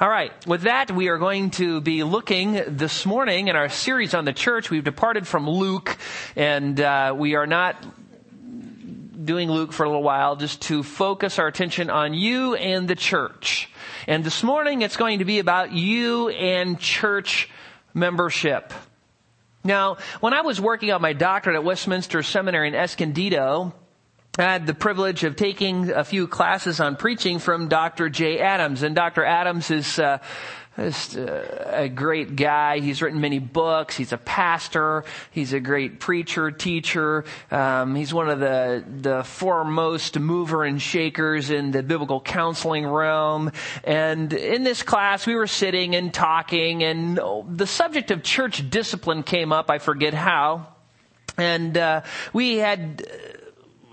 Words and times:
All 0.00 0.08
right. 0.08 0.32
With 0.46 0.62
that, 0.62 0.90
we 0.90 1.08
are 1.08 1.18
going 1.18 1.50
to 1.52 1.82
be 1.82 2.04
looking 2.04 2.58
this 2.68 3.04
morning 3.04 3.48
in 3.48 3.56
our 3.56 3.68
series 3.68 4.14
on 4.14 4.24
the 4.24 4.32
church. 4.32 4.70
We've 4.70 4.82
departed 4.82 5.26
from 5.26 5.46
Luke, 5.46 5.98
and 6.36 6.80
uh, 6.80 7.14
we 7.14 7.34
are 7.34 7.46
not 7.46 7.84
doing 9.22 9.50
Luke 9.50 9.74
for 9.74 9.84
a 9.84 9.88
little 9.88 10.02
while, 10.02 10.36
just 10.36 10.62
to 10.62 10.82
focus 10.82 11.38
our 11.38 11.46
attention 11.46 11.90
on 11.90 12.14
you 12.14 12.54
and 12.54 12.88
the 12.88 12.94
church. 12.94 13.68
And 14.06 14.24
this 14.24 14.42
morning, 14.42 14.80
it's 14.80 14.96
going 14.96 15.18
to 15.18 15.26
be 15.26 15.38
about 15.38 15.72
you 15.72 16.30
and 16.30 16.80
church 16.80 17.50
membership. 17.92 18.72
Now, 19.64 19.98
when 20.20 20.32
I 20.32 20.40
was 20.40 20.58
working 20.58 20.92
on 20.92 21.02
my 21.02 21.12
doctorate 21.12 21.56
at 21.56 21.64
Westminster 21.64 22.22
Seminary 22.22 22.68
in 22.68 22.74
Escondido, 22.74 23.74
I 24.38 24.42
had 24.42 24.66
the 24.66 24.74
privilege 24.74 25.24
of 25.24 25.34
taking 25.34 25.90
a 25.90 26.04
few 26.04 26.28
classes 26.28 26.78
on 26.78 26.94
preaching 26.94 27.40
from 27.40 27.66
Dr. 27.66 28.08
Jay 28.08 28.38
Adams. 28.38 28.84
And 28.84 28.94
Dr. 28.94 29.24
Adams 29.24 29.72
is, 29.72 29.98
uh, 29.98 30.18
is 30.78 31.16
uh, 31.16 31.72
a 31.72 31.88
great 31.88 32.36
guy. 32.36 32.78
He's 32.78 33.02
written 33.02 33.20
many 33.20 33.40
books. 33.40 33.96
He's 33.96 34.12
a 34.12 34.18
pastor. 34.18 35.04
He's 35.32 35.52
a 35.52 35.58
great 35.58 35.98
preacher, 35.98 36.52
teacher. 36.52 37.24
Um, 37.50 37.96
he's 37.96 38.14
one 38.14 38.30
of 38.30 38.38
the, 38.38 38.84
the 39.00 39.24
foremost 39.24 40.16
mover 40.16 40.62
and 40.62 40.80
shakers 40.80 41.50
in 41.50 41.72
the 41.72 41.82
biblical 41.82 42.20
counseling 42.20 42.86
realm. 42.86 43.50
And 43.82 44.32
in 44.32 44.62
this 44.62 44.84
class, 44.84 45.26
we 45.26 45.34
were 45.34 45.48
sitting 45.48 45.96
and 45.96 46.14
talking, 46.14 46.84
and 46.84 47.18
the 47.48 47.66
subject 47.66 48.12
of 48.12 48.22
church 48.22 48.70
discipline 48.70 49.24
came 49.24 49.52
up. 49.52 49.70
I 49.70 49.78
forget 49.78 50.14
how. 50.14 50.68
And 51.36 51.76
uh, 51.76 52.02
we 52.32 52.58
had 52.58 53.04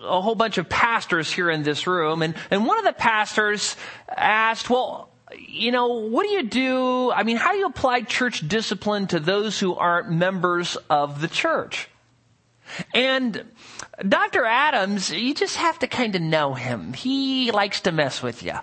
a 0.07 0.21
whole 0.21 0.35
bunch 0.35 0.57
of 0.57 0.69
pastors 0.69 1.31
here 1.31 1.49
in 1.49 1.63
this 1.63 1.87
room, 1.87 2.21
and, 2.21 2.35
and 2.49 2.65
one 2.65 2.77
of 2.77 2.85
the 2.85 2.93
pastors 2.93 3.75
asked, 4.09 4.69
well, 4.69 5.09
you 5.37 5.71
know, 5.71 6.07
what 6.07 6.23
do 6.23 6.29
you 6.29 6.43
do? 6.43 7.11
I 7.11 7.23
mean, 7.23 7.37
how 7.37 7.51
do 7.51 7.57
you 7.57 7.65
apply 7.67 8.01
church 8.01 8.47
discipline 8.47 9.07
to 9.07 9.19
those 9.19 9.59
who 9.59 9.75
aren't 9.75 10.09
members 10.09 10.77
of 10.89 11.21
the 11.21 11.27
church? 11.27 11.89
And 12.93 13.45
Dr. 14.07 14.45
Adams, 14.45 15.11
you 15.11 15.33
just 15.33 15.57
have 15.57 15.79
to 15.79 15.87
kind 15.87 16.15
of 16.15 16.21
know 16.21 16.53
him. 16.53 16.93
He 16.93 17.51
likes 17.51 17.81
to 17.81 17.91
mess 17.91 18.21
with 18.21 18.43
you. 18.43 18.53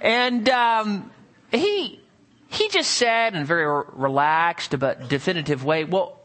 And 0.00 0.48
um, 0.48 1.10
he 1.50 2.00
he 2.48 2.68
just 2.68 2.92
said 2.92 3.34
in 3.34 3.42
a 3.42 3.44
very 3.44 3.84
relaxed 3.92 4.78
but 4.78 5.08
definitive 5.08 5.64
way, 5.64 5.84
well, 5.84 6.20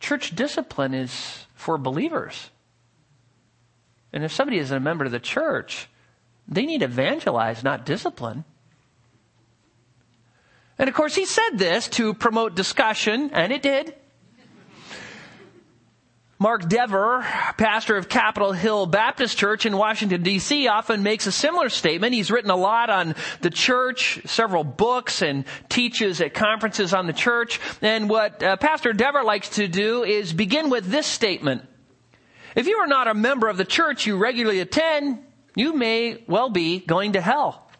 church 0.00 0.34
discipline 0.34 0.94
is 0.94 1.46
for 1.54 1.78
believers. 1.78 2.50
And 4.12 4.24
if 4.24 4.32
somebody 4.32 4.58
isn't 4.58 4.76
a 4.76 4.80
member 4.80 5.04
of 5.04 5.10
the 5.10 5.20
church, 5.20 5.88
they 6.46 6.64
need 6.64 6.82
evangelize, 6.82 7.62
not 7.62 7.84
discipline. 7.84 8.44
And 10.78 10.88
of 10.88 10.94
course, 10.94 11.14
he 11.14 11.26
said 11.26 11.58
this 11.58 11.88
to 11.88 12.14
promote 12.14 12.54
discussion, 12.54 13.30
and 13.32 13.52
it 13.52 13.62
did. 13.62 13.94
Mark 16.40 16.68
Dever, 16.68 17.26
pastor 17.56 17.96
of 17.96 18.08
Capitol 18.08 18.52
Hill 18.52 18.86
Baptist 18.86 19.36
Church 19.36 19.66
in 19.66 19.76
Washington 19.76 20.22
DC, 20.22 20.70
often 20.70 21.02
makes 21.02 21.26
a 21.26 21.32
similar 21.32 21.68
statement. 21.68 22.14
He's 22.14 22.30
written 22.30 22.52
a 22.52 22.56
lot 22.56 22.90
on 22.90 23.16
the 23.40 23.50
church, 23.50 24.20
several 24.24 24.62
books, 24.62 25.20
and 25.20 25.44
teaches 25.68 26.20
at 26.20 26.34
conferences 26.34 26.94
on 26.94 27.08
the 27.08 27.12
church. 27.12 27.58
And 27.82 28.08
what 28.08 28.40
uh, 28.40 28.56
Pastor 28.56 28.92
Dever 28.92 29.24
likes 29.24 29.48
to 29.56 29.66
do 29.66 30.04
is 30.04 30.32
begin 30.32 30.70
with 30.70 30.86
this 30.86 31.08
statement. 31.08 31.66
If 32.58 32.66
you 32.66 32.78
are 32.78 32.88
not 32.88 33.06
a 33.06 33.14
member 33.14 33.46
of 33.46 33.56
the 33.56 33.64
church 33.64 34.04
you 34.04 34.16
regularly 34.16 34.58
attend, 34.58 35.24
you 35.54 35.74
may 35.74 36.24
well 36.26 36.50
be 36.50 36.80
going 36.80 37.12
to 37.12 37.20
hell. 37.20 37.70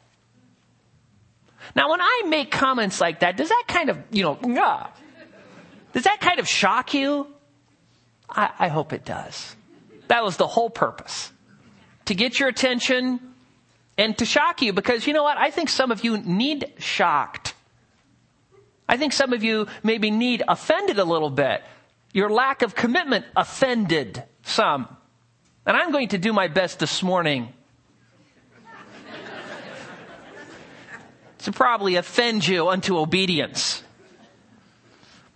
Now, 1.75 1.91
when 1.91 2.01
I 2.01 2.23
make 2.29 2.53
comments 2.53 3.01
like 3.01 3.19
that, 3.21 3.37
does 3.37 3.49
that 3.49 3.65
kind 3.67 3.91
of, 3.91 3.99
you 4.13 4.23
know, 4.23 4.39
does 5.93 6.05
that 6.05 6.21
kind 6.21 6.39
of 6.39 6.47
shock 6.47 6.95
you? 6.95 7.27
I, 8.31 8.51
I 8.57 8.69
hope 8.69 8.93
it 8.93 9.05
does. 9.05 9.57
That 10.07 10.23
was 10.23 10.37
the 10.37 10.47
whole 10.47 10.71
purpose. 10.71 11.33
To 12.05 12.15
get 12.15 12.39
your 12.39 12.49
attention 12.49 13.19
and 13.99 14.17
to 14.19 14.25
shock 14.25 14.63
you 14.63 14.73
because 14.73 15.09
you 15.09 15.13
know 15.13 15.25
what? 15.25 15.39
I 15.39 15.51
think 15.51 15.71
some 15.71 15.91
of 15.91 16.05
you 16.05 16.19
need 16.19 16.73
shocked. 16.79 17.53
I 18.89 18.97
think 18.97 19.13
some 19.13 19.33
of 19.33 19.43
you 19.43 19.67
maybe 19.83 20.13
need 20.13 20.45
offended 20.47 21.01
a 21.01 21.05
little 21.05 21.31
bit. 21.31 21.65
Your 22.13 22.31
lack 22.31 22.63
of 22.63 22.77
commitment 22.77 23.25
offended 23.35 24.23
some. 24.49 24.89
And 25.67 25.77
I'm 25.77 25.93
going 25.93 26.09
to 26.09 26.19
do 26.19 26.33
my 26.33 26.49
best 26.49 26.79
this 26.79 27.03
morning 27.03 27.53
to 31.41 31.53
probably 31.53 31.97
offend 31.97 32.47
you 32.47 32.69
unto 32.69 32.99
obedience. 32.99 33.83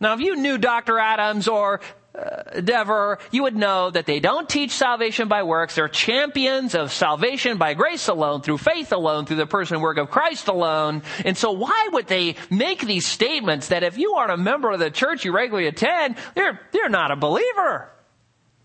Now, 0.00 0.14
if 0.14 0.20
you 0.20 0.36
knew 0.36 0.58
Dr. 0.58 0.98
Adams 0.98 1.46
or 1.46 1.80
uh, 2.14 2.60
Dever, 2.60 3.18
you 3.30 3.44
would 3.44 3.56
know 3.56 3.90
that 3.90 4.04
they 4.04 4.20
don't 4.20 4.48
teach 4.48 4.72
salvation 4.72 5.28
by 5.28 5.44
works. 5.44 5.76
They're 5.76 5.88
champions 5.88 6.74
of 6.74 6.92
salvation 6.92 7.56
by 7.56 7.74
grace 7.74 8.08
alone, 8.08 8.42
through 8.42 8.58
faith 8.58 8.92
alone, 8.92 9.26
through 9.26 9.36
the 9.36 9.46
person 9.46 9.76
and 9.76 9.82
work 9.82 9.96
of 9.96 10.10
Christ 10.10 10.48
alone. 10.48 11.02
And 11.24 11.36
so 11.36 11.52
why 11.52 11.88
would 11.92 12.08
they 12.08 12.34
make 12.50 12.80
these 12.80 13.06
statements 13.06 13.68
that 13.68 13.82
if 13.82 13.96
you 13.96 14.14
aren't 14.14 14.32
a 14.32 14.36
member 14.36 14.70
of 14.72 14.80
the 14.80 14.90
church 14.90 15.24
you 15.24 15.32
regularly 15.32 15.68
attend, 15.68 16.16
they're, 16.34 16.60
they're 16.72 16.88
not 16.88 17.12
a 17.12 17.16
believer? 17.16 17.88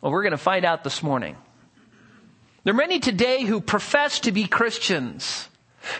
Well, 0.01 0.11
we're 0.11 0.23
going 0.23 0.31
to 0.31 0.37
find 0.37 0.65
out 0.65 0.83
this 0.83 1.01
morning. 1.01 1.35
There 2.63 2.73
are 2.73 2.77
many 2.77 2.99
today 2.99 3.43
who 3.43 3.61
profess 3.61 4.19
to 4.21 4.31
be 4.31 4.45
Christians, 4.45 5.47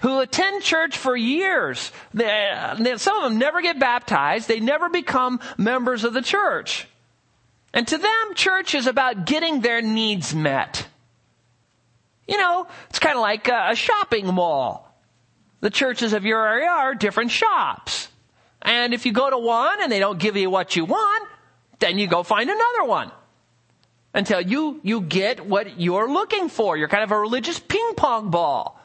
who 0.01 0.19
attend 0.19 0.63
church 0.63 0.97
for 0.97 1.15
years. 1.15 1.91
some 2.13 3.17
of 3.17 3.23
them 3.23 3.39
never 3.39 3.61
get 3.61 3.79
baptized. 3.79 4.47
They 4.47 4.59
never 4.59 4.89
become 4.89 5.39
members 5.57 6.03
of 6.03 6.13
the 6.13 6.21
church. 6.21 6.87
And 7.73 7.87
to 7.87 7.97
them, 7.97 8.35
church 8.35 8.75
is 8.75 8.85
about 8.85 9.25
getting 9.25 9.61
their 9.61 9.81
needs 9.81 10.35
met. 10.35 10.87
You 12.27 12.37
know, 12.37 12.67
it's 12.89 12.99
kind 12.99 13.15
of 13.15 13.21
like 13.21 13.47
a 13.47 13.75
shopping 13.75 14.27
mall. 14.27 14.83
The 15.61 15.69
churches 15.69 16.13
of 16.13 16.25
your 16.25 16.45
area 16.45 16.69
are 16.69 16.93
different 16.93 17.31
shops. 17.31 18.09
And 18.61 18.93
if 18.93 19.05
you 19.05 19.11
go 19.11 19.29
to 19.29 19.37
one 19.37 19.81
and 19.81 19.91
they 19.91 19.99
don't 19.99 20.19
give 20.19 20.35
you 20.35 20.49
what 20.49 20.75
you 20.75 20.85
want, 20.85 21.29
then 21.79 21.97
you 21.97 22.07
go 22.07 22.23
find 22.23 22.49
another 22.49 22.83
one 22.83 23.11
until 24.17 24.41
you, 24.41 24.79
you 24.81 25.01
get 25.01 25.45
what 25.45 25.79
you're 25.79 26.11
looking 26.11 26.49
for. 26.49 26.75
You're 26.75 26.87
kind 26.87 27.03
of 27.03 27.11
a 27.11 27.19
religious 27.19 27.59
ping 27.59 27.93
pong 27.95 28.31
ball. 28.31 28.81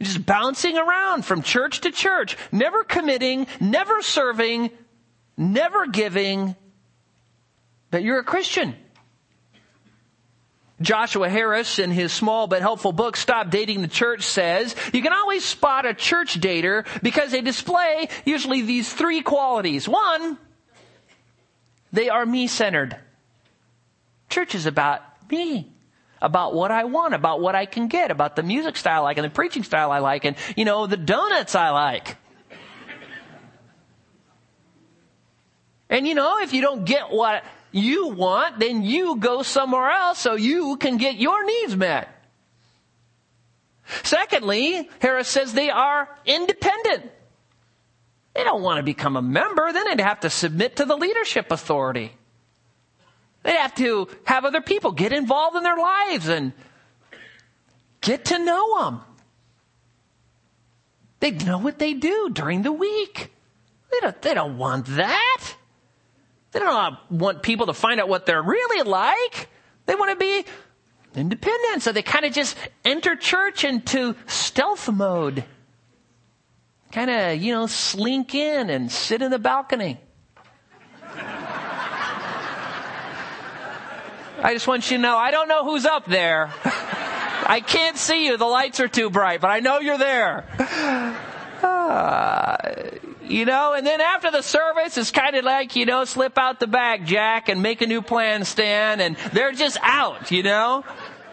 Just 0.00 0.24
bouncing 0.24 0.78
around 0.78 1.24
from 1.26 1.42
church 1.42 1.80
to 1.80 1.90
church, 1.90 2.38
never 2.52 2.84
committing, 2.84 3.48
never 3.60 4.00
serving, 4.00 4.70
never 5.36 5.88
giving, 5.88 6.54
but 7.90 8.04
you're 8.04 8.20
a 8.20 8.24
Christian. 8.24 8.76
Joshua 10.80 11.28
Harris, 11.28 11.80
in 11.80 11.90
his 11.90 12.12
small 12.12 12.46
but 12.46 12.62
helpful 12.62 12.92
book, 12.92 13.16
Stop 13.16 13.50
Dating 13.50 13.82
the 13.82 13.88
Church, 13.88 14.22
says, 14.22 14.74
you 14.94 15.02
can 15.02 15.12
always 15.12 15.44
spot 15.44 15.84
a 15.84 15.94
church 15.94 16.40
dater 16.40 16.86
because 17.02 17.32
they 17.32 17.42
display 17.42 18.08
usually 18.24 18.62
these 18.62 18.90
three 18.90 19.20
qualities. 19.20 19.88
One, 19.88 20.38
they 21.92 22.08
are 22.08 22.24
me-centered. 22.24 22.96
Church 24.30 24.54
is 24.54 24.66
about 24.66 25.02
me. 25.30 25.70
About 26.22 26.54
what 26.54 26.70
I 26.70 26.84
want, 26.84 27.14
about 27.14 27.40
what 27.40 27.54
I 27.54 27.64
can 27.64 27.88
get, 27.88 28.10
about 28.10 28.36
the 28.36 28.42
music 28.42 28.76
style 28.76 29.02
I 29.02 29.04
like 29.04 29.16
and 29.18 29.24
the 29.24 29.30
preaching 29.30 29.62
style 29.62 29.90
I 29.90 30.00
like 30.00 30.24
and, 30.24 30.36
you 30.54 30.66
know, 30.66 30.86
the 30.86 30.98
donuts 30.98 31.54
I 31.54 31.70
like. 31.70 32.16
And 35.88 36.06
you 36.06 36.14
know, 36.14 36.38
if 36.40 36.52
you 36.52 36.62
don't 36.62 36.84
get 36.84 37.10
what 37.10 37.42
you 37.72 38.08
want, 38.08 38.60
then 38.60 38.84
you 38.84 39.16
go 39.16 39.42
somewhere 39.42 39.90
else 39.90 40.20
so 40.20 40.34
you 40.36 40.76
can 40.76 40.98
get 40.98 41.16
your 41.16 41.44
needs 41.44 41.76
met. 41.76 42.08
Secondly, 44.04 44.88
Harris 45.00 45.26
says 45.26 45.52
they 45.52 45.68
are 45.68 46.08
independent. 46.24 47.10
They 48.34 48.44
don't 48.44 48.62
want 48.62 48.76
to 48.76 48.84
become 48.84 49.16
a 49.16 49.22
member, 49.22 49.72
then 49.72 49.84
they'd 49.88 50.00
have 50.00 50.20
to 50.20 50.30
submit 50.30 50.76
to 50.76 50.84
the 50.84 50.96
leadership 50.96 51.50
authority. 51.50 52.12
They'd 53.42 53.56
have 53.56 53.74
to 53.76 54.08
have 54.24 54.44
other 54.44 54.60
people 54.60 54.92
get 54.92 55.12
involved 55.12 55.56
in 55.56 55.62
their 55.62 55.76
lives 55.76 56.28
and 56.28 56.52
get 58.00 58.26
to 58.26 58.38
know 58.38 58.84
them. 58.84 59.00
They 61.20 61.30
know 61.30 61.58
what 61.58 61.78
they 61.78 61.94
do 61.94 62.30
during 62.30 62.62
the 62.62 62.72
week. 62.72 63.32
They 63.90 64.00
don't, 64.00 64.22
they 64.22 64.34
don't 64.34 64.58
want 64.58 64.86
that. 64.86 65.54
They 66.52 66.60
don't 66.60 66.98
want 67.10 67.42
people 67.42 67.66
to 67.66 67.74
find 67.74 68.00
out 68.00 68.08
what 68.08 68.26
they're 68.26 68.42
really 68.42 68.88
like. 68.88 69.48
They 69.86 69.94
want 69.94 70.10
to 70.10 70.16
be 70.16 70.44
independent. 71.14 71.82
So 71.82 71.92
they 71.92 72.02
kind 72.02 72.24
of 72.24 72.32
just 72.32 72.56
enter 72.84 73.16
church 73.16 73.64
into 73.64 74.16
stealth 74.26 74.88
mode. 74.90 75.44
Kind 76.92 77.10
of, 77.10 77.40
you 77.40 77.52
know, 77.52 77.66
slink 77.66 78.34
in 78.34 78.70
and 78.70 78.90
sit 78.90 79.22
in 79.22 79.30
the 79.30 79.38
balcony. 79.38 80.00
I 84.42 84.54
just 84.54 84.66
want 84.66 84.90
you 84.90 84.96
to 84.96 85.02
know, 85.02 85.16
I 85.16 85.30
don't 85.30 85.48
know 85.48 85.64
who's 85.64 85.84
up 85.84 86.06
there. 86.06 86.50
I 86.64 87.62
can't 87.66 87.96
see 87.96 88.26
you. 88.26 88.36
The 88.36 88.46
lights 88.46 88.80
are 88.80 88.88
too 88.88 89.10
bright, 89.10 89.40
but 89.40 89.50
I 89.50 89.60
know 89.60 89.80
you're 89.80 89.98
there. 89.98 90.44
Uh, 91.62 92.56
you 93.22 93.44
know, 93.44 93.74
and 93.74 93.86
then 93.86 94.00
after 94.00 94.30
the 94.30 94.40
service, 94.40 94.96
it's 94.96 95.10
kind 95.10 95.36
of 95.36 95.44
like, 95.44 95.76
you 95.76 95.84
know, 95.84 96.04
slip 96.04 96.38
out 96.38 96.58
the 96.58 96.66
back, 96.66 97.04
Jack, 97.04 97.48
and 97.50 97.62
make 97.62 97.82
a 97.82 97.86
new 97.86 98.00
plan, 98.00 98.44
Stan, 98.44 99.00
and 99.00 99.16
they're 99.32 99.52
just 99.52 99.76
out, 99.82 100.30
you 100.30 100.42
know? 100.42 100.84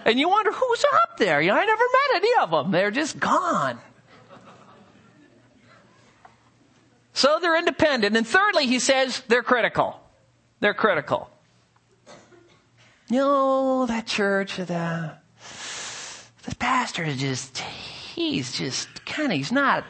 And 0.05 0.19
you 0.19 0.27
wonder 0.27 0.51
who's 0.51 0.85
up 1.03 1.17
there. 1.17 1.41
You 1.41 1.49
know, 1.49 1.57
I 1.57 1.65
never 1.65 1.83
met 1.83 2.23
any 2.23 2.43
of 2.43 2.51
them. 2.51 2.71
They're 2.71 2.91
just 2.91 3.19
gone. 3.19 3.79
So 7.13 7.39
they're 7.41 7.57
independent. 7.57 8.15
And 8.17 8.27
thirdly, 8.27 8.67
he 8.67 8.79
says 8.79 9.23
they're 9.27 9.43
critical. 9.43 9.99
They're 10.59 10.73
critical. 10.73 11.29
You 13.09 13.19
know, 13.19 13.85
that 13.85 14.05
church, 14.05 14.57
the, 14.57 15.13
the 16.43 16.55
pastor 16.55 17.03
is 17.03 17.17
just, 17.17 17.57
he's 17.57 18.51
just 18.51 19.05
kind 19.05 19.31
of, 19.31 19.37
he's 19.37 19.51
not 19.51 19.85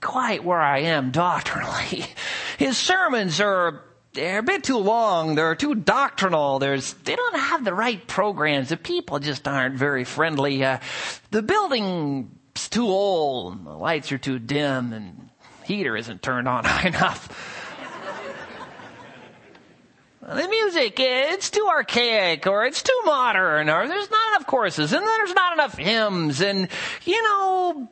quite 0.00 0.44
where 0.44 0.60
I 0.60 0.78
am 0.80 1.10
doctrinally. 1.10 2.04
His 2.58 2.78
sermons 2.78 3.40
are 3.40 3.82
they're 4.14 4.40
a 4.40 4.42
bit 4.42 4.62
too 4.62 4.76
long. 4.76 5.34
They're 5.34 5.54
too 5.54 5.74
doctrinal. 5.74 6.58
There's, 6.58 6.92
they 6.92 7.16
don't 7.16 7.36
have 7.36 7.64
the 7.64 7.74
right 7.74 8.06
programs. 8.06 8.68
The 8.68 8.76
people 8.76 9.18
just 9.18 9.48
aren't 9.48 9.76
very 9.76 10.04
friendly. 10.04 10.62
Uh, 10.62 10.78
the 11.30 11.42
building's 11.42 12.68
too 12.68 12.86
old. 12.86 13.64
The 13.64 13.70
lights 13.70 14.12
are 14.12 14.18
too 14.18 14.38
dim 14.38 14.92
and 14.92 15.30
heater 15.64 15.96
isn't 15.96 16.22
turned 16.22 16.46
on 16.46 16.64
high 16.66 16.88
enough. 16.88 17.51
The 20.22 20.48
music, 20.48 20.94
it's 20.98 21.50
too 21.50 21.66
archaic 21.68 22.46
or 22.46 22.64
it's 22.64 22.82
too 22.82 23.00
modern 23.04 23.68
or 23.68 23.88
there's 23.88 24.10
not 24.10 24.34
enough 24.34 24.46
choruses 24.46 24.92
and 24.92 25.04
there's 25.04 25.34
not 25.34 25.52
enough 25.52 25.76
hymns 25.76 26.40
and, 26.40 26.68
you 27.04 27.22
know, 27.22 27.88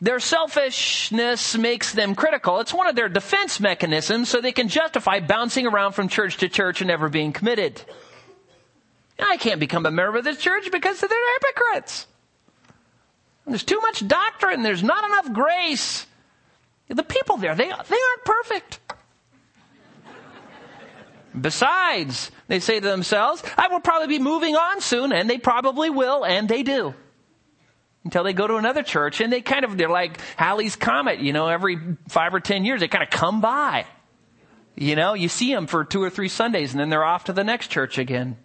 their 0.00 0.20
selfishness 0.20 1.58
makes 1.58 1.92
them 1.92 2.14
critical. 2.14 2.60
It's 2.60 2.72
one 2.72 2.86
of 2.86 2.94
their 2.94 3.08
defense 3.08 3.58
mechanisms 3.58 4.28
so 4.28 4.40
they 4.40 4.52
can 4.52 4.68
justify 4.68 5.18
bouncing 5.18 5.66
around 5.66 5.92
from 5.92 6.06
church 6.06 6.36
to 6.38 6.48
church 6.48 6.80
and 6.80 6.88
never 6.88 7.08
being 7.08 7.32
committed. 7.32 7.82
I 9.18 9.38
can't 9.38 9.58
become 9.58 9.86
a 9.86 9.90
member 9.90 10.18
of 10.18 10.24
this 10.24 10.38
church 10.38 10.70
because 10.70 11.00
they're 11.00 11.40
hypocrites. 11.40 12.06
There's 13.44 13.64
too 13.64 13.80
much 13.80 14.06
doctrine. 14.06 14.62
There's 14.62 14.84
not 14.84 15.04
enough 15.04 15.32
grace. 15.32 16.06
The 16.86 17.02
people 17.02 17.38
there, 17.38 17.56
they, 17.56 17.64
they 17.64 17.70
aren't 17.70 18.24
perfect. 18.24 18.78
Besides, 21.38 22.30
they 22.46 22.60
say 22.60 22.80
to 22.80 22.86
themselves, 22.86 23.42
I 23.56 23.68
will 23.68 23.80
probably 23.80 24.08
be 24.08 24.22
moving 24.22 24.56
on 24.56 24.80
soon, 24.80 25.12
and 25.12 25.28
they 25.28 25.38
probably 25.38 25.90
will, 25.90 26.24
and 26.24 26.48
they 26.48 26.62
do. 26.62 26.94
Until 28.04 28.24
they 28.24 28.32
go 28.32 28.46
to 28.46 28.56
another 28.56 28.82
church, 28.82 29.20
and 29.20 29.32
they 29.32 29.40
kind 29.40 29.64
of, 29.64 29.76
they're 29.76 29.90
like 29.90 30.20
Halley's 30.36 30.76
Comet, 30.76 31.18
you 31.18 31.32
know, 31.32 31.48
every 31.48 31.78
five 32.08 32.34
or 32.34 32.40
ten 32.40 32.64
years, 32.64 32.80
they 32.80 32.88
kind 32.88 33.04
of 33.04 33.10
come 33.10 33.40
by. 33.40 33.84
You 34.76 34.96
know, 34.96 35.14
you 35.14 35.28
see 35.28 35.52
them 35.52 35.66
for 35.66 35.84
two 35.84 36.02
or 36.02 36.08
three 36.08 36.28
Sundays, 36.28 36.72
and 36.72 36.80
then 36.80 36.88
they're 36.88 37.04
off 37.04 37.24
to 37.24 37.32
the 37.32 37.44
next 37.44 37.68
church 37.68 37.98
again. 37.98 38.36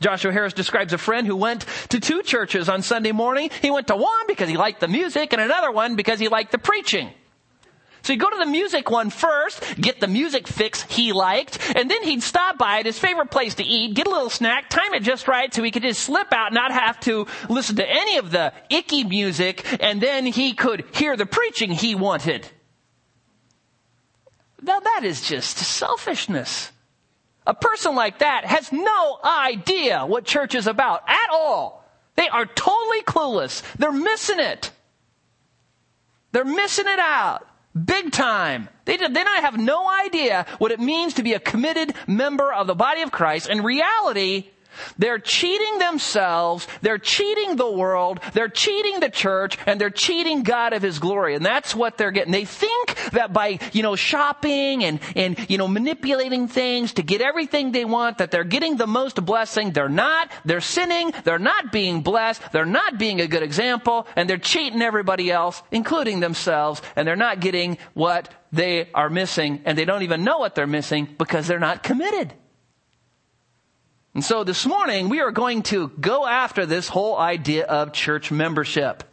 Joshua 0.00 0.30
Harris 0.30 0.52
describes 0.52 0.92
a 0.92 0.98
friend 0.98 1.26
who 1.26 1.36
went 1.36 1.64
to 1.88 1.98
two 1.98 2.22
churches 2.22 2.68
on 2.68 2.82
Sunday 2.82 3.12
morning. 3.12 3.50
He 3.62 3.70
went 3.70 3.86
to 3.86 3.96
one 3.96 4.26
because 4.26 4.48
he 4.48 4.58
liked 4.58 4.80
the 4.80 4.88
music, 4.88 5.32
and 5.32 5.40
another 5.40 5.72
one 5.72 5.96
because 5.96 6.20
he 6.20 6.28
liked 6.28 6.52
the 6.52 6.58
preaching. 6.58 7.10
So 8.06 8.12
he'd 8.12 8.20
go 8.20 8.30
to 8.30 8.38
the 8.38 8.46
music 8.46 8.88
one 8.88 9.10
first, 9.10 9.80
get 9.80 9.98
the 9.98 10.06
music 10.06 10.46
fix 10.46 10.84
he 10.84 11.12
liked, 11.12 11.58
and 11.74 11.90
then 11.90 12.04
he'd 12.04 12.22
stop 12.22 12.56
by 12.56 12.78
at 12.78 12.86
his 12.86 13.00
favorite 13.00 13.32
place 13.32 13.56
to 13.56 13.64
eat, 13.64 13.94
get 13.94 14.06
a 14.06 14.10
little 14.10 14.30
snack, 14.30 14.70
time 14.70 14.94
it 14.94 15.02
just 15.02 15.26
right 15.26 15.52
so 15.52 15.60
he 15.60 15.72
could 15.72 15.82
just 15.82 16.04
slip 16.04 16.32
out, 16.32 16.52
not 16.52 16.70
have 16.70 17.00
to 17.00 17.26
listen 17.48 17.74
to 17.74 17.84
any 17.84 18.18
of 18.18 18.30
the 18.30 18.52
icky 18.70 19.02
music, 19.02 19.66
and 19.82 20.00
then 20.00 20.24
he 20.24 20.52
could 20.52 20.84
hear 20.94 21.16
the 21.16 21.26
preaching 21.26 21.72
he 21.72 21.96
wanted. 21.96 22.48
Now 24.62 24.78
that 24.78 25.00
is 25.02 25.22
just 25.22 25.56
selfishness. 25.56 26.70
A 27.44 27.54
person 27.54 27.96
like 27.96 28.20
that 28.20 28.44
has 28.44 28.70
no 28.70 29.18
idea 29.24 30.06
what 30.06 30.24
church 30.24 30.54
is 30.54 30.68
about 30.68 31.02
at 31.08 31.30
all. 31.32 31.84
They 32.14 32.28
are 32.28 32.46
totally 32.46 33.02
clueless. 33.02 33.64
They're 33.78 33.90
missing 33.90 34.38
it. 34.38 34.70
They're 36.30 36.44
missing 36.44 36.86
it 36.86 37.00
out. 37.00 37.48
Big 37.84 38.10
time. 38.10 38.68
They, 38.86 38.96
they 38.96 39.08
not 39.08 39.42
have 39.42 39.58
no 39.58 39.88
idea 39.88 40.46
what 40.58 40.72
it 40.72 40.80
means 40.80 41.14
to 41.14 41.22
be 41.22 41.34
a 41.34 41.40
committed 41.40 41.94
member 42.06 42.52
of 42.52 42.66
the 42.66 42.74
body 42.74 43.02
of 43.02 43.10
Christ. 43.10 43.50
In 43.50 43.62
reality, 43.62 44.48
they're 44.98 45.18
cheating 45.18 45.78
themselves, 45.78 46.66
they're 46.82 46.98
cheating 46.98 47.56
the 47.56 47.70
world, 47.70 48.20
they're 48.32 48.48
cheating 48.48 49.00
the 49.00 49.10
church, 49.10 49.58
and 49.66 49.80
they're 49.80 49.90
cheating 49.90 50.42
God 50.42 50.72
of 50.72 50.82
His 50.82 50.98
glory. 50.98 51.34
And 51.34 51.44
that's 51.44 51.74
what 51.74 51.98
they're 51.98 52.10
getting. 52.10 52.32
They 52.32 52.44
think 52.44 52.94
that 53.12 53.32
by, 53.32 53.58
you 53.72 53.82
know, 53.82 53.96
shopping 53.96 54.84
and, 54.84 55.00
and, 55.14 55.38
you 55.50 55.58
know, 55.58 55.68
manipulating 55.68 56.48
things 56.48 56.94
to 56.94 57.02
get 57.02 57.20
everything 57.20 57.72
they 57.72 57.84
want, 57.84 58.18
that 58.18 58.30
they're 58.30 58.44
getting 58.44 58.76
the 58.76 58.86
most 58.86 59.24
blessing. 59.24 59.72
They're 59.72 59.88
not. 59.88 60.30
They're 60.44 60.60
sinning. 60.60 61.12
They're 61.24 61.38
not 61.38 61.72
being 61.72 62.02
blessed. 62.02 62.42
They're 62.52 62.64
not 62.64 62.98
being 62.98 63.20
a 63.20 63.26
good 63.26 63.42
example. 63.42 64.06
And 64.16 64.28
they're 64.28 64.38
cheating 64.38 64.82
everybody 64.82 65.30
else, 65.30 65.62
including 65.70 66.20
themselves. 66.20 66.82
And 66.94 67.06
they're 67.06 67.16
not 67.16 67.40
getting 67.40 67.78
what 67.94 68.32
they 68.52 68.90
are 68.92 69.10
missing. 69.10 69.62
And 69.64 69.76
they 69.76 69.84
don't 69.84 70.02
even 70.02 70.24
know 70.24 70.38
what 70.38 70.54
they're 70.54 70.66
missing 70.66 71.08
because 71.18 71.46
they're 71.46 71.58
not 71.58 71.82
committed. 71.82 72.32
And 74.16 74.24
so 74.24 74.44
this 74.44 74.64
morning 74.64 75.10
we 75.10 75.20
are 75.20 75.30
going 75.30 75.62
to 75.64 75.88
go 76.00 76.26
after 76.26 76.64
this 76.64 76.88
whole 76.88 77.18
idea 77.18 77.66
of 77.66 77.92
church 77.92 78.32
membership. 78.32 79.04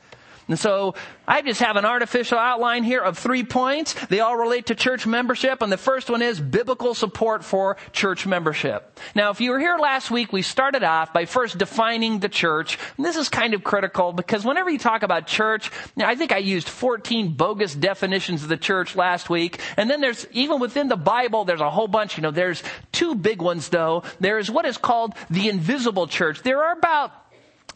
And 0.48 0.60
so 0.60 0.96
I 1.28 1.42
just 1.42 1.62
have 1.62 1.78
an 1.78 1.86
artificial 1.86 2.38
outline 2.38 2.84
here 2.84 3.02
of 3.02 3.18
three 3.18 3.44
points. 3.44 3.94
They 4.08 4.20
all 4.20 4.36
relate 4.36 4.68
to 4.68 4.76
church 4.76 5.08
membership, 5.08 5.62
and 5.62 5.72
the 5.72 5.78
first 5.78 6.10
one 6.10 6.22
is 6.22 6.40
biblical 6.40 6.94
support 6.94 7.44
for 7.44 7.78
church 7.92 8.26
membership. 8.26 9.00
Now, 9.16 9.32
if 9.32 9.40
you 9.40 9.52
were 9.52 9.60
here 9.60 9.78
last 9.78 10.12
week, 10.12 10.34
we 10.34 10.42
started 10.42 10.84
off 10.84 11.14
by 11.14 11.26
first 11.26 11.58
defining 11.58 12.20
the 12.20 12.30
church. 12.30 12.78
And 12.98 13.06
this 13.06 13.16
is 13.16 13.30
kind 13.30 13.54
of 13.54 13.64
critical 13.64 14.12
because 14.12 14.44
whenever 14.44 14.70
you 14.70 14.80
talk 14.80 15.04
about 15.04 15.28
church, 15.28 15.72
I 15.98 16.16
think 16.16 16.32
I 16.32 16.38
used 16.38 16.68
14 16.68 17.34
bogus 17.34 17.74
definitions 17.74 18.44
of 18.44 18.50
the 18.50 18.58
church 18.58 18.96
last 18.96 19.30
week. 19.30 19.62
And 19.78 19.90
then 19.90 20.02
there's, 20.02 20.28
even 20.32 20.60
within 20.60 20.90
the 20.90 20.98
Bible, 20.98 21.46
there's 21.46 21.62
a 21.62 21.70
whole 21.70 21.88
bunch, 21.88 22.18
you 22.18 22.24
know, 22.24 22.32
there's 22.32 22.64
two 22.92 23.16
big 23.16 23.42
ones 23.42 23.70
though. 23.70 24.04
There's 24.20 24.52
what 24.52 24.66
is 24.66 24.78
called 24.78 25.16
the 25.30 25.50
invisible 25.50 26.08
church. 26.08 26.42
There 26.44 26.64
are 26.64 26.74
about 26.74 27.23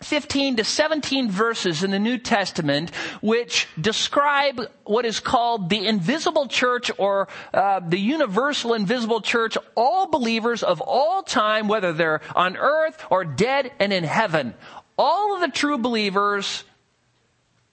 15 0.01 0.57
to 0.57 0.63
17 0.63 1.29
verses 1.29 1.83
in 1.83 1.91
the 1.91 1.99
New 1.99 2.17
Testament 2.17 2.93
which 3.21 3.67
describe 3.79 4.61
what 4.83 5.05
is 5.05 5.19
called 5.19 5.69
the 5.69 5.87
invisible 5.87 6.47
church 6.47 6.91
or 6.97 7.27
uh, 7.53 7.79
the 7.79 7.99
universal 7.99 8.73
invisible 8.73 9.21
church, 9.21 9.57
all 9.75 10.07
believers 10.07 10.63
of 10.63 10.81
all 10.81 11.23
time, 11.23 11.67
whether 11.67 11.93
they're 11.93 12.21
on 12.35 12.57
earth 12.57 13.03
or 13.09 13.25
dead 13.25 13.71
and 13.79 13.91
in 13.91 14.03
heaven. 14.03 14.53
All 14.97 15.35
of 15.35 15.41
the 15.41 15.49
true 15.49 15.77
believers 15.77 16.63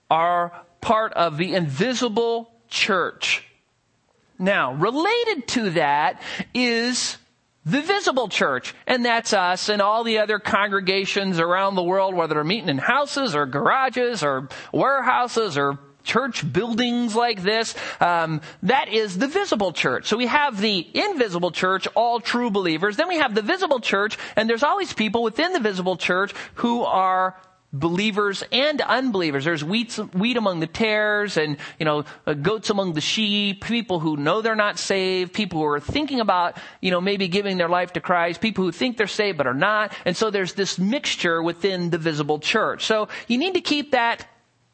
are 0.09 0.51
part 0.81 1.13
of 1.13 1.37
the 1.37 1.55
invisible 1.55 2.51
church. 2.67 3.43
Now, 4.37 4.73
related 4.73 5.47
to 5.49 5.69
that 5.71 6.21
is 6.53 7.17
the 7.65 7.81
visible 7.81 8.27
church. 8.27 8.73
And 8.87 9.03
that's 9.03 9.33
us 9.33 9.69
and 9.69 9.81
all 9.81 10.03
the 10.03 10.19
other 10.19 10.39
congregations 10.39 11.39
around 11.39 11.75
the 11.75 11.83
world, 11.83 12.13
whether 12.13 12.35
they're 12.35 12.43
meeting 12.43 12.69
in 12.69 12.77
houses 12.77 13.35
or 13.35 13.45
garages 13.45 14.23
or 14.23 14.49
warehouses 14.71 15.57
or 15.57 15.79
church 16.03 16.51
buildings 16.53 17.15
like 17.15 17.41
this. 17.41 17.75
Um, 17.99 18.41
that 18.63 18.89
is 18.89 19.17
the 19.17 19.27
visible 19.27 19.73
church. 19.73 20.07
So 20.07 20.17
we 20.17 20.27
have 20.27 20.61
the 20.61 20.87
invisible 20.93 21.51
church, 21.51 21.87
all 21.95 22.19
true 22.19 22.51
believers. 22.51 22.95
Then 22.95 23.07
we 23.07 23.17
have 23.17 23.35
the 23.35 23.41
visible 23.41 23.79
church, 23.79 24.17
and 24.35 24.49
there's 24.49 24.63
always 24.63 24.93
people 24.93 25.23
within 25.23 25.51
the 25.51 25.59
visible 25.59 25.97
church 25.97 26.33
who 26.55 26.83
are 26.83 27.35
believers 27.79 28.43
and 28.51 28.79
unbelievers. 28.81 29.45
There's 29.45 29.63
wheat, 29.63 29.93
wheat 30.13 30.37
among 30.37 30.61
the 30.61 30.67
tares 30.67 31.37
and, 31.37 31.57
you 31.77 31.85
know, 31.85 32.05
uh, 32.25 32.33
goats 32.33 32.69
among 32.69 32.93
the 32.93 33.01
sheep, 33.01 33.63
people 33.63 33.99
who 33.99 34.15
know 34.17 34.41
they're 34.41 34.55
not 34.55 34.79
saved, 34.79 35.33
people 35.33 35.59
who 35.59 35.65
are 35.65 35.79
thinking 35.79 36.19
about, 36.19 36.57
you 36.81 36.91
know, 36.91 37.01
maybe 37.01 37.27
giving 37.27 37.57
their 37.57 37.69
life 37.69 37.93
to 37.93 38.01
Christ, 38.01 38.39
people 38.39 38.63
who 38.63 38.71
think 38.71 38.97
they're 38.97 39.07
saved 39.07 39.37
but 39.37 39.47
are 39.47 39.53
not. 39.53 39.93
And 40.05 40.15
so 40.15 40.29
there's 40.29 40.53
this 40.53 40.79
mixture 40.79 41.43
within 41.43 41.89
the 41.89 41.97
visible 41.97 42.39
church. 42.39 42.85
So 42.85 43.09
you 43.27 43.37
need 43.37 43.55
to 43.55 43.61
keep 43.61 43.91
that 43.91 44.27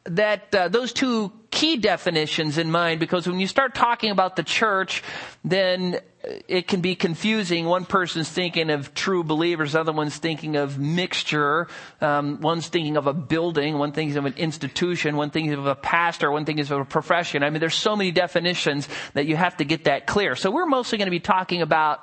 that 0.04 0.52
uh, 0.52 0.66
those 0.66 0.92
two 0.92 1.32
key 1.50 1.76
definitions 1.76 2.58
in 2.58 2.70
mind 2.70 2.98
because 2.98 3.26
when 3.28 3.38
you 3.38 3.46
start 3.46 3.72
talking 3.72 4.10
about 4.10 4.34
the 4.34 4.42
church, 4.42 5.02
then 5.44 6.00
it 6.24 6.68
can 6.68 6.80
be 6.80 6.94
confusing. 6.94 7.66
One 7.66 7.84
person's 7.84 8.28
thinking 8.28 8.70
of 8.70 8.94
true 8.94 9.24
believers, 9.24 9.74
other 9.74 9.92
one's 9.92 10.16
thinking 10.16 10.56
of 10.56 10.78
mixture. 10.78 11.66
Um, 12.00 12.40
one's 12.40 12.68
thinking 12.68 12.96
of 12.96 13.06
a 13.06 13.12
building, 13.12 13.78
one 13.78 13.92
thinks 13.92 14.14
of 14.14 14.24
an 14.24 14.34
institution, 14.34 15.16
one 15.16 15.30
thinks 15.30 15.52
of 15.52 15.66
a 15.66 15.74
pastor, 15.74 16.30
one 16.30 16.44
thinks 16.44 16.70
of 16.70 16.80
a 16.80 16.84
profession. 16.84 17.42
I 17.42 17.50
mean, 17.50 17.60
there's 17.60 17.74
so 17.74 17.96
many 17.96 18.12
definitions 18.12 18.88
that 19.14 19.26
you 19.26 19.36
have 19.36 19.56
to 19.56 19.64
get 19.64 19.84
that 19.84 20.06
clear. 20.06 20.36
So 20.36 20.50
we're 20.50 20.66
mostly 20.66 20.98
going 20.98 21.06
to 21.06 21.10
be 21.12 21.20
talking 21.20 21.60
about 21.60 22.00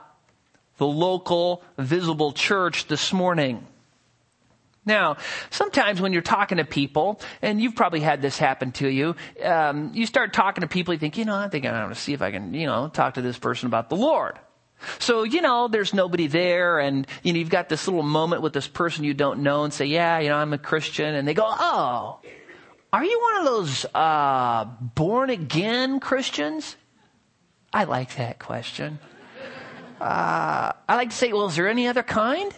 the 0.78 0.88
local 0.88 1.64
visible 1.78 2.34
church 2.34 2.88
this 2.88 3.14
morning. 3.14 3.66
Now, 4.89 5.17
sometimes 5.51 6.01
when 6.01 6.13
you're 6.13 6.24
talking 6.24 6.58
to 6.58 6.65
people, 6.65 7.22
and 7.43 7.62
you've 7.62 7.75
probably 7.75 8.00
had 8.00 8.24
this 8.24 8.39
happen 8.39 8.72
to 8.74 8.88
you, 8.88 9.15
um, 9.43 9.91
you 9.93 10.08
start 10.08 10.34
talking 10.34 10.63
to 10.63 10.67
people, 10.67 10.96
you 10.96 11.00
think, 11.00 11.15
you 11.15 11.25
know, 11.25 11.36
I 11.36 11.48
think 11.48 11.67
I 11.67 11.72
want 11.72 11.93
to 11.93 12.01
see 12.01 12.13
if 12.13 12.24
I 12.24 12.31
can, 12.31 12.55
you 12.55 12.65
know, 12.65 12.89
talk 12.89 13.13
to 13.13 13.22
this 13.22 13.38
person 13.38 13.67
about 13.67 13.89
the 13.89 13.96
Lord. 13.96 14.39
So, 14.98 15.22
you 15.24 15.41
know, 15.41 15.67
there's 15.67 15.93
nobody 15.93 16.25
there 16.25 16.79
and, 16.79 17.05
you 17.22 17.34
know, 17.34 17.39
you've 17.39 17.51
got 17.51 17.69
this 17.69 17.88
little 17.88 18.01
moment 18.01 18.41
with 18.41 18.51
this 18.51 18.67
person 18.67 19.03
you 19.03 19.13
don't 19.13 19.43
know 19.43 19.63
and 19.63 19.72
say, 19.72 19.86
yeah, 19.86 20.17
you 20.19 20.29
know, 20.29 20.38
I'm 20.38 20.53
a 20.53 20.58
Christian. 20.58 21.13
And 21.13 21.27
they 21.27 21.36
go, 21.36 21.46
oh, 21.46 22.19
are 22.91 23.05
you 23.05 23.19
one 23.22 23.38
of 23.38 23.46
those, 23.46 23.86
uh, 23.93 24.65
born 24.96 25.29
again 25.29 26.00
Christians? 26.00 26.75
I 27.72 27.84
like 27.84 28.15
that 28.15 28.39
question. 28.39 28.98
Uh, 30.01 30.72
I 30.88 30.96
like 30.96 31.12
to 31.12 31.15
say, 31.15 31.31
well, 31.31 31.46
is 31.46 31.58
there 31.58 31.67
any 31.67 31.88
other 31.88 32.01
kind? 32.01 32.51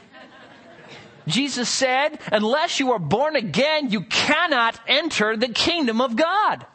Jesus 1.28 1.70
said, 1.70 2.20
unless 2.32 2.80
you 2.80 2.92
are 2.92 3.00
born 3.00 3.36
again, 3.36 3.90
you 3.90 4.01
cannot 4.01 4.80
enter 4.88 5.38
the 5.38 5.50
kingdom 5.50 6.01
of 6.01 6.16
God. 6.16 6.66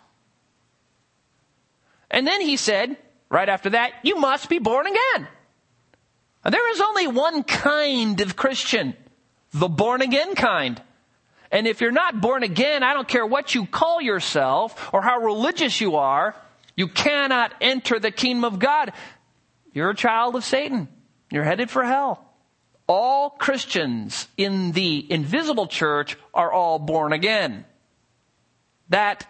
And 2.10 2.26
then 2.26 2.40
he 2.40 2.56
said, 2.56 2.96
right 3.28 3.48
after 3.48 3.70
that, 3.70 3.92
you 4.02 4.16
must 4.16 4.48
be 4.48 4.58
born 4.58 4.86
again. 4.86 5.28
There 6.44 6.70
is 6.72 6.80
only 6.80 7.08
one 7.08 7.42
kind 7.42 8.20
of 8.20 8.36
Christian, 8.36 8.94
the 9.52 9.68
born 9.68 10.00
again 10.02 10.34
kind. 10.34 10.80
And 11.50 11.66
if 11.66 11.80
you're 11.80 11.90
not 11.90 12.20
born 12.20 12.42
again, 12.42 12.82
I 12.82 12.94
don't 12.94 13.08
care 13.08 13.26
what 13.26 13.54
you 13.54 13.66
call 13.66 14.00
yourself 14.00 14.90
or 14.92 15.02
how 15.02 15.18
religious 15.18 15.80
you 15.80 15.96
are, 15.96 16.36
you 16.76 16.88
cannot 16.88 17.52
enter 17.60 17.98
the 17.98 18.10
kingdom 18.10 18.44
of 18.44 18.58
God. 18.58 18.92
You're 19.72 19.90
a 19.90 19.96
child 19.96 20.36
of 20.36 20.44
Satan. 20.44 20.88
You're 21.30 21.44
headed 21.44 21.70
for 21.70 21.84
hell. 21.84 22.25
All 22.88 23.30
Christians 23.30 24.28
in 24.36 24.72
the 24.72 25.10
invisible 25.10 25.66
church 25.66 26.16
are 26.32 26.52
all 26.52 26.78
born 26.78 27.12
again. 27.12 27.64
That 28.90 29.26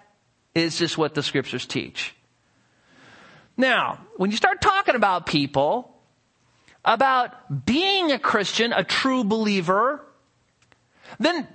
is 0.55 0.79
just 0.79 0.99
what 0.99 1.15
the 1.15 1.23
scriptures 1.23 1.67
teach. 1.67 2.15
Now, 3.57 4.01
when 4.17 4.31
you 4.31 4.37
start 4.37 4.61
talking 4.61 4.95
about 4.95 5.27
people, 5.27 5.95
about 6.85 7.65
being 7.65 8.13
a 8.13 8.19
Christian, 8.19 8.73
a 8.73 8.85
true 8.85 9.25
believer, 9.25 10.05
then 11.19 11.49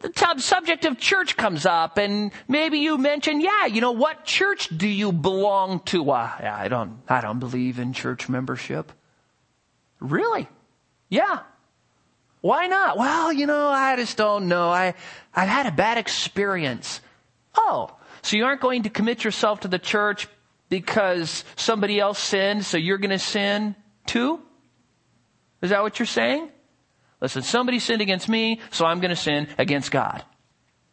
the 0.00 0.34
subject 0.38 0.84
of 0.84 0.98
church 0.98 1.36
comes 1.36 1.66
up 1.66 1.98
and 1.98 2.32
maybe 2.48 2.78
you 2.78 2.98
mention, 2.98 3.40
yeah, 3.40 3.66
you 3.66 3.80
know, 3.80 3.92
what 3.92 4.24
church 4.24 4.68
do 4.76 4.88
you 4.88 5.12
belong 5.12 5.80
to? 5.80 6.10
Uh, 6.10 6.30
I 6.40 6.68
don't, 6.68 6.98
I 7.08 7.20
don't 7.20 7.38
believe 7.38 7.78
in 7.78 7.92
church 7.92 8.28
membership. 8.28 8.92
Really? 10.00 10.48
Yeah. 11.08 11.40
Why 12.40 12.66
not? 12.66 12.96
Well, 12.96 13.32
you 13.32 13.46
know, 13.46 13.68
I 13.68 13.96
just 13.96 14.16
don't 14.16 14.48
know. 14.48 14.70
I, 14.70 14.94
I've 15.34 15.48
had 15.48 15.66
a 15.66 15.72
bad 15.72 15.98
experience. 15.98 17.00
Oh, 17.54 17.94
so 18.22 18.36
you 18.36 18.44
aren't 18.44 18.60
going 18.60 18.84
to 18.84 18.90
commit 18.90 19.24
yourself 19.24 19.60
to 19.60 19.68
the 19.68 19.78
church 19.78 20.26
because 20.68 21.44
somebody 21.56 22.00
else 22.00 22.18
sinned, 22.18 22.64
so 22.64 22.78
you're 22.78 22.98
going 22.98 23.10
to 23.10 23.18
sin 23.18 23.74
too? 24.06 24.40
Is 25.60 25.70
that 25.70 25.82
what 25.82 25.98
you're 25.98 26.06
saying? 26.06 26.48
Listen, 27.20 27.42
somebody 27.42 27.78
sinned 27.78 28.00
against 28.00 28.28
me, 28.28 28.60
so 28.70 28.86
I'm 28.86 29.00
going 29.00 29.10
to 29.10 29.16
sin 29.16 29.48
against 29.58 29.90
God. 29.90 30.24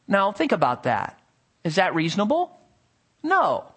Now, 0.07 0.31
think 0.31 0.51
about 0.51 0.83
that. 0.83 1.19
Is 1.63 1.75
that 1.75 1.95
reasonable? 1.95 2.57
No. 3.23 3.71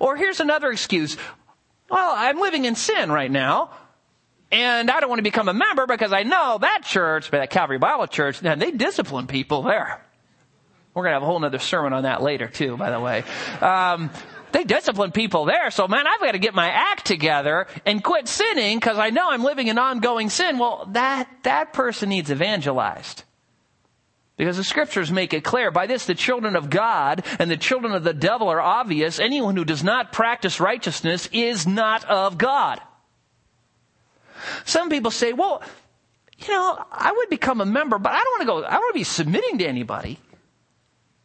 Or 0.00 0.16
here's 0.16 0.40
another 0.40 0.70
excuse. 0.70 1.16
Well, 1.90 2.14
I'm 2.16 2.40
living 2.40 2.64
in 2.64 2.74
sin 2.74 3.12
right 3.12 3.30
now, 3.30 3.70
and 4.52 4.90
I 4.90 5.00
don't 5.00 5.08
want 5.08 5.18
to 5.18 5.24
become 5.24 5.48
a 5.48 5.54
member 5.54 5.86
because 5.86 6.12
I 6.12 6.22
know 6.22 6.58
that 6.60 6.82
church, 6.84 7.30
that 7.30 7.50
Calvary 7.50 7.78
Bible 7.78 8.06
Church, 8.06 8.42
man, 8.42 8.58
they 8.58 8.70
discipline 8.70 9.26
people 9.26 9.62
there. 9.62 10.04
We're 10.94 11.04
going 11.04 11.12
to 11.12 11.14
have 11.14 11.22
a 11.22 11.26
whole 11.26 11.42
other 11.42 11.58
sermon 11.58 11.94
on 11.94 12.02
that 12.02 12.22
later, 12.22 12.48
too, 12.48 12.76
by 12.76 12.90
the 12.90 13.00
way. 13.00 13.24
Um, 13.62 14.10
they 14.52 14.64
discipline 14.64 15.10
people 15.10 15.46
there. 15.46 15.70
So 15.70 15.88
man, 15.88 16.06
I've 16.06 16.20
got 16.20 16.32
to 16.32 16.38
get 16.38 16.54
my 16.54 16.68
act 16.68 17.06
together 17.06 17.66
and 17.86 18.04
quit 18.04 18.28
sinning 18.28 18.78
because 18.78 18.98
I 18.98 19.08
know 19.08 19.30
I'm 19.30 19.42
living 19.42 19.68
in 19.68 19.78
ongoing 19.78 20.28
sin. 20.28 20.58
Well, 20.58 20.86
that, 20.92 21.28
that 21.44 21.72
person 21.72 22.10
needs 22.10 22.30
evangelized. 22.30 23.24
Because 24.36 24.58
the 24.58 24.64
scriptures 24.64 25.10
make 25.10 25.32
it 25.32 25.44
clear. 25.44 25.70
By 25.70 25.86
this, 25.86 26.04
the 26.04 26.14
children 26.14 26.56
of 26.56 26.68
God 26.68 27.24
and 27.38 27.50
the 27.50 27.56
children 27.56 27.94
of 27.94 28.04
the 28.04 28.14
devil 28.14 28.48
are 28.48 28.60
obvious. 28.60 29.18
Anyone 29.18 29.56
who 29.56 29.64
does 29.64 29.84
not 29.84 30.12
practice 30.12 30.60
righteousness 30.60 31.28
is 31.32 31.66
not 31.66 32.04
of 32.04 32.36
God. 32.36 32.80
Some 34.64 34.88
people 34.88 35.10
say, 35.10 35.32
well, 35.32 35.62
you 36.38 36.48
know, 36.48 36.84
I 36.90 37.12
would 37.12 37.28
become 37.28 37.60
a 37.60 37.66
member, 37.66 37.98
but 37.98 38.12
I 38.12 38.22
don't 38.22 38.32
want 38.32 38.40
to 38.40 38.46
go, 38.46 38.56
I 38.66 38.72
don't 38.72 38.80
want 38.80 38.94
to 38.94 39.00
be 39.00 39.04
submitting 39.04 39.58
to 39.58 39.66
anybody. 39.66 40.18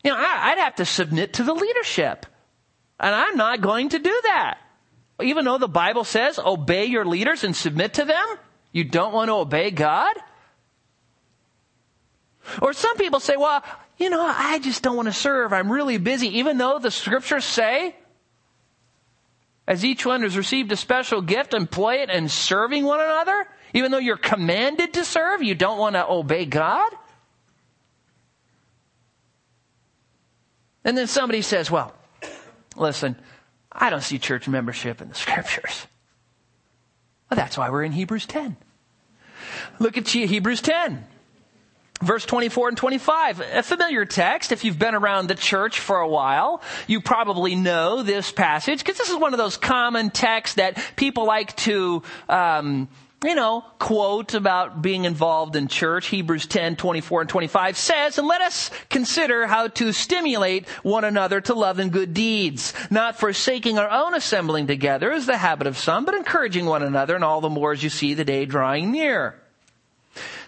You 0.03 0.11
know, 0.11 0.17
I, 0.17 0.51
would 0.51 0.63
have 0.63 0.75
to 0.75 0.85
submit 0.85 1.33
to 1.33 1.43
the 1.43 1.53
leadership. 1.53 2.25
And 2.99 3.13
I'm 3.13 3.35
not 3.37 3.61
going 3.61 3.89
to 3.89 3.99
do 3.99 4.21
that. 4.25 4.59
Even 5.21 5.45
though 5.45 5.57
the 5.57 5.67
Bible 5.67 6.03
says 6.03 6.39
obey 6.39 6.85
your 6.85 7.05
leaders 7.05 7.43
and 7.43 7.55
submit 7.55 7.95
to 7.95 8.05
them, 8.05 8.25
you 8.71 8.83
don't 8.83 9.13
want 9.13 9.29
to 9.29 9.33
obey 9.33 9.71
God? 9.71 10.15
Or 12.61 12.73
some 12.73 12.97
people 12.97 13.19
say, 13.19 13.35
well, 13.35 13.63
you 13.97 14.09
know, 14.09 14.21
I 14.21 14.59
just 14.59 14.83
don't 14.83 14.95
want 14.95 15.07
to 15.07 15.13
serve. 15.13 15.53
I'm 15.53 15.71
really 15.71 15.97
busy. 15.97 16.37
Even 16.37 16.57
though 16.57 16.79
the 16.79 16.91
scriptures 16.91 17.43
say, 17.43 17.95
as 19.67 19.83
each 19.83 20.05
one 20.05 20.21
has 20.21 20.37
received 20.37 20.71
a 20.71 20.77
special 20.77 21.21
gift, 21.21 21.53
employ 21.53 21.95
it 21.95 22.09
in 22.09 22.29
serving 22.29 22.85
one 22.85 23.01
another. 23.01 23.47
Even 23.73 23.91
though 23.91 23.97
you're 23.97 24.17
commanded 24.17 24.93
to 24.93 25.03
serve, 25.03 25.43
you 25.43 25.53
don't 25.53 25.77
want 25.77 25.95
to 25.95 26.09
obey 26.09 26.45
God. 26.45 26.91
And 30.85 30.97
then 30.97 31.07
somebody 31.07 31.41
says, 31.41 31.69
well, 31.69 31.93
Listen, 32.77 33.15
I 33.71 33.89
don't 33.89 34.03
see 34.03 34.19
church 34.19 34.47
membership 34.47 35.01
in 35.01 35.09
the 35.09 35.15
scriptures. 35.25 35.87
Well, 37.29 37.35
that's 37.35 37.57
why 37.57 37.69
we're 37.69 37.83
in 37.83 37.91
Hebrews 37.91 38.25
10. 38.25 38.55
Look 39.79 39.97
at 39.97 40.07
Hebrews 40.07 40.61
10. 40.61 41.05
Verse 42.01 42.25
24 42.25 42.69
and 42.69 42.77
25, 42.77 43.39
a 43.39 43.63
familiar 43.63 44.05
text. 44.05 44.51
If 44.51 44.63
you've 44.63 44.77
been 44.77 44.93
around 44.93 45.27
the 45.27 45.35
church 45.35 45.79
for 45.79 45.99
a 45.99 46.07
while, 46.07 46.61
you 46.85 47.01
probably 47.01 47.55
know 47.55 48.03
this 48.03 48.31
passage 48.31 48.79
because 48.79 48.97
this 48.97 49.09
is 49.09 49.15
one 49.15 49.33
of 49.33 49.39
those 49.39 49.57
common 49.57 50.11
texts 50.11 50.57
that 50.57 50.79
people 50.95 51.25
like 51.25 51.55
to 51.57 52.03
um, 52.29 52.87
you 53.23 53.33
know, 53.33 53.65
quote 53.79 54.35
about 54.35 54.83
being 54.83 55.05
involved 55.05 55.55
in 55.55 55.67
church, 55.67 56.07
Hebrews 56.07 56.45
10, 56.45 56.75
24 56.75 57.21
and 57.21 57.29
25 57.29 57.75
says, 57.75 58.19
and 58.19 58.27
let 58.27 58.41
us 58.41 58.69
consider 58.89 59.47
how 59.47 59.69
to 59.69 59.91
stimulate 59.91 60.67
one 60.83 61.03
another 61.03 61.41
to 61.41 61.55
love 61.55 61.79
and 61.79 61.91
good 61.91 62.13
deeds, 62.13 62.75
not 62.91 63.19
forsaking 63.19 63.79
our 63.79 63.89
own 63.89 64.13
assembling 64.13 64.67
together 64.67 65.11
as 65.11 65.25
the 65.25 65.37
habit 65.37 65.65
of 65.65 65.79
some, 65.79 66.05
but 66.05 66.13
encouraging 66.13 66.67
one 66.67 66.83
another 66.83 67.15
and 67.15 67.23
all 67.23 67.41
the 67.41 67.49
more 67.49 67.71
as 67.71 67.81
you 67.81 67.89
see 67.89 68.13
the 68.13 68.25
day 68.25 68.45
drawing 68.45 68.91
near. 68.91 69.41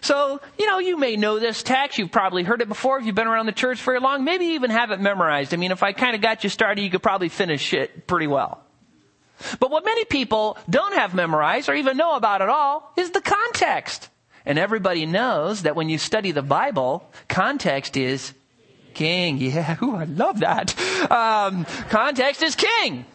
So, 0.02 0.40
you 0.58 0.68
know, 0.68 0.80
you 0.80 0.98
may 0.98 1.16
know 1.16 1.40
this 1.40 1.64
text. 1.64 1.98
You've 1.98 2.12
probably 2.12 2.44
heard 2.44 2.62
it 2.62 2.68
before 2.68 3.00
if 3.00 3.06
you've 3.06 3.16
been 3.16 3.28
around 3.28 3.46
the 3.48 3.52
church 3.52 3.82
very 3.82 4.00
long. 4.00 4.24
Maybe 4.24 4.46
even 4.48 4.72
have 4.72 4.92
it 4.92 5.00
memorized. 5.00 5.54
I 5.54 5.58
mean, 5.58 5.72
if 5.72 5.84
I 5.84 5.94
kind 5.94 6.16
of 6.16 6.22
got 6.22 6.44
you 6.44 6.50
started, 6.50 6.82
you 6.82 6.90
could 6.90 7.04
probably 7.04 7.30
finish 7.30 7.74
it 7.74 8.08
pretty 8.08 8.28
well. 8.28 8.64
But 9.60 9.72
what 9.72 9.86
many 9.86 10.06
people 10.06 10.58
don't 10.70 10.96
have 10.96 11.14
memorized 11.14 11.70
or 11.70 11.76
even 11.76 11.98
know 11.98 12.16
about 12.16 12.42
at 12.42 12.50
all 12.50 12.92
is 12.98 13.12
the 13.12 13.22
context. 13.22 14.10
And 14.46 14.58
everybody 14.58 15.06
knows 15.06 15.64
that 15.64 15.76
when 15.76 15.90
you 15.90 15.98
study 15.98 16.32
the 16.32 16.42
Bible, 16.42 17.10
context 17.28 17.98
is 17.98 18.34
king. 18.94 19.38
Yeah, 19.42 19.78
ooh, 19.82 19.96
I 19.96 20.06
love 20.06 20.40
that. 20.42 20.78
Um, 21.12 21.66
context 21.90 22.42
is 22.44 22.56
king. 22.56 23.06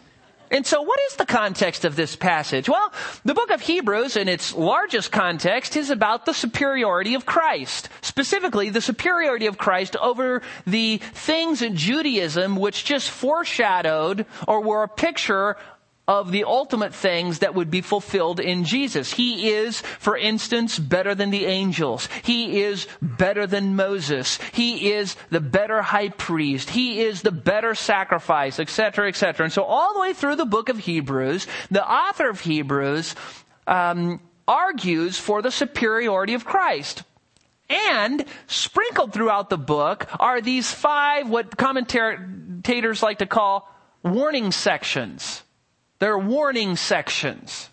And 0.51 0.65
so 0.65 0.81
what 0.81 0.99
is 1.09 1.15
the 1.15 1.25
context 1.25 1.85
of 1.85 1.95
this 1.95 2.15
passage? 2.15 2.69
Well, 2.69 2.93
the 3.23 3.33
book 3.33 3.49
of 3.49 3.61
Hebrews 3.61 4.15
in 4.15 4.29
its 4.29 4.53
largest 4.53 5.11
context 5.11 5.75
is 5.75 5.89
about 5.89 6.25
the 6.25 6.33
superiority 6.33 7.15
of 7.15 7.25
Christ. 7.25 7.89
Specifically, 8.01 8.69
the 8.69 8.81
superiority 8.81 9.47
of 9.47 9.57
Christ 9.57 9.95
over 9.95 10.41
the 10.67 10.97
things 10.97 11.61
in 11.61 11.75
Judaism 11.75 12.55
which 12.55 12.85
just 12.85 13.09
foreshadowed 13.09 14.25
or 14.47 14.61
were 14.61 14.83
a 14.83 14.87
picture 14.87 15.57
of 16.07 16.31
the 16.31 16.43
ultimate 16.43 16.93
things 16.93 17.39
that 17.39 17.55
would 17.55 17.71
be 17.71 17.81
fulfilled 17.81 18.39
in 18.39 18.63
Jesus. 18.63 19.11
He 19.11 19.49
is, 19.49 19.81
for 19.81 20.15
instance, 20.15 20.77
better 20.77 21.15
than 21.15 21.31
the 21.31 21.45
angels. 21.45 22.07
He 22.23 22.61
is 22.61 22.87
better 23.01 23.47
than 23.47 23.75
Moses. 23.75 24.37
He 24.53 24.91
is 24.91 25.15
the 25.31 25.39
better 25.39 25.81
high 25.81 26.09
priest. 26.09 26.69
He 26.69 27.01
is 27.01 27.21
the 27.21 27.31
better 27.31 27.73
sacrifice, 27.73 28.59
etc., 28.59 29.07
etc. 29.07 29.45
And 29.45 29.53
so 29.53 29.63
all 29.63 29.93
the 29.93 29.99
way 29.99 30.13
through 30.13 30.35
the 30.35 30.45
book 30.45 30.69
of 30.69 30.77
Hebrews, 30.77 31.47
the 31.71 31.87
author 31.87 32.29
of 32.29 32.39
Hebrews 32.41 33.15
um, 33.65 34.19
argues 34.47 35.17
for 35.17 35.41
the 35.41 35.51
superiority 35.51 36.35
of 36.35 36.45
Christ. 36.45 37.03
And 37.67 38.25
sprinkled 38.45 39.11
throughout 39.11 39.49
the 39.49 39.57
book 39.57 40.05
are 40.19 40.39
these 40.39 40.71
five, 40.71 41.27
what 41.27 41.57
commentators 41.57 43.01
like 43.01 43.17
to 43.19 43.25
call 43.25 43.67
warning 44.03 44.51
sections. 44.51 45.41
They're 45.99 46.17
warning 46.17 46.75
sections. 46.75 47.69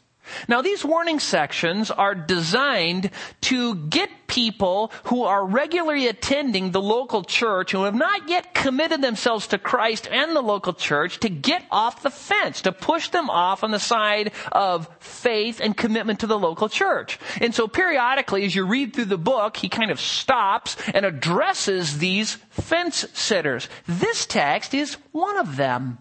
Now 0.48 0.62
these 0.62 0.84
warning 0.84 1.18
sections 1.18 1.90
are 1.90 2.14
designed 2.14 3.10
to 3.42 3.74
get 3.74 4.08
people 4.26 4.92
who 5.04 5.24
are 5.24 5.44
regularly 5.44 6.06
attending 6.06 6.70
the 6.70 6.80
local 6.80 7.22
church 7.22 7.72
who 7.72 7.82
have 7.82 7.94
not 7.94 8.28
yet 8.28 8.54
committed 8.54 9.02
themselves 9.02 9.48
to 9.48 9.58
Christ 9.58 10.08
and 10.10 10.34
the 10.34 10.40
local 10.40 10.72
church 10.72 11.20
to 11.20 11.28
get 11.28 11.64
off 11.70 12.02
the 12.02 12.10
fence, 12.10 12.62
to 12.62 12.72
push 12.72 13.08
them 13.08 13.28
off 13.28 13.62
on 13.62 13.72
the 13.72 13.78
side 13.78 14.32
of 14.50 14.88
faith 15.00 15.60
and 15.60 15.76
commitment 15.76 16.20
to 16.20 16.26
the 16.26 16.38
local 16.38 16.68
church. 16.68 17.18
And 17.40 17.54
so 17.54 17.68
periodically 17.68 18.44
as 18.44 18.54
you 18.54 18.64
read 18.64 18.94
through 18.94 19.06
the 19.06 19.18
book, 19.18 19.56
he 19.56 19.68
kind 19.68 19.90
of 19.90 20.00
stops 20.00 20.76
and 20.94 21.04
addresses 21.04 21.98
these 21.98 22.36
fence 22.50 23.04
sitters. 23.12 23.68
This 23.86 24.24
text 24.24 24.72
is 24.72 24.96
one 25.10 25.36
of 25.36 25.56
them. 25.56 25.98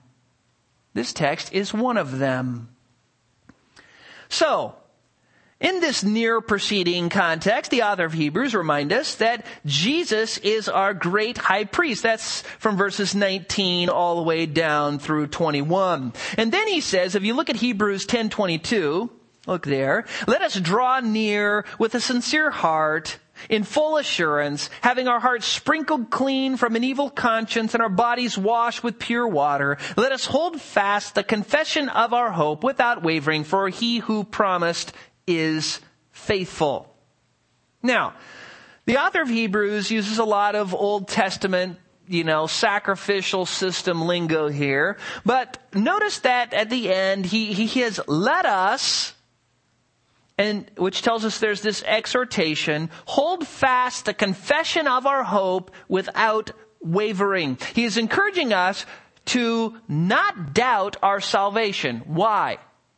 This 0.94 1.14
text 1.14 1.54
is 1.54 1.74
one 1.74 1.98
of 1.98 2.20
them. 2.20 2.70
So, 4.30 4.76
in 5.62 5.80
this 5.80 6.04
near 6.04 6.42
preceding 6.42 7.10
context, 7.10 7.70
the 7.70 7.84
author 7.84 8.06
of 8.06 8.14
Hebrews 8.14 8.56
remind 8.56 8.92
us 8.92 9.16
that 9.16 9.46
Jesus 9.66 10.40
is 10.40 10.68
our 10.68 10.94
great 10.94 11.38
high 11.38 11.66
priest. 11.66 12.02
That's 12.02 12.42
from 12.58 12.78
verses 12.78 13.14
19 13.14 13.88
all 13.88 14.16
the 14.16 14.24
way 14.24 14.48
down 14.48 14.98
through 14.98 15.28
21. 15.28 16.14
And 16.38 16.52
then 16.52 16.68
he 16.68 16.82
says, 16.82 17.14
if 17.14 17.24
you 17.24 17.36
look 17.36 17.52
at 17.52 17.58
Hebrews 17.58 18.08
10:22, 18.08 19.10
look 19.46 19.66
there, 19.66 20.06
let 20.28 20.42
us 20.42 20.60
draw 20.60 21.00
near 21.00 21.66
with 21.78 21.94
a 21.94 22.02
sincere 22.02 22.50
heart 22.50 23.20
in 23.50 23.64
full 23.64 23.98
assurance, 23.98 24.70
having 24.82 25.08
our 25.08 25.20
hearts 25.20 25.46
sprinkled 25.46 26.10
clean 26.10 26.58
from 26.58 26.76
an 26.76 26.84
evil 26.84 27.10
conscience 27.10 27.74
and 27.74 27.82
our 27.82 27.90
bodies 27.90 28.38
washed 28.38 28.84
with 28.84 29.00
pure 29.00 29.28
water, 29.28 29.78
let 29.98 30.12
us 30.12 30.26
hold 30.26 30.60
fast 30.60 31.16
the 31.16 31.24
confession 31.24 31.90
of 31.90 32.14
our 32.14 32.32
hope 32.32 32.64
without 32.64 33.04
wavering, 33.04 33.44
for 33.44 33.70
he 33.70 34.00
who 34.00 34.24
promised 34.24 34.94
is 35.28 35.80
faithful. 36.12 36.94
Now, 37.84 38.14
the 38.86 38.98
author 38.98 39.22
of 39.22 39.30
Hebrews 39.30 39.92
uses 39.92 40.18
a 40.18 40.24
lot 40.24 40.56
of 40.56 40.74
Old 40.74 41.08
Testament 41.08 41.78
you 42.08 42.26
know, 42.26 42.46
sacrificial 42.46 43.46
system 43.46 44.06
lingo 44.06 44.50
here. 44.50 44.98
But 45.26 45.58
notice 45.74 46.20
that 46.20 46.54
at 46.54 46.70
the 46.70 46.92
end, 46.94 47.26
he, 47.26 47.54
he 47.54 47.82
has 47.82 48.02
let 48.06 48.46
us 48.46 49.14
and 50.42 50.72
which 50.76 51.04
tells 51.04 51.24
us 51.24 51.40
there's 51.40 51.62
this 51.62 51.84
exhortation, 51.84 52.90
hold 53.06 53.48
fast 53.48 54.06
the 54.06 54.14
confession 54.14 54.88
of 54.88 55.06
our 55.06 55.24
hope 55.24 55.72
without 55.88 56.52
wavering. 56.82 57.58
He 57.76 57.84
is 57.84 57.98
encouraging 57.98 58.52
us 58.52 58.86
to 59.26 59.78
not 59.88 60.54
doubt 60.54 60.98
our 61.04 61.22
salvation. 61.22 62.02
Why? 62.06 62.58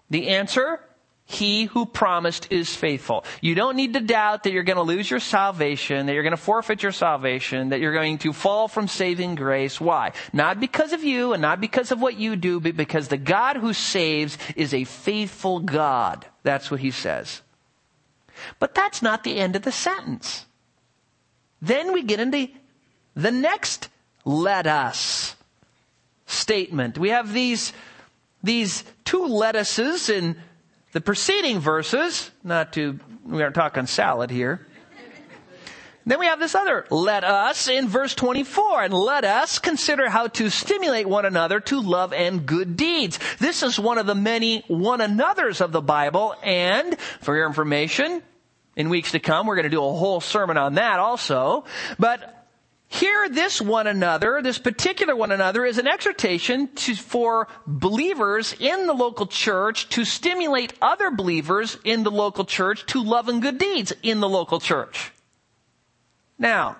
The 0.09 0.29
answer? 0.29 0.79
He 1.25 1.65
who 1.65 1.85
promised 1.85 2.51
is 2.51 2.75
faithful. 2.75 3.23
You 3.41 3.55
don't 3.55 3.77
need 3.77 3.93
to 3.93 4.01
doubt 4.01 4.43
that 4.43 4.51
you're 4.51 4.63
going 4.63 4.77
to 4.77 4.83
lose 4.83 5.09
your 5.09 5.21
salvation, 5.21 6.05
that 6.05 6.13
you're 6.13 6.23
going 6.23 6.31
to 6.31 6.37
forfeit 6.37 6.83
your 6.83 6.91
salvation, 6.91 7.69
that 7.69 7.79
you're 7.79 7.93
going 7.93 8.17
to 8.19 8.33
fall 8.33 8.67
from 8.67 8.87
saving 8.87 9.35
grace. 9.35 9.79
Why? 9.79 10.11
Not 10.33 10.59
because 10.59 10.91
of 10.91 11.03
you 11.03 11.33
and 11.33 11.41
not 11.41 11.61
because 11.61 11.91
of 11.91 12.01
what 12.01 12.17
you 12.17 12.35
do, 12.35 12.59
but 12.59 12.75
because 12.75 13.07
the 13.07 13.17
God 13.17 13.55
who 13.55 13.73
saves 13.73 14.37
is 14.55 14.73
a 14.73 14.83
faithful 14.83 15.59
God. 15.59 16.25
That's 16.43 16.69
what 16.69 16.81
he 16.81 16.91
says. 16.91 17.41
But 18.59 18.75
that's 18.75 19.01
not 19.01 19.23
the 19.23 19.37
end 19.37 19.55
of 19.55 19.61
the 19.61 19.71
sentence. 19.71 20.45
Then 21.61 21.93
we 21.93 22.03
get 22.03 22.19
into 22.19 22.49
the 23.15 23.31
next 23.31 23.87
let 24.25 24.67
us 24.67 25.35
statement. 26.25 26.97
We 26.97 27.09
have 27.09 27.33
these, 27.33 27.71
these 28.41 28.83
two 29.05 29.25
lettuces 29.25 30.09
in 30.09 30.37
the 30.93 31.01
preceding 31.01 31.59
verses, 31.59 32.31
not 32.43 32.73
to, 32.73 32.99
we 33.25 33.41
aren't 33.41 33.55
talking 33.55 33.87
salad 33.87 34.29
here. 34.29 34.65
Then 36.05 36.19
we 36.19 36.25
have 36.25 36.39
this 36.39 36.53
other 36.53 36.85
let 36.89 37.23
us 37.23 37.69
in 37.69 37.87
verse 37.87 38.13
24 38.13 38.83
and 38.83 38.93
let 38.93 39.23
us 39.23 39.59
consider 39.59 40.09
how 40.09 40.27
to 40.27 40.49
stimulate 40.49 41.07
one 41.07 41.25
another 41.25 41.61
to 41.61 41.79
love 41.79 42.11
and 42.11 42.45
good 42.45 42.75
deeds. 42.75 43.19
This 43.39 43.63
is 43.63 43.79
one 43.79 43.97
of 43.97 44.05
the 44.05 44.15
many 44.15 44.63
one 44.67 44.99
another's 44.99 45.61
of 45.61 45.71
the 45.71 45.81
Bible 45.81 46.35
and 46.43 46.99
for 47.21 47.35
your 47.37 47.47
information, 47.47 48.21
in 48.75 48.89
weeks 48.89 49.11
to 49.11 49.19
come, 49.19 49.47
we're 49.47 49.55
going 49.55 49.63
to 49.63 49.69
do 49.69 49.83
a 49.83 49.93
whole 49.93 50.19
sermon 50.19 50.57
on 50.57 50.73
that 50.73 50.99
also. 50.99 51.63
But 51.97 52.42
here, 52.93 53.27
this 53.27 53.59
one 53.59 53.87
another, 53.87 54.39
this 54.43 54.59
particular 54.59 55.15
one 55.15 55.31
another 55.31 55.65
is 55.65 55.79
an 55.79 55.87
exhortation 55.87 56.67
to, 56.75 56.93
for 56.93 57.47
believers 57.65 58.55
in 58.59 58.85
the 58.85 58.93
local 58.93 59.25
church 59.25 59.89
to 59.89 60.05
stimulate 60.05 60.73
other 60.79 61.09
believers 61.09 61.75
in 61.83 62.03
the 62.03 62.11
local 62.11 62.45
church 62.45 62.85
to 62.87 63.01
love 63.01 63.29
and 63.29 63.41
good 63.41 63.57
deeds 63.57 63.93
in 64.03 64.19
the 64.19 64.29
local 64.29 64.59
church. 64.59 65.11
Now, 66.37 66.77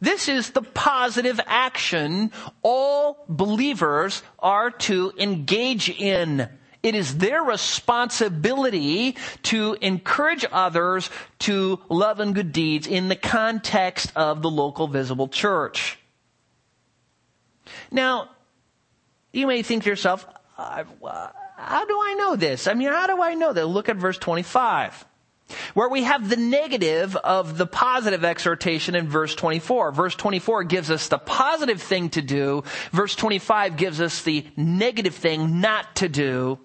this 0.00 0.26
is 0.26 0.50
the 0.50 0.62
positive 0.62 1.38
action 1.46 2.32
all 2.62 3.24
believers 3.28 4.22
are 4.38 4.70
to 4.70 5.12
engage 5.18 5.90
in. 5.90 6.48
It 6.86 6.94
is 6.94 7.18
their 7.18 7.42
responsibility 7.42 9.16
to 9.42 9.76
encourage 9.80 10.44
others 10.52 11.10
to 11.40 11.80
love 11.88 12.20
and 12.20 12.32
good 12.32 12.52
deeds 12.52 12.86
in 12.86 13.08
the 13.08 13.16
context 13.16 14.12
of 14.14 14.40
the 14.40 14.48
local 14.48 14.86
visible 14.86 15.26
church. 15.26 15.98
Now, 17.90 18.30
you 19.32 19.48
may 19.48 19.64
think 19.64 19.82
to 19.82 19.90
yourself, 19.90 20.28
how 20.56 21.84
do 21.84 21.98
I 22.00 22.14
know 22.20 22.36
this? 22.36 22.68
I 22.68 22.74
mean, 22.74 22.86
how 22.86 23.08
do 23.08 23.20
I 23.20 23.34
know 23.34 23.52
that? 23.52 23.66
Look 23.66 23.88
at 23.88 23.96
verse 23.96 24.18
25 24.18 25.06
where 25.74 25.88
we 25.88 26.02
have 26.02 26.28
the 26.28 26.36
negative 26.36 27.14
of 27.16 27.56
the 27.56 27.66
positive 27.66 28.24
exhortation 28.24 28.96
in 28.96 29.08
verse 29.08 29.34
24. 29.34 29.92
Verse 29.92 30.14
24 30.14 30.64
gives 30.64 30.90
us 30.90 31.06
the 31.06 31.18
positive 31.18 31.80
thing 31.80 32.10
to 32.10 32.22
do. 32.22 32.64
Verse 32.90 33.14
25 33.14 33.76
gives 33.76 34.00
us 34.00 34.22
the 34.22 34.44
negative 34.56 35.14
thing 35.14 35.60
not 35.60 35.96
to 35.96 36.08
do. 36.08 36.58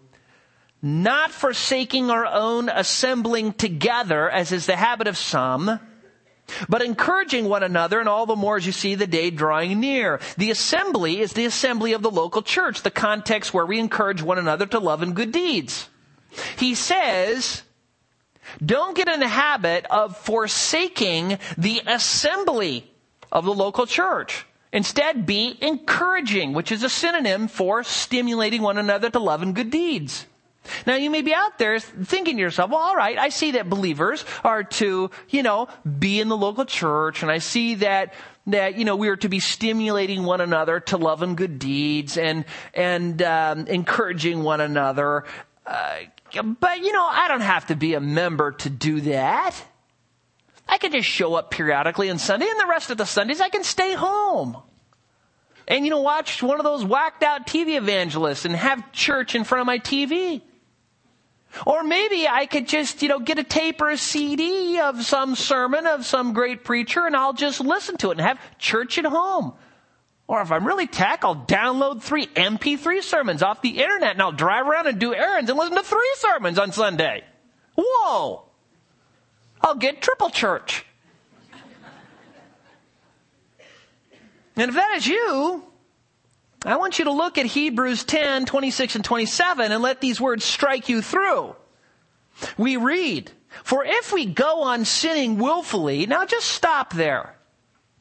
Not 0.82 1.32
forsaking 1.32 2.10
our 2.10 2.26
own 2.26 2.70
assembling 2.70 3.54
together, 3.54 4.30
as 4.30 4.52
is 4.52 4.66
the 4.66 4.76
habit 4.76 5.08
of 5.08 5.18
some, 5.18 5.80
but 6.68 6.82
encouraging 6.82 7.48
one 7.48 7.64
another, 7.64 8.00
and 8.00 8.10
all 8.10 8.26
the 8.26 8.36
more 8.36 8.58
as 8.58 8.66
you 8.66 8.72
see 8.72 8.96
the 8.96 9.08
day 9.08 9.30
drawing 9.30 9.80
near. 9.80 10.20
The 10.38 10.52
assembly 10.52 11.20
is 11.20 11.34
the 11.34 11.46
assembly 11.46 11.94
of 11.94 12.02
the 12.02 12.12
local 12.12 12.42
church, 12.42 12.82
the 12.82 12.92
context 12.92 13.54
where 13.54 13.66
we 13.66 13.80
encourage 13.80 14.22
one 14.22 14.40
another 14.40 14.66
to 14.68 14.80
love 14.80 15.02
and 15.02 15.16
good 15.16 15.32
deeds. 15.32 15.88
He 16.58 16.76
says, 16.76 17.64
don't 18.64 18.96
get 18.96 19.08
in 19.08 19.20
the 19.20 19.28
habit 19.28 19.86
of 19.90 20.18
forsaking 20.18 21.38
the 21.58 21.82
assembly 21.86 22.90
of 23.32 23.46
the 23.46 23.54
local 23.54 23.86
church. 23.86 24.46
Instead, 24.74 25.26
be 25.26 25.58
encouraging, 25.62 26.54
which 26.54 26.72
is 26.72 26.84
a 26.84 26.90
synonym 26.90 27.48
for 27.48 27.84
stimulating 27.84 28.62
one 28.62 28.78
another 28.78 29.10
to 29.10 29.20
love 29.20 29.42
and 29.42 29.54
good 29.54 29.70
deeds. 29.70 30.26
Now 30.86 30.96
you 30.96 31.10
may 31.10 31.22
be 31.22 31.34
out 31.34 31.58
there 31.58 31.80
thinking 31.80 32.36
to 32.36 32.42
yourself, 32.42 32.72
well, 32.72 32.80
all 32.80 32.96
right, 32.96 33.18
I 33.18 33.30
see 33.30 33.52
that 33.52 33.70
believers 33.70 34.24
are 34.44 34.64
to, 34.64 35.10
you 35.30 35.44
know, 35.44 35.68
be 36.00 36.20
in 36.20 36.30
the 36.30 36.38
local 36.38 36.66
church 36.66 37.24
and 37.24 37.32
I 37.32 37.40
see 37.40 37.76
that 37.76 38.14
that 38.48 38.76
you 38.76 38.86
know 38.86 38.96
we 38.96 39.08
are 39.08 39.18
to 39.18 39.30
be 39.30 39.40
stimulating 39.40 40.24
one 40.24 40.42
another 40.42 40.80
to 40.80 40.98
love 40.98 41.22
and 41.22 41.38
good 41.38 41.60
deeds 41.60 42.18
and 42.18 42.44
and 42.74 43.22
um, 43.22 43.68
encouraging 43.68 44.42
one 44.42 44.62
another 44.62 45.26
uh, 45.66 45.98
but, 46.60 46.80
you 46.80 46.92
know, 46.92 47.06
I 47.06 47.28
don't 47.28 47.42
have 47.42 47.68
to 47.68 47.76
be 47.76 47.94
a 47.94 48.00
member 48.00 48.52
to 48.52 48.70
do 48.70 49.02
that. 49.02 49.56
I 50.68 50.78
can 50.78 50.92
just 50.92 51.08
show 51.08 51.36
up 51.36 51.52
periodically 51.52 52.10
on 52.10 52.18
Sunday 52.18 52.48
and 52.50 52.60
the 52.60 52.68
rest 52.68 52.90
of 52.90 52.98
the 52.98 53.06
Sundays 53.06 53.42
I 53.42 53.50
can 53.50 53.64
stay 53.64 53.94
home. 53.94 54.58
And, 55.68 55.86
you 55.86 55.92
know, 55.92 56.02
watch 56.02 56.42
one 56.42 56.60
of 56.60 56.64
those 56.64 56.84
whacked 56.84 57.24
out 57.24 57.46
TV 57.46 57.78
evangelists 57.78 58.46
and 58.46 58.56
have 58.56 58.92
church 58.92 59.36
in 59.36 59.44
front 59.44 59.62
of 59.62 59.68
my 59.68 59.80
TV. 59.80 60.42
Or 61.66 61.84
maybe 61.84 62.28
I 62.28 62.46
could 62.46 62.68
just, 62.68 63.02
you 63.02 63.10
know, 63.10 63.20
get 63.20 63.40
a 63.40 63.44
tape 63.44 63.82
or 63.82 63.90
a 63.90 63.98
CD 63.98 64.80
of 64.80 65.04
some 65.04 65.36
sermon 65.36 65.86
of 65.86 66.06
some 66.06 66.34
great 66.34 66.64
preacher 66.64 67.06
and 67.06 67.16
I'll 67.16 67.34
just 67.34 67.60
listen 67.60 67.98
to 67.98 68.10
it 68.10 68.18
and 68.18 68.22
have 68.22 68.40
church 68.58 68.98
at 68.98 69.06
home. 69.06 69.54
Or 70.28 70.42
if 70.42 70.52
I'm 70.52 70.66
really 70.66 70.88
tech, 70.88 71.26
I'll 71.26 71.36
download 71.36 72.02
three 72.02 72.28
MP3 72.28 73.04
sermons 73.04 73.44
off 73.44 73.62
the 73.62 73.82
internet 73.82 74.12
and 74.12 74.22
I'll 74.22 74.32
drive 74.32 74.66
around 74.66 74.88
and 74.88 74.98
do 74.98 75.14
errands 75.14 75.50
and 75.50 75.60
listen 75.60 75.76
to 75.76 75.84
three 75.84 76.14
sermons 76.16 76.58
on 76.58 76.72
Sunday. 76.72 77.24
Whoa! 77.76 78.44
I'll 79.62 79.76
get 79.76 80.02
triple 80.02 80.30
church. 80.30 80.86
And 84.56 84.70
if 84.70 84.76
that 84.76 84.98
is 84.98 85.08
you, 85.08 85.64
I 86.64 86.76
want 86.76 87.00
you 87.00 87.06
to 87.06 87.12
look 87.12 87.38
at 87.38 87.46
Hebrews 87.48 88.04
10, 88.04 88.46
26 88.46 88.96
and 88.96 89.06
27 89.06 89.72
and 89.72 89.82
let 89.82 90.00
these 90.00 90.22
words 90.22 90.46
strike 90.46 90.90
you 90.90 91.02
through. 91.02 91.56
We 92.58 92.78
read, 92.78 93.32
for 93.64 93.84
if 93.84 94.14
we 94.14 94.26
go 94.26 94.64
on 94.64 94.86
sinning 94.86 95.38
willfully, 95.38 96.06
now 96.06 96.26
just 96.26 96.48
stop 96.48 96.94
there. 96.94 97.36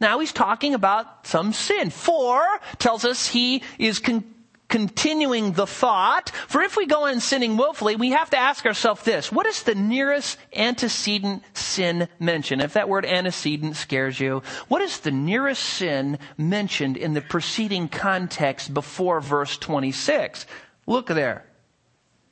Now 0.01 0.19
he's 0.19 0.33
talking 0.33 0.75
about 0.75 1.27
some 1.27 1.53
sin. 1.53 1.91
For 1.91 2.43
tells 2.79 3.05
us 3.05 3.27
he 3.27 3.63
is 3.79 3.99
con- 3.99 4.25
continuing 4.71 5.53
the 5.53 5.67
thought, 5.67 6.31
for 6.31 6.63
if 6.63 6.77
we 6.77 6.87
go 6.87 7.07
on 7.07 7.21
sinning 7.21 7.59
willfully, 7.59 7.97
we 7.97 8.11
have 8.11 8.31
to 8.31 8.39
ask 8.39 8.65
ourselves 8.65 9.03
this. 9.03 9.31
What 9.31 9.45
is 9.45 9.65
the 9.65 9.75
nearest 9.75 10.39
antecedent 10.55 11.43
sin 11.53 12.09
mentioned? 12.19 12.63
If 12.63 12.73
that 12.73 12.89
word 12.89 13.05
antecedent 13.05 13.77
scares 13.77 14.19
you, 14.19 14.43
what 14.69 14.81
is 14.81 15.01
the 15.01 15.11
nearest 15.11 15.63
sin 15.63 16.19
mentioned 16.39 16.97
in 16.97 17.13
the 17.13 17.21
preceding 17.21 17.89
context 17.89 18.73
before 18.73 19.21
verse 19.21 19.59
26? 19.59 20.47
Look 20.87 21.09
there. 21.09 21.45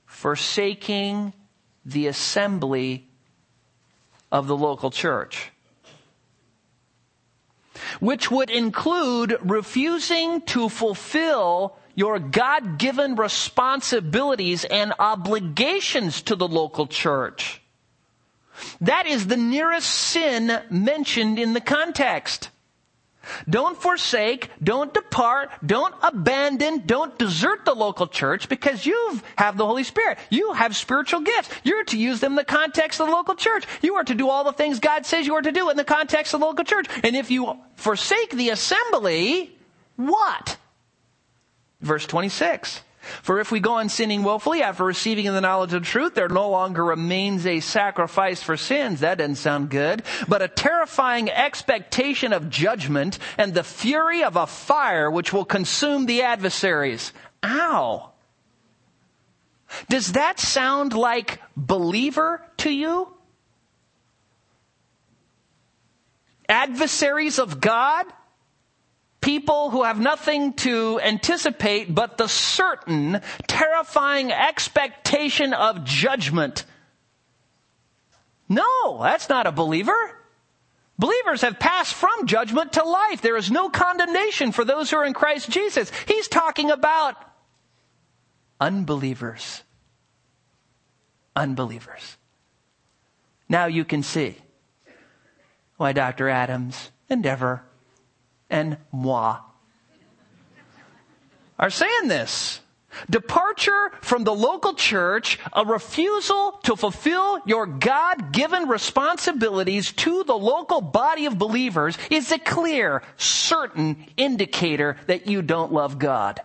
Forsaking 0.07 1.35
the 1.85 2.07
assembly 2.07 3.09
of 4.33 4.46
the 4.46 4.57
local 4.57 4.90
church 4.90 5.51
which 8.01 8.31
would 8.31 8.51
include 8.51 9.37
refusing 9.40 10.40
to 10.42 10.68
fulfill 10.68 11.77
your 11.99 12.21
God 12.21 12.79
given 12.79 13.17
responsibilities 13.17 14.65
and 14.65 14.93
obligations 15.01 16.23
to 16.23 16.37
the 16.37 16.47
local 16.47 16.87
church. 16.87 17.61
That 18.81 19.09
is 19.09 19.27
the 19.27 19.37
nearest 19.37 19.91
sin 19.91 20.63
mentioned 20.71 21.41
in 21.41 21.55
the 21.55 21.61
context. 21.61 22.51
Don't 23.51 23.77
forsake, 23.77 24.49
don't 24.63 24.95
depart, 24.95 25.51
don't 25.67 25.93
abandon, 26.01 26.85
don't 26.87 27.19
desert 27.19 27.65
the 27.65 27.75
local 27.75 28.07
church 28.07 28.49
because 28.49 28.87
you 28.87 29.21
have 29.37 29.57
the 29.57 29.67
Holy 29.67 29.83
Spirit. 29.83 30.19
You 30.31 30.53
have 30.53 30.77
spiritual 30.77 31.23
gifts. 31.23 31.51
You're 31.65 31.83
to 31.83 31.99
use 31.99 32.21
them 32.21 32.35
in 32.35 32.37
the 32.37 32.45
context 32.45 33.01
of 33.01 33.09
the 33.09 33.13
local 33.13 33.35
church. 33.35 33.65
You 33.83 33.97
are 33.97 34.05
to 34.05 34.15
do 34.15 34.29
all 34.29 34.45
the 34.45 34.53
things 34.53 34.79
God 34.79 35.05
says 35.05 35.27
you 35.27 35.35
are 35.35 35.43
to 35.43 35.51
do 35.51 35.69
in 35.69 35.77
the 35.77 35.83
context 35.83 36.33
of 36.33 36.39
the 36.39 36.47
local 36.47 36.65
church. 36.65 36.87
And 37.03 37.17
if 37.17 37.33
you 37.33 37.59
forsake 37.75 38.31
the 38.31 38.51
assembly, 38.51 39.59
what? 39.97 40.59
Verse 41.81 42.07
26. 42.07 42.83
For 43.23 43.41
if 43.41 43.51
we 43.51 43.61
go 43.61 43.75
on 43.75 43.88
sinning 43.88 44.23
willfully 44.23 44.62
after 44.62 44.85
receiving 44.85 45.27
the 45.27 45.41
knowledge 45.41 45.73
of 45.73 45.83
the 45.83 45.88
truth, 45.88 46.14
there 46.14 46.29
no 46.29 46.51
longer 46.51 46.85
remains 46.85 47.47
a 47.47 47.61
sacrifice 47.61 48.43
for 48.43 48.57
sins. 48.57 49.01
That 49.01 49.19
doesn't 49.19 49.37
sound 49.37 49.71
good. 49.71 50.03
But 50.27 50.43
a 50.43 50.49
terrifying 50.49 51.31
expectation 51.31 52.33
of 52.33 52.51
judgment 52.51 53.19
and 53.38 53.55
the 53.55 53.64
fury 53.64 54.25
of 54.25 54.37
a 54.37 54.47
fire 54.47 55.11
which 55.11 55.33
will 55.33 55.45
consume 55.45 56.07
the 56.07 56.23
adversaries. 56.23 57.12
Ow. 57.45 58.11
Does 59.88 60.12
that 60.12 60.41
sound 60.41 60.93
like 60.93 61.41
believer 61.57 62.43
to 62.59 62.71
you? 62.71 63.12
Adversaries 66.49 67.38
of 67.38 67.61
God? 67.61 68.07
People 69.29 69.69
who 69.69 69.83
have 69.83 70.01
nothing 70.01 70.55
to 70.55 70.99
anticipate 71.01 71.95
but 71.95 72.17
the 72.17 72.29
certain, 72.29 73.21
terrifying 73.47 74.33
expectation 74.33 75.53
of 75.53 75.85
judgment. 75.85 76.64
No, 78.49 79.03
that's 79.03 79.29
not 79.29 79.47
a 79.47 79.53
believer. 79.53 80.19
Believers 80.99 81.43
have 81.43 81.59
passed 81.59 81.93
from 81.93 82.27
judgment 82.27 82.73
to 82.73 82.83
life. 82.83 83.21
There 83.21 83.37
is 83.37 83.51
no 83.51 83.69
condemnation 83.69 84.51
for 84.51 84.64
those 84.64 84.91
who 84.91 84.97
are 84.97 85.05
in 85.05 85.12
Christ 85.12 85.51
Jesus. 85.51 85.93
He's 86.07 86.29
talking 86.29 86.71
about 86.71 87.14
unbelievers. 88.59 89.62
Unbelievers. 91.37 92.17
Now 93.47 93.67
you 93.67 93.85
can 93.85 94.03
see 94.03 94.38
why 95.77 95.93
Dr. 95.93 96.31
Adams 96.31 96.91
and 97.11 97.23
Dever 97.23 97.67
and 98.51 98.77
moi 98.93 99.39
are 101.59 101.71
saying 101.71 102.09
this. 102.09 102.61
Departure 103.11 103.93
from 104.01 104.25
the 104.25 104.35
local 104.35 104.75
church, 104.75 105.39
a 105.53 105.65
refusal 105.65 106.53
to 106.65 106.75
fulfill 106.75 107.39
your 107.47 107.67
God 107.67 108.33
given 108.33 108.69
responsibilities 108.69 109.93
to 109.93 110.25
the 110.25 110.37
local 110.37 110.81
body 110.81 111.27
of 111.27 111.39
believers 111.39 111.99
is 112.11 112.33
a 112.33 112.39
clear, 112.39 113.03
certain 113.17 114.07
indicator 114.17 114.97
that 115.07 115.27
you 115.27 115.43
don't 115.43 115.73
love 115.73 115.99
God. 115.99 116.41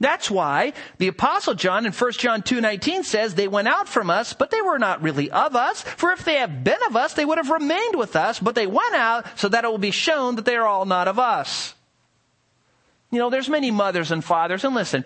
That's 0.00 0.30
why 0.30 0.72
the 0.98 1.08
apostle 1.08 1.54
John 1.54 1.86
in 1.86 1.92
1 1.92 2.12
John 2.12 2.42
2:19 2.42 3.04
says 3.04 3.34
they 3.34 3.48
went 3.48 3.68
out 3.68 3.88
from 3.88 4.10
us 4.10 4.32
but 4.32 4.50
they 4.50 4.60
were 4.60 4.78
not 4.78 5.02
really 5.02 5.30
of 5.30 5.56
us 5.56 5.82
for 5.82 6.12
if 6.12 6.24
they 6.24 6.36
had 6.36 6.64
been 6.64 6.78
of 6.88 6.96
us 6.96 7.14
they 7.14 7.24
would 7.24 7.38
have 7.38 7.50
remained 7.50 7.96
with 7.96 8.16
us 8.16 8.38
but 8.38 8.54
they 8.54 8.66
went 8.66 8.94
out 8.94 9.26
so 9.38 9.48
that 9.48 9.64
it 9.64 9.70
will 9.70 9.78
be 9.78 9.90
shown 9.90 10.36
that 10.36 10.44
they 10.44 10.56
are 10.56 10.66
all 10.66 10.84
not 10.84 11.08
of 11.08 11.18
us. 11.18 11.74
You 13.10 13.18
know 13.18 13.30
there's 13.30 13.48
many 13.48 13.70
mothers 13.70 14.10
and 14.10 14.24
fathers 14.24 14.64
and 14.64 14.74
listen 14.74 15.04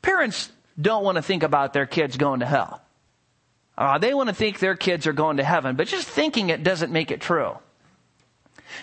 parents 0.00 0.50
don't 0.80 1.04
want 1.04 1.16
to 1.16 1.22
think 1.22 1.42
about 1.42 1.72
their 1.72 1.86
kids 1.86 2.16
going 2.16 2.40
to 2.40 2.46
hell. 2.46 2.80
Uh, 3.76 3.98
they 3.98 4.14
want 4.14 4.28
to 4.28 4.34
think 4.34 4.58
their 4.58 4.76
kids 4.76 5.06
are 5.06 5.12
going 5.12 5.36
to 5.36 5.44
heaven 5.44 5.76
but 5.76 5.86
just 5.86 6.06
thinking 6.08 6.50
it 6.50 6.62
doesn't 6.62 6.92
make 6.92 7.10
it 7.10 7.20
true. 7.20 7.56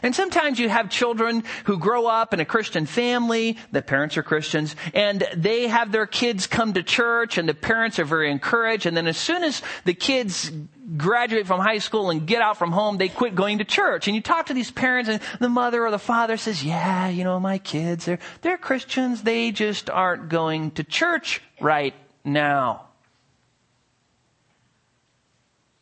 And 0.04 0.16
sometimes 0.16 0.60
you 0.60 0.70
have 0.70 0.90
children 0.90 1.44
who 1.66 1.78
grow 1.78 2.08
up 2.08 2.34
in 2.34 2.40
a 2.40 2.46
Christian 2.46 2.86
family, 2.86 3.58
the 3.72 3.82
parents 3.82 4.18
are 4.18 4.24
Christians, 4.24 4.76
and 4.94 5.28
they 5.36 5.68
have 5.68 5.92
their 5.92 6.06
kids 6.06 6.48
come 6.48 6.74
to 6.74 6.84
church 6.84 7.38
and 7.38 7.48
the 7.48 7.54
parents 7.54 8.00
are 8.00 8.06
very 8.06 8.32
encouraged. 8.32 8.86
And 8.86 8.96
then 8.96 9.08
as 9.08 9.18
soon 9.18 9.44
as 9.44 9.62
the 9.86 9.94
kids 9.94 10.52
graduate 10.98 11.48
from 11.48 11.60
high 11.60 11.78
school 11.78 12.10
and 12.10 12.26
get 12.26 12.42
out 12.42 12.58
from 12.58 12.72
home, 12.72 12.98
they 12.98 13.10
quit 13.10 13.36
going 13.36 13.60
to 13.60 13.64
church. 13.64 14.08
And 14.08 14.16
you 14.16 14.22
talk 14.22 14.48
to 14.48 14.54
these 14.54 14.72
parents 14.72 15.10
and 15.10 15.22
the 15.40 15.50
mother 15.50 15.86
or 15.86 15.92
the 15.92 16.00
father 16.00 16.38
says, 16.38 16.64
yeah, 16.64 17.10
you 17.10 17.24
know, 17.24 17.40
my 17.40 17.58
kids, 17.58 18.06
they're, 18.06 18.20
they're 18.42 18.58
Christians. 18.58 19.24
They 19.24 19.52
just 19.52 19.90
aren't 19.90 20.30
going 20.30 20.72
to 20.72 20.84
church 20.84 21.42
right 21.60 21.94
now. 22.24 22.86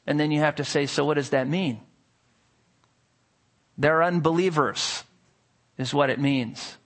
And 0.05 0.19
then 0.19 0.31
you 0.31 0.39
have 0.39 0.55
to 0.55 0.63
say, 0.63 0.85
so 0.85 1.03
what 1.03 1.15
does 1.15 1.31
that 1.31 1.47
mean? 1.47 1.81
They're 3.77 4.01
unbelievers, 4.01 5.03
is 5.77 5.93
what 5.93 6.09
it 6.09 6.19
means. 6.19 6.77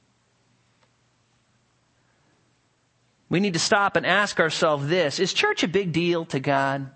We 3.30 3.40
need 3.40 3.54
to 3.54 3.60
stop 3.60 3.96
and 3.96 4.06
ask 4.06 4.42
ourselves 4.42 4.88
this 4.88 5.20
Is 5.20 5.34
church 5.34 5.64
a 5.64 5.68
big 5.68 5.94
deal 5.94 6.26
to 6.26 6.40
God? 6.40 6.90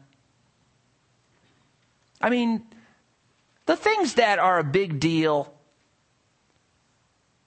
I 2.19 2.29
mean, 2.29 2.63
the 3.65 3.75
things 3.77 4.15
that 4.15 4.39
are 4.39 4.59
a 4.59 4.63
big 4.63 4.99
deal, 4.99 5.53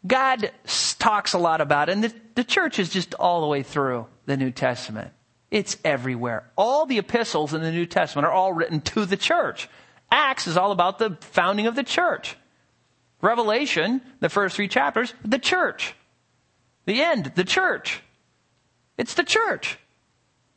God 0.06 0.50
talks 0.98 1.32
a 1.32 1.38
lot 1.38 1.60
about, 1.60 1.88
and 1.88 2.02
the, 2.02 2.14
the 2.34 2.44
church 2.44 2.78
is 2.78 2.88
just 2.88 3.14
all 3.14 3.40
the 3.40 3.46
way 3.46 3.62
through 3.62 4.06
the 4.26 4.36
New 4.36 4.50
Testament. 4.50 5.12
It's 5.50 5.76
everywhere. 5.84 6.44
All 6.56 6.86
the 6.86 6.98
epistles 6.98 7.54
in 7.54 7.62
the 7.62 7.72
New 7.72 7.86
Testament 7.86 8.26
are 8.26 8.32
all 8.32 8.52
written 8.52 8.80
to 8.82 9.04
the 9.04 9.16
church. 9.16 9.68
Acts 10.10 10.46
is 10.46 10.56
all 10.56 10.72
about 10.72 10.98
the 10.98 11.16
founding 11.20 11.66
of 11.66 11.74
the 11.74 11.82
church. 11.82 12.36
Revelation, 13.20 14.00
the 14.20 14.28
first 14.28 14.56
three 14.56 14.68
chapters, 14.68 15.12
the 15.24 15.38
church. 15.38 15.94
The 16.86 17.02
end, 17.02 17.32
the 17.34 17.44
church. 17.44 18.02
It's 18.96 19.14
the 19.14 19.24
church. 19.24 19.78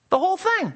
The 0.09 0.19
whole 0.19 0.37
thing. 0.37 0.73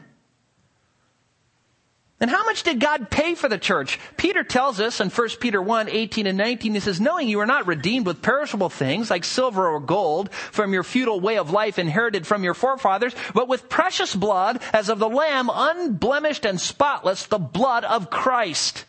And 2.25 2.31
how 2.31 2.43
much 2.43 2.63
did 2.63 2.79
God 2.79 3.11
pay 3.11 3.35
for 3.35 3.47
the 3.47 3.59
church? 3.59 3.99
Peter 4.17 4.43
tells 4.43 4.79
us 4.79 4.99
in 4.99 5.11
1 5.11 5.29
Peter 5.39 5.61
1, 5.61 5.89
18 5.89 6.25
and 6.25 6.39
19, 6.39 6.73
he 6.73 6.79
says, 6.79 6.99
knowing 6.99 7.27
you 7.27 7.39
are 7.39 7.45
not 7.45 7.67
redeemed 7.67 8.07
with 8.07 8.23
perishable 8.23 8.69
things 8.69 9.11
like 9.11 9.23
silver 9.23 9.67
or 9.67 9.79
gold 9.79 10.33
from 10.33 10.73
your 10.73 10.81
feudal 10.81 11.19
way 11.19 11.37
of 11.37 11.51
life 11.51 11.77
inherited 11.77 12.25
from 12.25 12.43
your 12.43 12.55
forefathers, 12.55 13.13
but 13.35 13.47
with 13.47 13.69
precious 13.69 14.15
blood 14.15 14.59
as 14.73 14.89
of 14.89 14.97
the 14.97 15.07
lamb 15.07 15.51
unblemished 15.53 16.47
and 16.47 16.59
spotless, 16.59 17.27
the 17.27 17.37
blood 17.37 17.83
of 17.83 18.09
Christ. 18.09 18.85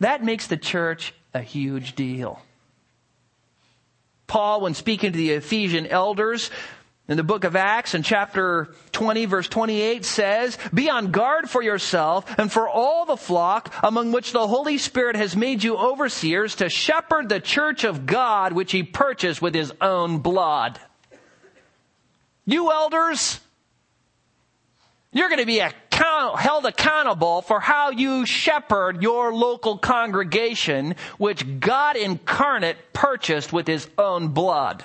That 0.00 0.22
makes 0.22 0.48
the 0.48 0.58
church 0.58 1.14
a 1.32 1.40
huge 1.40 1.94
deal. 1.94 2.42
Paul, 4.26 4.60
when 4.60 4.74
speaking 4.74 5.12
to 5.12 5.16
the 5.16 5.30
Ephesian 5.30 5.86
elders, 5.86 6.50
in 7.08 7.16
the 7.16 7.22
book 7.22 7.44
of 7.44 7.54
Acts 7.54 7.94
in 7.94 8.02
chapter 8.02 8.74
20 8.92 9.26
verse 9.26 9.48
28 9.48 10.04
says, 10.04 10.58
Be 10.74 10.90
on 10.90 11.12
guard 11.12 11.48
for 11.48 11.62
yourself 11.62 12.38
and 12.38 12.50
for 12.50 12.68
all 12.68 13.06
the 13.06 13.16
flock 13.16 13.72
among 13.82 14.10
which 14.10 14.32
the 14.32 14.46
Holy 14.46 14.76
Spirit 14.76 15.14
has 15.14 15.36
made 15.36 15.62
you 15.62 15.76
overseers 15.76 16.56
to 16.56 16.68
shepherd 16.68 17.28
the 17.28 17.38
church 17.38 17.84
of 17.84 18.06
God 18.06 18.52
which 18.52 18.72
he 18.72 18.82
purchased 18.82 19.40
with 19.40 19.54
his 19.54 19.72
own 19.80 20.18
blood. 20.18 20.80
You 22.44 22.72
elders, 22.72 23.40
you're 25.12 25.28
going 25.28 25.40
to 25.40 25.46
be 25.46 25.60
account, 25.60 26.40
held 26.40 26.66
accountable 26.66 27.40
for 27.42 27.60
how 27.60 27.90
you 27.90 28.26
shepherd 28.26 29.00
your 29.02 29.32
local 29.32 29.78
congregation, 29.78 30.96
which 31.18 31.60
God 31.60 31.96
incarnate 31.96 32.92
purchased 32.92 33.52
with 33.52 33.68
his 33.68 33.88
own 33.96 34.28
blood. 34.28 34.84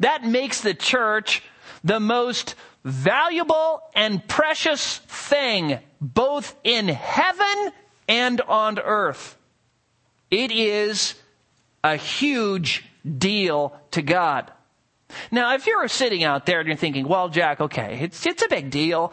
That 0.00 0.24
makes 0.24 0.60
the 0.60 0.74
church 0.74 1.42
the 1.84 2.00
most 2.00 2.54
valuable 2.84 3.82
and 3.94 4.26
precious 4.26 4.98
thing, 4.98 5.78
both 6.00 6.56
in 6.64 6.88
heaven 6.88 7.72
and 8.08 8.40
on 8.42 8.78
earth. 8.78 9.36
It 10.30 10.50
is 10.50 11.14
a 11.84 11.96
huge 11.96 12.84
deal 13.18 13.76
to 13.92 14.02
God. 14.02 14.50
Now, 15.30 15.54
if 15.54 15.66
you're 15.66 15.88
sitting 15.88 16.24
out 16.24 16.46
there 16.46 16.60
and 16.60 16.68
you're 16.68 16.76
thinking, 16.76 17.06
well, 17.06 17.28
Jack, 17.28 17.60
okay, 17.60 17.98
it's, 18.02 18.26
it's 18.26 18.42
a 18.42 18.48
big 18.48 18.70
deal, 18.70 19.12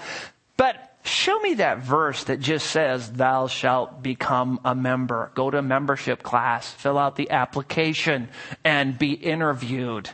but 0.55 0.97
show 1.03 1.39
me 1.39 1.55
that 1.55 1.79
verse 1.79 2.25
that 2.25 2.39
just 2.39 2.67
says, 2.67 3.11
thou 3.11 3.47
shalt 3.47 4.03
become 4.03 4.59
a 4.63 4.75
member. 4.75 5.31
Go 5.33 5.49
to 5.49 5.61
membership 5.61 6.21
class, 6.21 6.71
fill 6.71 6.97
out 6.97 7.15
the 7.15 7.31
application, 7.31 8.29
and 8.63 8.97
be 8.97 9.13
interviewed. 9.13 10.09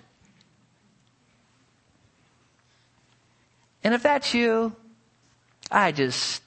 And 3.84 3.94
if 3.94 4.04
that's 4.04 4.34
you, 4.34 4.76
I 5.70 5.92
just 5.92 6.42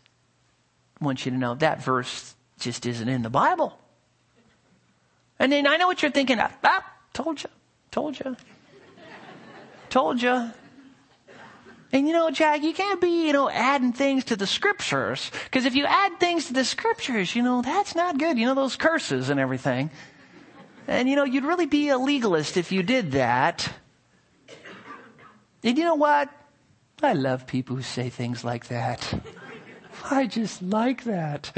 want 1.00 1.26
you 1.26 1.32
to 1.32 1.38
know 1.38 1.54
that 1.56 1.82
verse 1.82 2.34
just 2.58 2.86
isn't 2.86 3.08
in 3.08 3.22
the 3.22 3.30
Bible. 3.30 3.78
And 5.38 5.52
then 5.52 5.66
I 5.66 5.76
know 5.76 5.86
what 5.86 6.00
you're 6.02 6.10
thinking. 6.10 6.38
Ah, 6.40 6.94
told 7.12 7.42
you, 7.42 7.50
told 7.90 8.18
you, 8.18 8.36
told 9.90 10.22
you. 10.22 10.50
And 11.92 12.06
you 12.06 12.12
know, 12.12 12.30
Jack, 12.30 12.62
you 12.62 12.72
can't 12.72 13.00
be, 13.00 13.26
you 13.26 13.32
know, 13.32 13.48
adding 13.48 13.92
things 13.92 14.24
to 14.24 14.36
the 14.36 14.46
scriptures. 14.46 15.30
Because 15.44 15.66
if 15.66 15.74
you 15.74 15.84
add 15.86 16.18
things 16.18 16.46
to 16.46 16.52
the 16.52 16.64
scriptures, 16.64 17.34
you 17.36 17.42
know, 17.42 17.62
that's 17.62 17.94
not 17.94 18.18
good. 18.18 18.38
You 18.38 18.46
know, 18.46 18.54
those 18.54 18.76
curses 18.76 19.30
and 19.30 19.38
everything. 19.38 19.90
And 20.88 21.08
you 21.08 21.16
know, 21.16 21.24
you'd 21.24 21.44
really 21.44 21.66
be 21.66 21.88
a 21.88 21.98
legalist 21.98 22.56
if 22.56 22.72
you 22.72 22.82
did 22.82 23.12
that. 23.12 23.72
And 25.62 25.76
you 25.76 25.84
know 25.84 25.94
what? 25.96 26.30
I 27.02 27.12
love 27.12 27.46
people 27.46 27.76
who 27.76 27.82
say 27.82 28.08
things 28.08 28.44
like 28.44 28.68
that. 28.68 29.12
I 30.10 30.26
just 30.26 30.62
like 30.62 31.04
that. 31.04 31.52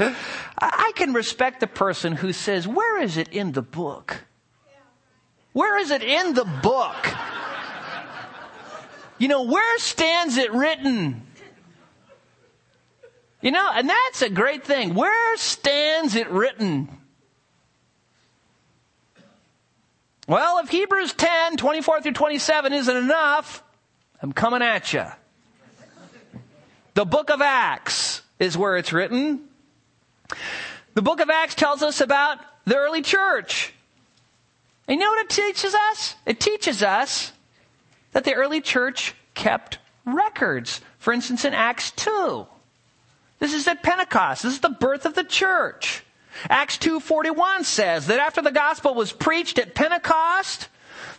I 0.57 0.91
can 0.95 1.13
respect 1.13 1.59
the 1.59 1.67
person 1.67 2.13
who 2.13 2.33
says, 2.33 2.67
Where 2.67 3.01
is 3.01 3.17
it 3.17 3.27
in 3.29 3.51
the 3.51 3.61
book? 3.61 4.23
Where 5.53 5.77
is 5.77 5.91
it 5.91 6.03
in 6.03 6.33
the 6.33 6.45
book? 6.45 7.07
You 9.17 9.27
know, 9.27 9.43
where 9.43 9.79
stands 9.79 10.37
it 10.37 10.53
written? 10.53 11.23
You 13.41 13.51
know, 13.51 13.69
and 13.73 13.89
that's 13.89 14.21
a 14.21 14.29
great 14.29 14.63
thing. 14.63 14.93
Where 14.93 15.37
stands 15.37 16.15
it 16.15 16.29
written? 16.29 16.89
Well, 20.27 20.59
if 20.59 20.69
Hebrews 20.69 21.13
10, 21.13 21.57
24 21.57 22.01
through 22.01 22.11
27 22.13 22.73
isn't 22.73 22.95
enough, 22.95 23.63
I'm 24.21 24.31
coming 24.31 24.61
at 24.61 24.93
you. 24.93 25.05
The 26.93 27.05
book 27.05 27.29
of 27.29 27.41
Acts 27.41 28.21
is 28.39 28.57
where 28.57 28.77
it's 28.77 28.93
written. 28.93 29.41
The 30.93 31.01
book 31.01 31.19
of 31.19 31.29
Acts 31.29 31.55
tells 31.55 31.83
us 31.83 32.01
about 32.01 32.39
the 32.65 32.77
early 32.77 33.01
church. 33.01 33.73
And 34.87 34.99
you 34.99 35.05
know 35.05 35.11
what 35.11 35.25
it 35.25 35.29
teaches 35.29 35.73
us? 35.73 36.15
It 36.25 36.39
teaches 36.39 36.81
us 36.83 37.31
that 38.11 38.23
the 38.23 38.33
early 38.33 38.61
church 38.61 39.13
kept 39.33 39.77
records. 40.05 40.81
For 40.97 41.13
instance, 41.13 41.45
in 41.45 41.53
Acts 41.53 41.91
2. 41.91 42.45
This 43.39 43.53
is 43.53 43.67
at 43.67 43.83
Pentecost. 43.83 44.43
This 44.43 44.53
is 44.53 44.59
the 44.59 44.69
birth 44.69 45.05
of 45.05 45.13
the 45.13 45.23
church. 45.23 46.03
Acts 46.49 46.77
2:41 46.77 47.63
says 47.63 48.07
that 48.07 48.19
after 48.19 48.41
the 48.41 48.51
gospel 48.51 48.93
was 48.93 49.11
preached 49.11 49.59
at 49.59 49.75
Pentecost, 49.75 50.67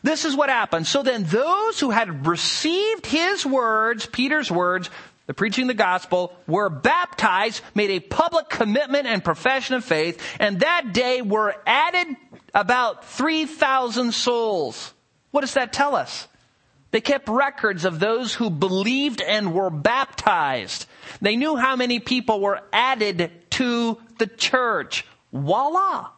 this 0.02 0.24
is 0.24 0.34
what 0.34 0.48
happened. 0.48 0.86
So 0.86 1.02
then 1.02 1.24
those 1.24 1.80
who 1.80 1.90
had 1.90 2.26
received 2.26 3.06
his 3.06 3.44
words, 3.44 4.06
Peter's 4.06 4.50
words, 4.50 4.88
the 5.26 5.34
preaching 5.34 5.64
of 5.64 5.68
the 5.68 5.74
gospel, 5.74 6.34
were 6.46 6.68
baptized, 6.68 7.62
made 7.74 7.90
a 7.90 8.00
public 8.00 8.48
commitment 8.48 9.06
and 9.06 9.24
profession 9.24 9.76
of 9.76 9.84
faith, 9.84 10.20
and 10.40 10.60
that 10.60 10.92
day 10.92 11.22
were 11.22 11.54
added 11.66 12.16
about 12.54 13.04
3,000 13.04 14.12
souls. 14.12 14.92
What 15.30 15.42
does 15.42 15.54
that 15.54 15.72
tell 15.72 15.94
us? 15.94 16.26
They 16.90 17.00
kept 17.00 17.28
records 17.28 17.84
of 17.84 18.00
those 18.00 18.34
who 18.34 18.50
believed 18.50 19.20
and 19.20 19.54
were 19.54 19.70
baptized. 19.70 20.86
They 21.20 21.36
knew 21.36 21.56
how 21.56 21.76
many 21.76 22.00
people 22.00 22.40
were 22.40 22.62
added 22.72 23.30
to 23.50 23.98
the 24.18 24.26
church. 24.26 25.06
Voila. 25.32 26.10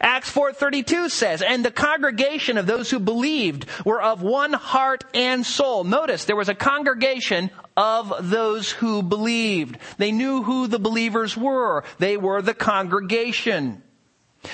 Acts 0.00 0.30
4:32 0.30 1.08
says, 1.08 1.42
"And 1.42 1.64
the 1.64 1.70
congregation 1.70 2.58
of 2.58 2.66
those 2.66 2.90
who 2.90 2.98
believed 2.98 3.66
were 3.84 4.00
of 4.00 4.22
one 4.22 4.52
heart 4.52 5.04
and 5.14 5.44
soul." 5.44 5.84
Notice 5.84 6.24
there 6.24 6.36
was 6.36 6.48
a 6.48 6.54
congregation 6.54 7.50
of 7.76 8.30
those 8.30 8.70
who 8.70 9.02
believed. 9.02 9.78
They 9.98 10.12
knew 10.12 10.42
who 10.42 10.66
the 10.66 10.78
believers 10.78 11.36
were. 11.36 11.84
They 11.98 12.16
were 12.16 12.42
the 12.42 12.54
congregation. 12.54 13.82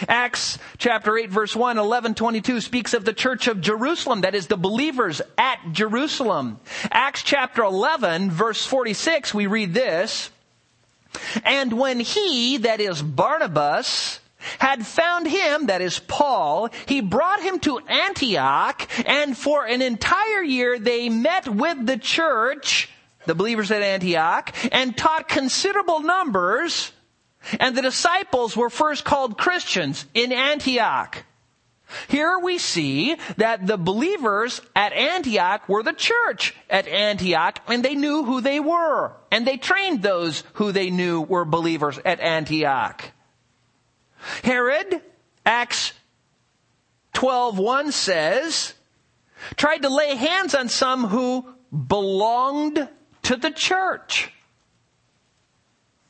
Acts 0.09 0.59
chapter 0.79 1.17
8 1.17 1.31
verse 1.31 1.55
1, 1.55 1.79
11, 1.79 2.15
22 2.15 2.61
speaks 2.61 2.93
of 2.93 3.05
the 3.05 3.13
church 3.13 3.47
of 3.47 3.61
Jerusalem, 3.61 4.23
that 4.23 4.35
is 4.35 4.49
the 4.49 4.57
believers 4.57 5.23
at 5.39 5.59
Jerusalem. 5.73 6.59
Acts 6.91 7.23
chapter 7.23 7.63
11 7.63 8.31
verse 8.31 8.67
46, 8.67 9.33
we 9.33 9.47
read 9.47 9.75
this, 9.75 10.31
And 11.45 11.73
when 11.73 12.01
he, 12.01 12.59
that 12.59 12.81
is 12.81 13.01
Barnabas, 13.01 14.21
had 14.59 14.87
found 14.87 15.27
him, 15.27 15.67
that 15.67 15.81
is 15.81 15.99
Paul, 15.99 16.71
he 16.87 17.01
brought 17.01 17.43
him 17.43 17.59
to 17.61 17.79
Antioch, 17.79 18.89
and 19.07 19.37
for 19.37 19.67
an 19.67 19.83
entire 19.83 20.43
year 20.43 20.79
they 20.79 21.09
met 21.09 21.49
with 21.49 21.87
the 21.87 21.99
church, 21.99 22.89
the 23.27 23.35
believers 23.35 23.71
at 23.71 23.83
Antioch, 23.83 24.55
and 24.73 24.97
taught 24.97 25.29
considerable 25.29 26.01
numbers, 26.01 26.93
and 27.61 27.77
the 27.77 27.83
disciples 27.83 28.57
were 28.57 28.71
first 28.71 29.05
called 29.05 29.39
Christians 29.39 30.05
in 30.15 30.33
Antioch. 30.33 31.25
Here 32.09 32.39
we 32.39 32.59
see 32.59 33.17
that 33.37 33.67
the 33.67 33.77
believers 33.77 34.61
at 34.75 34.93
Antioch 34.93 35.69
were 35.69 35.83
the 35.83 35.93
church 35.93 36.55
at 36.69 36.89
Antioch 36.89 37.61
and 37.69 37.85
they 37.85 37.95
knew 37.95 38.25
who 38.25 38.41
they 38.41 38.61
were. 38.61 39.13
And 39.31 39.47
they 39.47 39.57
trained 39.57 40.03
those 40.03 40.43
who 40.55 40.73
they 40.73 40.91
knew 40.91 41.21
were 41.21 41.45
believers 41.45 41.99
at 42.05 42.21
Antioch. 42.21 43.13
Herod, 44.43 45.03
Acts 45.45 45.93
12:1 47.15 47.93
says, 47.93 48.75
tried 49.57 49.83
to 49.83 49.89
lay 49.89 50.17
hands 50.17 50.55
on 50.55 50.69
some 50.69 51.07
who 51.07 51.47
belonged 51.71 52.89
to 53.23 53.37
the 53.37 53.51
church. 53.51 54.33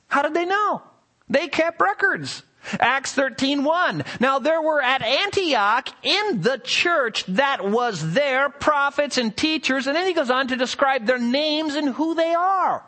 How 0.09 0.23
did 0.23 0.35
they 0.35 0.45
know? 0.45 0.83
They 1.29 1.49
kept 1.49 1.81
records. 1.81 2.43
Acts 2.81 3.15
13:1. 3.15 4.21
Now 4.21 4.39
there 4.41 4.61
were 4.61 4.83
at 4.83 5.03
Antioch 5.03 5.89
in 6.03 6.41
the 6.43 6.59
church 6.59 7.25
that 7.27 7.69
was 7.69 8.13
there 8.13 8.49
prophets 8.49 9.19
and 9.19 9.37
teachers 9.37 9.87
and 9.87 9.95
then 9.95 10.07
he 10.07 10.13
goes 10.13 10.31
on 10.31 10.49
to 10.49 10.57
describe 10.57 11.07
their 11.07 11.19
names 11.19 11.75
and 11.75 11.91
who 11.91 12.15
they 12.15 12.35
are. 12.35 12.85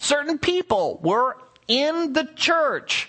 Certain 0.00 0.38
people 0.38 0.98
were 1.02 1.36
in 1.68 2.12
the 2.12 2.24
church 2.34 3.08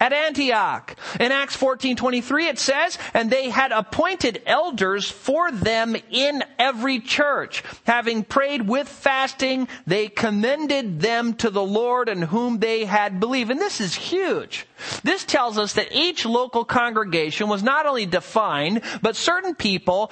at 0.00 0.12
Antioch. 0.12 0.96
In 1.20 1.30
Acts 1.30 1.56
14:23 1.56 2.48
it 2.48 2.58
says, 2.58 2.98
"And 3.14 3.30
they 3.30 3.50
had 3.50 3.70
appointed 3.70 4.42
elders 4.46 5.10
for 5.10 5.52
them 5.52 5.94
in 6.10 6.42
every 6.58 6.98
church. 6.98 7.62
Having 7.84 8.24
prayed 8.24 8.66
with 8.66 8.88
fasting, 8.88 9.68
they 9.86 10.08
commended 10.08 11.00
them 11.00 11.34
to 11.34 11.50
the 11.50 11.62
Lord 11.62 12.08
in 12.08 12.22
whom 12.22 12.58
they 12.58 12.86
had 12.86 13.20
believed." 13.20 13.50
And 13.50 13.60
this 13.60 13.80
is 13.80 13.94
huge. 13.94 14.66
This 15.04 15.24
tells 15.24 15.58
us 15.58 15.74
that 15.74 15.92
each 15.92 16.24
local 16.24 16.64
congregation 16.64 17.48
was 17.48 17.62
not 17.62 17.86
only 17.86 18.06
defined, 18.06 18.80
but 19.02 19.14
certain 19.14 19.54
people 19.54 20.10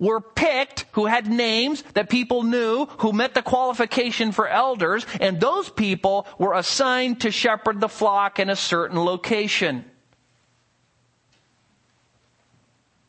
were 0.00 0.20
picked 0.20 0.86
who 0.92 1.06
had 1.06 1.30
names 1.30 1.84
that 1.94 2.10
people 2.10 2.42
knew 2.42 2.86
who 2.98 3.12
met 3.12 3.34
the 3.34 3.42
qualification 3.42 4.32
for 4.32 4.48
elders 4.48 5.06
and 5.20 5.38
those 5.38 5.68
people 5.70 6.26
were 6.38 6.54
assigned 6.54 7.20
to 7.20 7.30
shepherd 7.30 7.80
the 7.80 7.88
flock 7.88 8.40
in 8.40 8.50
a 8.50 8.56
certain 8.56 8.98
location. 8.98 9.84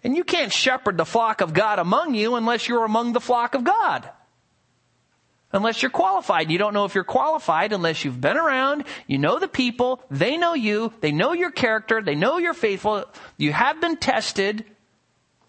And 0.04 0.16
you 0.16 0.24
can't 0.24 0.52
shepherd 0.52 0.98
the 0.98 1.06
flock 1.06 1.42
of 1.42 1.54
God 1.54 1.80
among 1.80 2.14
you 2.14 2.36
unless 2.36 2.68
you're 2.68 2.86
among 2.86 3.14
the 3.14 3.20
flock 3.20 3.56
of 3.56 3.64
God. 3.64 4.10
Unless 5.54 5.82
you're 5.82 5.92
qualified. 5.92 6.50
You 6.50 6.58
don't 6.58 6.74
know 6.74 6.86
if 6.86 6.96
you're 6.96 7.04
qualified 7.04 7.74
unless 7.74 8.04
you've 8.04 8.22
been 8.22 8.38
around, 8.38 8.86
you 9.06 9.18
know 9.18 9.38
the 9.38 9.50
people, 9.50 10.02
they 10.10 10.38
know 10.38 10.54
you, 10.54 10.94
they 11.02 11.12
know 11.12 11.34
your 11.34 11.52
character, 11.52 12.02
they 12.02 12.16
know 12.16 12.38
you're 12.38 12.54
faithful, 12.54 13.04
you 13.38 13.52
have 13.52 13.82
been 13.82 13.98
tested, 13.98 14.66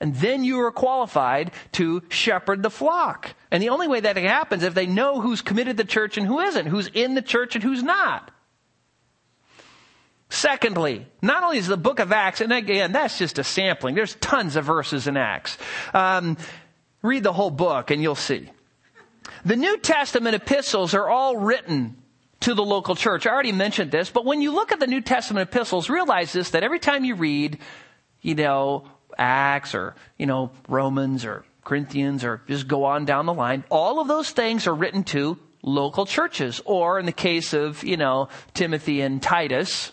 and 0.02 0.16
then 0.16 0.42
you 0.42 0.60
are 0.60 0.72
qualified 0.72 1.52
to 1.72 2.02
shepherd 2.08 2.62
the 2.62 2.70
flock. 2.70 3.34
And 3.52 3.62
the 3.62 3.68
only 3.68 3.86
way 3.86 4.00
that 4.00 4.16
happens 4.16 4.62
is 4.62 4.66
if 4.66 4.74
they 4.74 4.86
know 4.86 5.20
who's 5.20 5.42
committed 5.42 5.76
the 5.76 5.84
church 5.84 6.18
and 6.18 6.26
who 6.26 6.40
isn't, 6.40 6.66
who's 6.66 6.88
in 6.88 7.14
the 7.14 7.22
church 7.22 7.54
and 7.54 7.62
who's 7.62 7.84
not. 7.84 8.32
Secondly, 10.28 11.06
not 11.20 11.44
only 11.44 11.58
is 11.58 11.68
the 11.68 11.76
book 11.76 12.00
of 12.00 12.10
Acts, 12.10 12.40
and 12.40 12.52
again, 12.52 12.90
that's 12.90 13.16
just 13.16 13.38
a 13.38 13.44
sampling. 13.44 13.94
There's 13.94 14.16
tons 14.16 14.56
of 14.56 14.64
verses 14.64 15.06
in 15.06 15.16
Acts. 15.16 15.56
Um, 15.94 16.36
read 17.02 17.22
the 17.22 17.32
whole 17.32 17.50
book 17.50 17.92
and 17.92 18.02
you'll 18.02 18.14
see. 18.16 18.50
The 19.44 19.56
New 19.56 19.78
Testament 19.78 20.34
epistles 20.34 20.94
are 20.94 21.08
all 21.08 21.36
written 21.36 21.96
to 22.40 22.54
the 22.54 22.64
local 22.64 22.96
church. 22.96 23.24
I 23.24 23.30
already 23.30 23.52
mentioned 23.52 23.92
this, 23.92 24.10
but 24.10 24.24
when 24.24 24.42
you 24.42 24.52
look 24.52 24.72
at 24.72 24.80
the 24.80 24.88
New 24.88 25.00
Testament 25.00 25.48
epistles, 25.48 25.88
realize 25.88 26.32
this, 26.32 26.50
that 26.50 26.64
every 26.64 26.80
time 26.80 27.04
you 27.04 27.14
read, 27.14 27.58
you 28.20 28.34
know, 28.34 28.88
Acts 29.18 29.74
or, 29.74 29.94
you 30.18 30.26
know, 30.26 30.50
Romans 30.68 31.24
or 31.24 31.44
Corinthians 31.64 32.24
or 32.24 32.42
just 32.48 32.68
go 32.68 32.84
on 32.84 33.04
down 33.04 33.26
the 33.26 33.34
line. 33.34 33.64
All 33.70 34.00
of 34.00 34.08
those 34.08 34.30
things 34.30 34.66
are 34.66 34.74
written 34.74 35.04
to 35.04 35.38
local 35.62 36.06
churches 36.06 36.60
or 36.64 36.98
in 36.98 37.06
the 37.06 37.12
case 37.12 37.52
of, 37.52 37.84
you 37.84 37.96
know, 37.96 38.28
Timothy 38.54 39.00
and 39.00 39.22
Titus, 39.22 39.92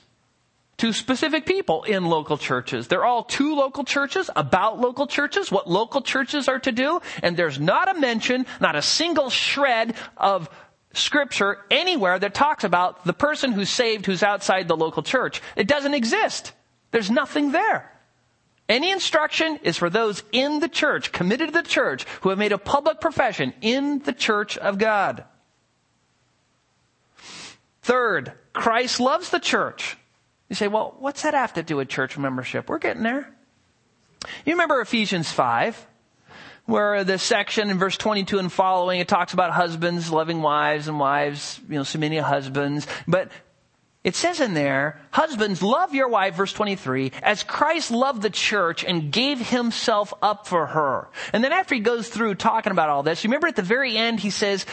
to 0.78 0.94
specific 0.94 1.46
people 1.46 1.84
in 1.84 2.06
local 2.06 2.38
churches. 2.38 2.88
They're 2.88 3.06
all 3.06 3.24
two 3.24 3.56
local 3.56 3.84
churches, 3.84 4.30
about 4.36 4.80
local 4.80 5.08
churches, 5.08 5.52
what 5.52 5.70
local 5.70 6.02
churches 6.02 6.48
are 6.48 6.60
to 6.60 6.72
do, 6.72 7.02
and 7.22 7.36
there's 7.36 7.60
not 7.60 7.94
a 7.94 8.00
mention, 8.00 8.46
not 8.62 8.78
a 8.78 8.82
single 8.82 9.30
shred 9.30 9.94
of 10.16 10.50
scripture 10.94 11.60
anywhere 11.70 12.18
that 12.18 12.34
talks 12.34 12.64
about 12.64 13.06
the 13.06 13.14
person 13.14 13.52
who's 13.52 13.70
saved 13.70 14.06
who's 14.06 14.24
outside 14.24 14.68
the 14.68 14.78
local 14.78 15.04
church. 15.04 15.42
It 15.56 15.68
doesn't 15.68 15.94
exist. 15.94 16.54
There's 16.92 17.12
nothing 17.12 17.52
there. 17.52 17.92
Any 18.70 18.92
instruction 18.92 19.60
is 19.64 19.78
for 19.78 19.90
those 19.90 20.24
in 20.32 20.60
the 20.60 20.70
church, 20.70 21.12
committed 21.12 21.48
to 21.48 21.54
the 21.54 21.68
church, 21.68 22.06
who 22.22 22.30
have 22.30 22.38
made 22.38 22.52
a 22.52 22.60
public 22.60 23.02
profession 23.02 23.52
in 23.62 24.00
the 24.00 24.14
church 24.14 24.58
of 24.60 24.78
God. 24.78 25.26
Third, 27.82 28.34
Christ 28.54 29.00
loves 29.00 29.32
the 29.32 29.40
church. 29.40 29.98
You 30.50 30.56
say, 30.56 30.68
well, 30.68 30.96
what's 31.00 31.24
that 31.24 31.34
have 31.34 31.54
to 31.54 31.64
do 31.64 31.78
with 31.78 31.90
church 31.90 32.18
membership? 32.18 32.70
We're 32.70 32.78
getting 32.78 33.02
there. 33.02 33.34
You 34.46 34.54
remember 34.54 34.80
Ephesians 34.82 35.32
5? 35.32 35.88
Where 36.66 37.04
the 37.04 37.18
section 37.18 37.72
in 37.72 37.80
verse 37.80 37.98
22 37.98 38.38
and 38.38 38.52
following, 38.52 39.00
it 39.00 39.08
talks 39.08 39.34
about 39.34 39.52
husbands 39.52 40.12
loving 40.12 40.44
wives 40.44 40.88
and 40.88 41.00
wives, 41.00 41.60
you 41.68 41.78
know, 41.78 41.84
submitting 41.84 42.20
to 42.20 42.24
husbands. 42.24 42.86
But 43.08 43.32
it 44.04 44.16
says 44.16 44.40
in 44.40 44.54
there, 44.54 45.02
husbands, 45.12 45.62
love 45.62 45.94
your 45.94 46.08
wife, 46.08 46.36
verse 46.36 46.54
23, 46.54 47.12
as 47.22 47.44
Christ 47.44 47.92
loved 47.92 48.22
the 48.22 48.30
church 48.30 48.86
and 48.86 49.12
gave 49.12 49.40
himself 49.40 50.14
up 50.22 50.48
for 50.48 50.68
her. 50.68 51.10
And 51.34 51.44
then 51.44 51.52
after 51.52 51.76
he 51.76 51.82
goes 51.82 52.08
through 52.08 52.36
talking 52.36 52.72
about 52.72 52.90
all 52.90 53.04
this, 53.04 53.24
you 53.24 53.28
remember 53.28 53.48
at 53.48 53.58
the 53.58 53.62
very 53.62 53.98
end, 53.98 54.22
he 54.22 54.30
says, 54.30 54.66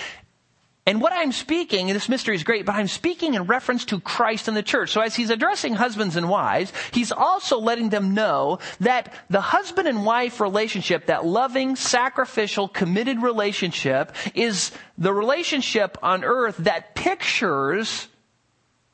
and 0.89 1.01
what 1.01 1.13
I'm 1.13 1.33
speaking, 1.33 1.89
this 1.89 2.09
mystery 2.09 2.37
is 2.37 2.45
great, 2.45 2.65
but 2.65 2.77
I'm 2.77 2.87
speaking 2.87 3.35
in 3.35 3.43
reference 3.43 3.85
to 3.87 3.99
Christ 3.99 4.47
and 4.47 4.57
the 4.57 4.63
church. 4.63 4.93
So 4.93 5.01
as 5.01 5.17
he's 5.17 5.31
addressing 5.31 5.75
husbands 5.75 6.15
and 6.15 6.29
wives, 6.29 6.73
he's 6.93 7.11
also 7.11 7.59
letting 7.59 7.89
them 7.89 8.15
know 8.15 8.61
that 8.79 9.13
the 9.29 9.41
husband 9.41 9.89
and 9.89 10.07
wife 10.07 10.41
relationship, 10.41 11.07
that 11.07 11.27
loving, 11.27 11.75
sacrificial, 11.75 12.69
committed 12.69 13.21
relationship, 13.21 14.15
is 14.37 14.71
the 14.97 15.13
relationship 15.13 15.99
on 16.05 16.23
earth 16.23 16.57
that 16.59 16.95
pictures 16.95 18.07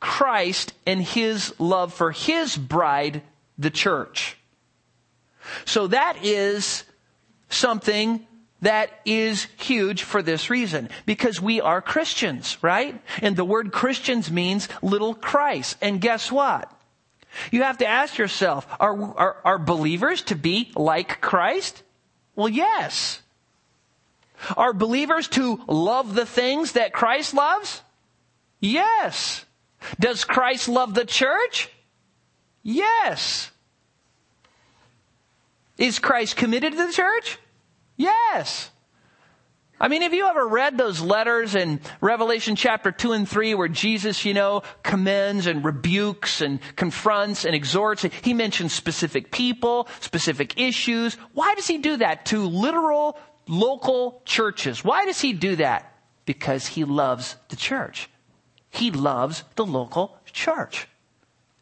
Christ 0.03 0.73
and 0.85 1.01
his 1.01 1.55
love 1.61 1.95
for 1.95 2.11
his 2.11 2.57
bride, 2.57 3.23
the 3.57 3.71
church. 3.71 4.37
So 5.65 5.87
that 5.87 6.25
is 6.25 6.83
something 7.49 8.27
that 8.63 8.91
is 9.05 9.47
huge 9.59 10.03
for 10.03 10.21
this 10.21 10.51
reason. 10.51 10.89
Because 11.07 11.41
we 11.41 11.61
are 11.61 11.81
Christians, 11.81 12.59
right? 12.63 13.01
And 13.21 13.37
the 13.37 13.45
word 13.45 13.71
Christians 13.71 14.29
means 14.29 14.69
little 14.83 15.15
Christ. 15.15 15.77
And 15.81 16.01
guess 16.01 16.33
what? 16.33 16.69
You 17.53 17.63
have 17.63 17.79
to 17.79 17.87
ask 17.87 18.19
yourself, 18.19 18.67
are, 18.81 19.01
are, 19.17 19.37
are 19.45 19.59
believers 19.59 20.23
to 20.23 20.35
be 20.35 20.73
like 20.75 21.21
Christ? 21.21 21.81
Well, 22.35 22.49
yes. 22.49 23.23
Are 24.57 24.73
believers 24.73 25.29
to 25.29 25.63
love 25.69 26.17
the 26.17 26.27
things 26.27 26.73
that 26.73 26.93
Christ 26.93 27.35
loves? 27.35 27.83
Yes. 28.59 29.45
Does 29.99 30.25
Christ 30.25 30.69
love 30.69 30.95
the 30.95 31.05
church? 31.05 31.69
Yes. 32.63 33.51
Is 35.79 35.99
Christ 35.99 36.37
committed 36.37 36.73
to 36.73 36.87
the 36.87 36.93
church? 36.93 37.39
Yes. 37.97 38.71
I 39.83 39.89
mean, 39.89 40.03
have 40.03 40.15
you 40.15 40.27
ever 40.27 40.47
read 40.47 40.79
those 40.79 41.01
letters 41.01 41.57
in 41.57 41.81
Revelation 42.01 42.55
chapter 42.55 42.93
2 42.93 43.13
and 43.13 43.29
3 43.29 43.55
where 43.55 43.67
Jesus, 43.67 44.25
you 44.25 44.33
know, 44.33 44.63
commends 44.85 45.49
and 45.49 45.65
rebukes 45.65 46.41
and 46.41 46.61
confronts 46.77 47.45
and 47.45 47.53
exhorts? 47.53 48.07
He 48.23 48.33
mentions 48.33 48.73
specific 48.73 49.33
people, 49.33 49.89
specific 49.99 50.61
issues. 50.61 51.15
Why 51.35 51.57
does 51.57 51.67
he 51.67 51.79
do 51.79 51.97
that 51.97 52.27
to 52.27 52.47
literal 52.47 53.19
local 53.49 54.23
churches? 54.25 54.85
Why 54.85 55.05
does 55.05 55.21
he 55.21 55.33
do 55.33 55.57
that? 55.57 55.93
Because 56.27 56.65
he 56.65 56.85
loves 56.85 57.35
the 57.49 57.57
church. 57.57 58.09
He 58.73 58.91
loves 58.91 59.45
the 59.55 59.67
local 59.67 60.17
church. 60.33 60.89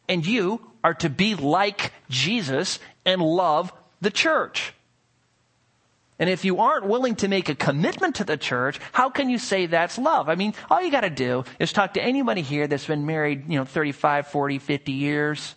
And 0.09 0.25
you 0.25 0.61
are 0.83 0.95
to 0.95 1.09
be 1.09 1.35
like 1.35 1.93
Jesus 2.09 2.79
and 3.05 3.21
love 3.21 3.71
the 3.99 4.09
church. 4.09 4.73
And 6.17 6.29
if 6.29 6.45
you 6.45 6.59
aren't 6.59 6.85
willing 6.85 7.15
to 7.17 7.27
make 7.27 7.49
a 7.49 7.55
commitment 7.55 8.15
to 8.15 8.23
the 8.23 8.37
church, 8.37 8.79
how 8.91 9.09
can 9.09 9.29
you 9.29 9.37
say 9.37 9.65
that's 9.65 9.97
love? 9.97 10.29
I 10.29 10.35
mean, 10.35 10.53
all 10.69 10.81
you 10.81 10.91
got 10.91 11.01
to 11.01 11.09
do 11.09 11.43
is 11.59 11.73
talk 11.73 11.95
to 11.95 12.01
anybody 12.01 12.41
here 12.41 12.67
that's 12.67 12.87
been 12.87 13.05
married, 13.05 13.49
you 13.49 13.57
know, 13.57 13.65
35, 13.65 14.27
40, 14.27 14.59
50 14.59 14.91
years 14.91 15.55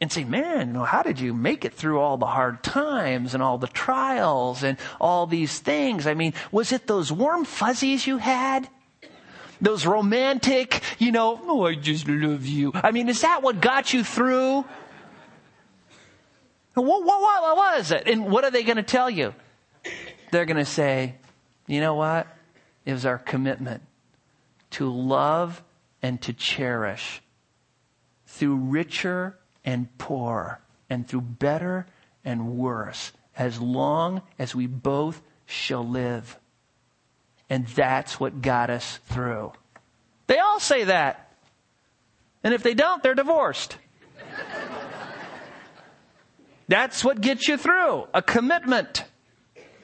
and 0.00 0.10
say, 0.10 0.24
man, 0.24 0.68
you 0.68 0.72
know, 0.74 0.84
how 0.84 1.02
did 1.02 1.20
you 1.20 1.34
make 1.34 1.64
it 1.64 1.74
through 1.74 2.00
all 2.00 2.16
the 2.16 2.26
hard 2.26 2.62
times 2.62 3.34
and 3.34 3.42
all 3.42 3.58
the 3.58 3.68
trials 3.68 4.62
and 4.62 4.78
all 5.00 5.26
these 5.26 5.58
things? 5.58 6.06
I 6.06 6.14
mean, 6.14 6.34
was 6.50 6.72
it 6.72 6.86
those 6.86 7.12
warm 7.12 7.44
fuzzies 7.44 8.06
you 8.06 8.16
had? 8.18 8.68
Those 9.62 9.86
romantic, 9.86 10.82
you 10.98 11.12
know, 11.12 11.40
oh, 11.44 11.64
I 11.64 11.76
just 11.76 12.08
love 12.08 12.44
you. 12.44 12.72
I 12.74 12.90
mean, 12.90 13.08
is 13.08 13.20
that 13.20 13.42
what 13.42 13.60
got 13.60 13.94
you 13.94 14.02
through? 14.02 14.64
What, 16.74 17.04
what, 17.04 17.04
what, 17.06 17.56
was 17.56 17.92
it? 17.92 18.08
And 18.08 18.26
what 18.30 18.42
are 18.42 18.50
they 18.50 18.64
going 18.64 18.76
to 18.76 18.82
tell 18.82 19.08
you? 19.08 19.34
They're 20.32 20.46
going 20.46 20.56
to 20.56 20.64
say, 20.64 21.14
you 21.68 21.80
know 21.80 21.94
what? 21.94 22.26
It 22.84 22.92
was 22.92 23.06
our 23.06 23.18
commitment 23.18 23.82
to 24.72 24.90
love 24.90 25.62
and 26.02 26.20
to 26.22 26.32
cherish 26.32 27.22
through 28.26 28.56
richer 28.56 29.38
and 29.64 29.96
poor 29.96 30.60
and 30.90 31.06
through 31.06 31.20
better 31.20 31.86
and 32.24 32.56
worse 32.56 33.12
as 33.36 33.60
long 33.60 34.22
as 34.40 34.56
we 34.56 34.66
both 34.66 35.22
shall 35.46 35.86
live. 35.86 36.36
And 37.52 37.66
that's 37.66 38.18
what 38.18 38.40
got 38.40 38.70
us 38.70 38.98
through. 39.08 39.52
They 40.26 40.38
all 40.38 40.58
say 40.58 40.84
that. 40.84 41.34
And 42.42 42.54
if 42.54 42.62
they 42.62 42.72
don't, 42.72 43.02
they're 43.02 43.14
divorced. 43.14 43.76
That's 46.66 47.04
what 47.04 47.20
gets 47.20 47.46
you 47.48 47.58
through. 47.58 48.08
A 48.14 48.22
commitment. 48.22 49.04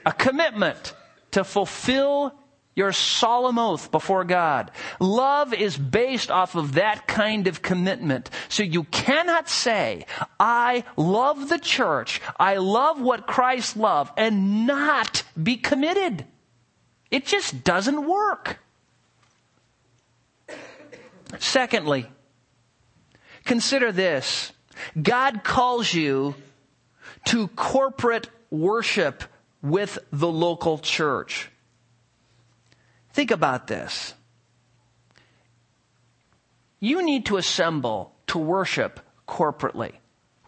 A 0.07 0.13
commitment 0.13 0.95
to 1.33 1.45
fulfill 1.45 2.33
your 2.75 2.93
solemn 2.93 3.59
oath 3.59 3.91
before 3.91 4.25
God. 4.25 4.71
Love 4.99 5.53
is 5.53 5.77
based 5.77 6.31
off 6.31 6.55
of 6.55 6.73
that 6.73 7.07
kind 7.07 7.47
of 7.49 7.61
commitment. 7.61 8.31
So 8.49 8.63
you 8.63 8.85
cannot 8.85 9.51
say, 9.51 10.07
I 10.41 10.85
love 10.97 11.51
the 11.51 11.59
church, 11.59 12.23
I 12.41 12.57
love 12.57 12.99
what 12.99 13.27
Christ 13.27 13.77
loved, 13.77 14.15
and 14.17 14.67
not 14.67 15.23
be 15.43 15.57
committed. 15.57 16.25
It 17.11 17.25
just 17.25 17.65
doesn't 17.65 18.07
work. 18.07 18.59
Secondly, 21.39 22.07
consider 23.45 23.93
this. 23.93 24.53
God 25.01 25.43
calls 25.45 25.93
you 25.93 26.35
to 27.27 27.49
corporate 27.49 28.29
worship 28.51 29.25
with 29.63 29.99
the 30.13 30.29
local 30.29 30.79
church. 30.79 31.51
Think 33.13 33.31
about 33.31 33.67
this. 33.67 34.15
You 36.81 37.03
need 37.03 37.27
to 37.27 37.37
assemble 37.37 38.15
to 38.29 38.39
worship 38.39 39.01
corporately. 39.27 39.95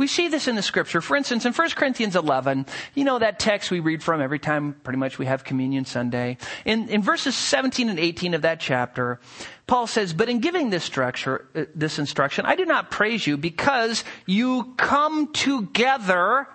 We 0.00 0.06
see 0.06 0.28
this 0.28 0.48
in 0.48 0.56
the 0.56 0.62
scripture. 0.62 1.02
For 1.02 1.14
instance, 1.14 1.44
in 1.44 1.52
1 1.52 1.70
Corinthians 1.72 2.16
11, 2.16 2.64
you 2.94 3.04
know 3.04 3.18
that 3.18 3.38
text 3.38 3.70
we 3.70 3.80
read 3.80 4.02
from 4.02 4.22
every 4.22 4.38
time 4.38 4.72
pretty 4.82 4.98
much 4.98 5.18
we 5.18 5.26
have 5.26 5.44
communion 5.44 5.84
Sunday. 5.84 6.38
In, 6.64 6.88
in 6.88 7.02
verses 7.02 7.36
17 7.36 7.90
and 7.90 7.98
18 7.98 8.32
of 8.32 8.40
that 8.40 8.60
chapter, 8.60 9.20
Paul 9.66 9.86
says, 9.86 10.14
but 10.14 10.30
in 10.30 10.40
giving 10.40 10.70
this 10.70 10.84
structure, 10.84 11.46
uh, 11.54 11.64
this 11.74 11.98
instruction, 11.98 12.46
I 12.46 12.56
do 12.56 12.64
not 12.64 12.90
praise 12.90 13.26
you 13.26 13.36
because 13.36 14.02
you 14.24 14.72
come 14.78 15.34
together 15.34 16.46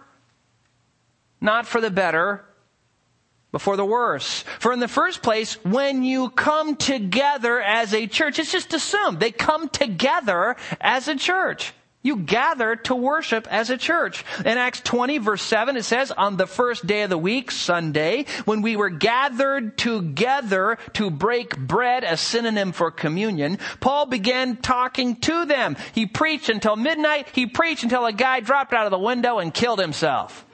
not 1.39 1.67
for 1.67 1.79
the 1.79 1.91
better, 1.91 2.43
but 3.51 3.61
for 3.61 3.77
the 3.77 3.85
worse. 3.85 4.43
For 4.57 4.73
in 4.73 4.79
the 4.79 4.87
first 4.87 5.21
place, 5.21 5.63
when 5.63 6.01
you 6.01 6.31
come 6.31 6.77
together 6.77 7.61
as 7.61 7.93
a 7.93 8.07
church, 8.07 8.39
it's 8.39 8.51
just 8.51 8.73
assumed 8.73 9.19
they 9.19 9.29
come 9.29 9.69
together 9.69 10.55
as 10.81 11.07
a 11.07 11.15
church. 11.15 11.73
You 12.05 12.17
gather 12.17 12.75
to 12.75 12.93
worship 12.93 13.47
as 13.49 13.71
a 13.71 13.79
church. 13.79 14.23
In 14.41 14.59
Acts 14.59 14.79
20 14.81 15.17
verse 15.17 15.41
7 15.41 15.75
it 15.75 15.85
says, 15.85 16.11
on 16.11 16.37
the 16.37 16.45
first 16.45 16.85
day 16.85 17.01
of 17.01 17.09
the 17.09 17.17
week, 17.17 17.49
Sunday, 17.49 18.27
when 18.45 18.61
we 18.61 18.75
were 18.75 18.91
gathered 18.91 19.75
together 19.75 20.77
to 20.93 21.09
break 21.09 21.57
bread, 21.57 22.03
a 22.03 22.15
synonym 22.15 22.73
for 22.73 22.91
communion, 22.91 23.57
Paul 23.79 24.05
began 24.05 24.57
talking 24.57 25.15
to 25.21 25.45
them. 25.45 25.77
He 25.95 26.05
preached 26.05 26.47
until 26.47 26.75
midnight. 26.75 27.29
He 27.33 27.47
preached 27.47 27.81
until 27.81 28.05
a 28.05 28.13
guy 28.13 28.39
dropped 28.39 28.73
out 28.73 28.85
of 28.85 28.91
the 28.91 28.99
window 28.99 29.39
and 29.39 29.51
killed 29.51 29.79
himself. 29.79 30.45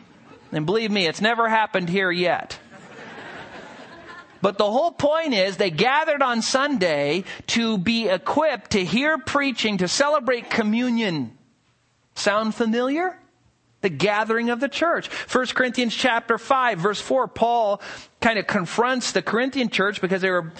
And 0.53 0.65
believe 0.65 0.89
me, 0.89 1.05
it's 1.05 1.19
never 1.19 1.49
happened 1.49 1.89
here 1.89 2.11
yet. 2.11 2.57
But 4.41 4.57
the 4.57 4.71
whole 4.71 4.93
point 4.93 5.33
is 5.33 5.57
they 5.57 5.69
gathered 5.69 6.21
on 6.21 6.41
Sunday 6.41 7.25
to 7.47 7.77
be 7.77 8.07
equipped 8.07 8.71
to 8.71 8.85
hear 8.85 9.17
preaching, 9.17 9.79
to 9.79 9.89
celebrate 9.89 10.49
communion. 10.49 11.37
Sound 12.15 12.55
familiar? 12.55 13.17
The 13.81 13.89
gathering 13.89 14.49
of 14.49 14.59
the 14.59 14.69
church. 14.69 15.07
1 15.07 15.47
Corinthians 15.47 15.95
chapter 15.95 16.37
5 16.37 16.79
verse 16.79 17.01
4, 17.01 17.27
Paul 17.27 17.81
kind 18.19 18.37
of 18.37 18.45
confronts 18.45 19.11
the 19.11 19.21
Corinthian 19.21 19.69
church 19.69 20.01
because 20.01 20.21
they 20.21 20.29
were 20.29 20.51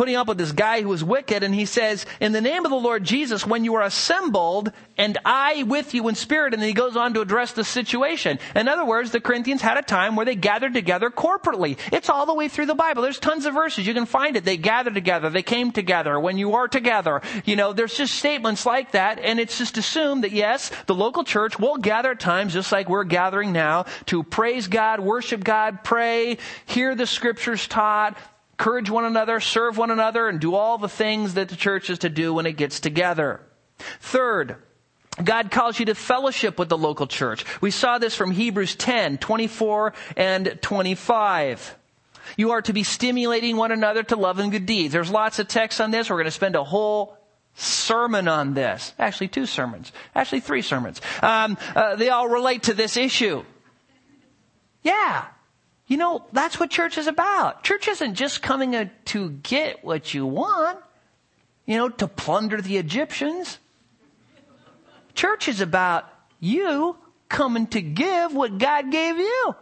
putting 0.00 0.16
up 0.16 0.28
with 0.28 0.38
this 0.38 0.52
guy 0.52 0.80
who 0.80 0.88
was 0.88 1.04
wicked 1.04 1.42
and 1.42 1.54
he 1.54 1.66
says, 1.66 2.06
in 2.20 2.32
the 2.32 2.40
name 2.40 2.64
of 2.64 2.70
the 2.70 2.74
Lord 2.74 3.04
Jesus, 3.04 3.46
when 3.46 3.64
you 3.64 3.74
are 3.74 3.82
assembled 3.82 4.72
and 4.96 5.18
I 5.26 5.64
with 5.64 5.92
you 5.92 6.08
in 6.08 6.14
spirit, 6.14 6.54
and 6.54 6.62
then 6.62 6.68
he 6.68 6.72
goes 6.74 6.96
on 6.96 7.12
to 7.12 7.20
address 7.20 7.52
the 7.52 7.64
situation. 7.64 8.38
In 8.56 8.66
other 8.66 8.86
words, 8.86 9.10
the 9.10 9.20
Corinthians 9.20 9.60
had 9.60 9.76
a 9.76 9.82
time 9.82 10.16
where 10.16 10.24
they 10.24 10.36
gathered 10.36 10.72
together 10.72 11.10
corporately. 11.10 11.78
It's 11.92 12.08
all 12.08 12.24
the 12.24 12.32
way 12.32 12.48
through 12.48 12.64
the 12.64 12.74
Bible. 12.74 13.02
There's 13.02 13.18
tons 13.18 13.44
of 13.44 13.52
verses. 13.52 13.86
You 13.86 13.92
can 13.92 14.06
find 14.06 14.36
it. 14.36 14.44
They 14.46 14.56
gathered 14.56 14.94
together. 14.94 15.28
They 15.28 15.42
came 15.42 15.70
together. 15.70 16.18
When 16.18 16.38
you 16.38 16.54
are 16.54 16.66
together, 16.66 17.20
you 17.44 17.56
know, 17.56 17.74
there's 17.74 17.94
just 17.94 18.14
statements 18.14 18.64
like 18.64 18.92
that. 18.92 19.18
And 19.18 19.38
it's 19.38 19.58
just 19.58 19.76
assumed 19.76 20.24
that 20.24 20.32
yes, 20.32 20.70
the 20.86 20.94
local 20.94 21.24
church 21.24 21.58
will 21.58 21.76
gather 21.76 22.12
at 22.12 22.20
times 22.20 22.54
just 22.54 22.72
like 22.72 22.88
we're 22.88 23.04
gathering 23.04 23.52
now 23.52 23.84
to 24.06 24.22
praise 24.22 24.66
God, 24.66 25.00
worship 25.00 25.44
God, 25.44 25.84
pray, 25.84 26.38
hear 26.64 26.94
the 26.94 27.06
scriptures 27.06 27.66
taught, 27.66 28.16
encourage 28.60 28.90
one 28.90 29.06
another, 29.06 29.40
serve 29.40 29.78
one 29.78 29.90
another, 29.90 30.28
and 30.28 30.38
do 30.38 30.54
all 30.54 30.76
the 30.76 30.86
things 30.86 31.32
that 31.32 31.48
the 31.48 31.56
church 31.56 31.88
is 31.88 32.00
to 32.00 32.10
do 32.10 32.34
when 32.34 32.44
it 32.44 32.58
gets 32.58 32.78
together. 32.78 33.40
Third, 34.00 34.56
God 35.24 35.50
calls 35.50 35.80
you 35.80 35.86
to 35.86 35.94
fellowship 35.94 36.58
with 36.58 36.68
the 36.68 36.76
local 36.76 37.06
church. 37.06 37.46
We 37.62 37.70
saw 37.70 37.96
this 37.96 38.14
from 38.14 38.32
Hebrews 38.32 38.76
10, 38.76 39.16
24 39.16 39.94
and 40.14 40.58
25. 40.60 41.74
You 42.36 42.50
are 42.50 42.60
to 42.60 42.74
be 42.74 42.82
stimulating 42.82 43.56
one 43.56 43.72
another 43.72 44.02
to 44.02 44.16
love 44.16 44.38
and 44.38 44.52
good 44.52 44.66
deeds. 44.66 44.92
There's 44.92 45.10
lots 45.10 45.38
of 45.38 45.48
texts 45.48 45.80
on 45.80 45.90
this. 45.90 46.10
We're 46.10 46.16
going 46.16 46.26
to 46.26 46.30
spend 46.30 46.54
a 46.54 46.62
whole 46.62 47.16
sermon 47.54 48.28
on 48.28 48.52
this. 48.52 48.92
Actually, 48.98 49.28
two 49.28 49.46
sermons. 49.46 49.90
Actually, 50.14 50.40
three 50.40 50.60
sermons. 50.60 51.00
Um, 51.22 51.56
uh, 51.74 51.96
they 51.96 52.10
all 52.10 52.28
relate 52.28 52.64
to 52.64 52.74
this 52.74 52.98
issue. 52.98 53.42
Yeah. 54.82 55.24
You 55.90 55.96
know, 55.96 56.24
that's 56.32 56.60
what 56.60 56.70
church 56.70 56.98
is 56.98 57.08
about. 57.08 57.64
Church 57.64 57.88
isn't 57.88 58.14
just 58.14 58.42
coming 58.42 58.88
to 59.06 59.30
get 59.30 59.84
what 59.84 60.14
you 60.14 60.24
want, 60.24 60.78
you 61.66 61.76
know, 61.76 61.88
to 61.88 62.06
plunder 62.06 62.62
the 62.62 62.76
Egyptians. 62.76 63.58
Church 65.14 65.48
is 65.48 65.60
about 65.60 66.08
you 66.38 66.96
coming 67.28 67.66
to 67.66 67.82
give 67.82 68.32
what 68.32 68.56
God 68.56 68.92
gave 68.92 69.18
you. 69.18 69.56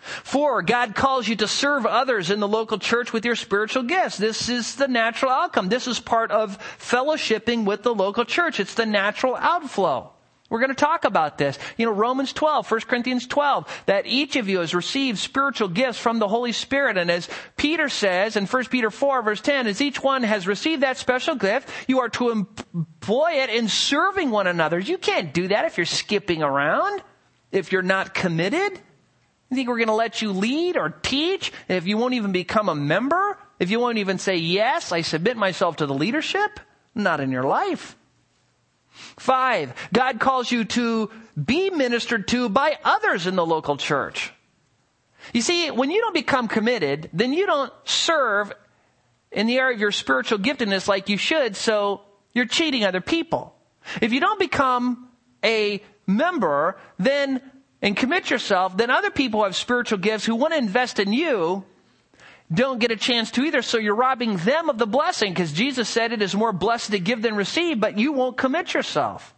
Four, 0.00 0.62
God 0.62 0.96
calls 0.96 1.28
you 1.28 1.36
to 1.36 1.46
serve 1.46 1.86
others 1.86 2.32
in 2.32 2.40
the 2.40 2.48
local 2.48 2.78
church 2.80 3.12
with 3.12 3.24
your 3.24 3.36
spiritual 3.36 3.84
gifts. 3.84 4.18
This 4.18 4.48
is 4.48 4.74
the 4.74 4.88
natural 4.88 5.30
outcome. 5.30 5.68
This 5.68 5.86
is 5.86 6.00
part 6.00 6.32
of 6.32 6.58
fellowshipping 6.80 7.64
with 7.64 7.84
the 7.84 7.94
local 7.94 8.24
church. 8.24 8.58
It's 8.58 8.74
the 8.74 8.86
natural 8.86 9.36
outflow. 9.36 10.10
We're 10.50 10.60
going 10.60 10.70
to 10.70 10.74
talk 10.74 11.04
about 11.04 11.36
this. 11.36 11.58
You 11.76 11.84
know, 11.84 11.92
Romans 11.92 12.32
12, 12.32 12.70
1 12.70 12.80
Corinthians 12.82 13.26
12, 13.26 13.82
that 13.86 14.06
each 14.06 14.36
of 14.36 14.48
you 14.48 14.60
has 14.60 14.74
received 14.74 15.18
spiritual 15.18 15.68
gifts 15.68 15.98
from 15.98 16.18
the 16.18 16.28
Holy 16.28 16.52
Spirit. 16.52 16.96
And 16.96 17.10
as 17.10 17.28
Peter 17.58 17.90
says 17.90 18.36
in 18.36 18.46
1 18.46 18.64
Peter 18.66 18.90
4, 18.90 19.22
verse 19.22 19.42
10, 19.42 19.66
as 19.66 19.82
each 19.82 20.02
one 20.02 20.22
has 20.22 20.46
received 20.46 20.82
that 20.82 20.96
special 20.96 21.34
gift, 21.34 21.68
you 21.86 22.00
are 22.00 22.08
to 22.10 22.30
employ 22.30 23.32
it 23.42 23.50
in 23.50 23.68
serving 23.68 24.30
one 24.30 24.46
another. 24.46 24.78
You 24.78 24.96
can't 24.96 25.34
do 25.34 25.48
that 25.48 25.66
if 25.66 25.76
you're 25.76 25.84
skipping 25.84 26.42
around, 26.42 27.02
if 27.52 27.70
you're 27.70 27.82
not 27.82 28.14
committed. 28.14 28.80
You 29.50 29.54
think 29.56 29.68
we're 29.68 29.76
going 29.76 29.88
to 29.88 29.94
let 29.94 30.22
you 30.22 30.32
lead 30.32 30.78
or 30.78 30.90
teach 30.90 31.52
if 31.68 31.86
you 31.86 31.98
won't 31.98 32.14
even 32.14 32.32
become 32.32 32.70
a 32.70 32.74
member? 32.74 33.38
If 33.58 33.70
you 33.70 33.80
won't 33.80 33.98
even 33.98 34.18
say, 34.18 34.36
yes, 34.36 34.92
I 34.92 35.02
submit 35.02 35.36
myself 35.36 35.76
to 35.76 35.86
the 35.86 35.94
leadership? 35.94 36.58
Not 36.94 37.20
in 37.20 37.30
your 37.30 37.42
life. 37.42 37.96
Five, 39.18 39.74
God 39.92 40.20
calls 40.20 40.50
you 40.50 40.64
to 40.64 41.10
be 41.42 41.70
ministered 41.70 42.28
to 42.28 42.48
by 42.48 42.78
others 42.84 43.26
in 43.26 43.36
the 43.36 43.46
local 43.46 43.76
church. 43.76 44.32
You 45.32 45.42
see, 45.42 45.70
when 45.70 45.90
you 45.90 46.00
don't 46.00 46.14
become 46.14 46.48
committed, 46.48 47.10
then 47.12 47.32
you 47.32 47.46
don't 47.46 47.72
serve 47.84 48.52
in 49.30 49.46
the 49.46 49.58
area 49.58 49.74
of 49.74 49.80
your 49.80 49.92
spiritual 49.92 50.38
giftedness 50.38 50.88
like 50.88 51.08
you 51.08 51.16
should, 51.16 51.56
so 51.56 52.02
you're 52.32 52.46
cheating 52.46 52.84
other 52.84 53.00
people. 53.00 53.54
If 54.00 54.12
you 54.12 54.20
don't 54.20 54.38
become 54.38 55.08
a 55.44 55.82
member, 56.06 56.78
then, 56.98 57.42
and 57.82 57.96
commit 57.96 58.30
yourself, 58.30 58.76
then 58.76 58.90
other 58.90 59.10
people 59.10 59.40
who 59.40 59.44
have 59.44 59.56
spiritual 59.56 59.98
gifts 59.98 60.24
who 60.24 60.34
want 60.34 60.54
to 60.54 60.58
invest 60.58 60.98
in 60.98 61.12
you 61.12 61.64
don't 62.52 62.78
get 62.78 62.90
a 62.90 62.96
chance 62.96 63.30
to 63.32 63.42
either. 63.42 63.62
So 63.62 63.78
you're 63.78 63.94
robbing 63.94 64.36
them 64.38 64.70
of 64.70 64.78
the 64.78 64.86
blessing 64.86 65.32
because 65.32 65.52
Jesus 65.52 65.88
said 65.88 66.12
it 66.12 66.22
is 66.22 66.34
more 66.34 66.52
blessed 66.52 66.92
to 66.92 66.98
give 66.98 67.22
than 67.22 67.36
receive, 67.36 67.80
but 67.80 67.98
you 67.98 68.12
won't 68.12 68.38
commit 68.38 68.74
yourself. 68.74 69.34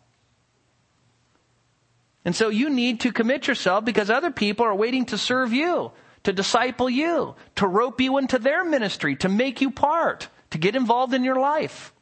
And 2.25 2.37
so 2.37 2.49
you 2.49 2.71
need 2.71 3.01
to 3.01 3.13
commit 3.13 3.49
yourself 3.49 3.85
because 3.85 4.11
other 4.11 4.31
people 4.31 4.67
are 4.67 4.75
waiting 4.75 5.07
to 5.07 5.19
serve 5.19 5.53
you, 5.53 5.91
to 6.23 6.33
disciple 6.33 6.89
you, 6.89 7.35
to 7.57 7.67
rope 7.67 8.01
you 8.01 8.19
into 8.19 8.39
their 8.39 8.63
ministry, 8.63 9.17
to 9.17 9.29
make 9.29 9.61
you 9.61 9.71
part, 9.71 10.29
to 10.51 10.59
get 10.59 10.77
involved 10.77 11.15
in 11.15 11.25
your 11.25 11.41
life. 11.41 11.93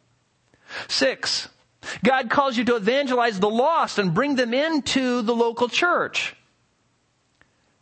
Six, 0.89 1.49
God 2.05 2.29
calls 2.29 2.57
you 2.57 2.65
to 2.65 2.77
evangelize 2.77 3.41
the 3.41 3.49
lost 3.49 3.99
and 3.99 4.13
bring 4.13 4.35
them 4.35 4.53
into 4.53 5.23
the 5.23 5.35
local 5.35 5.69
church. 5.69 6.35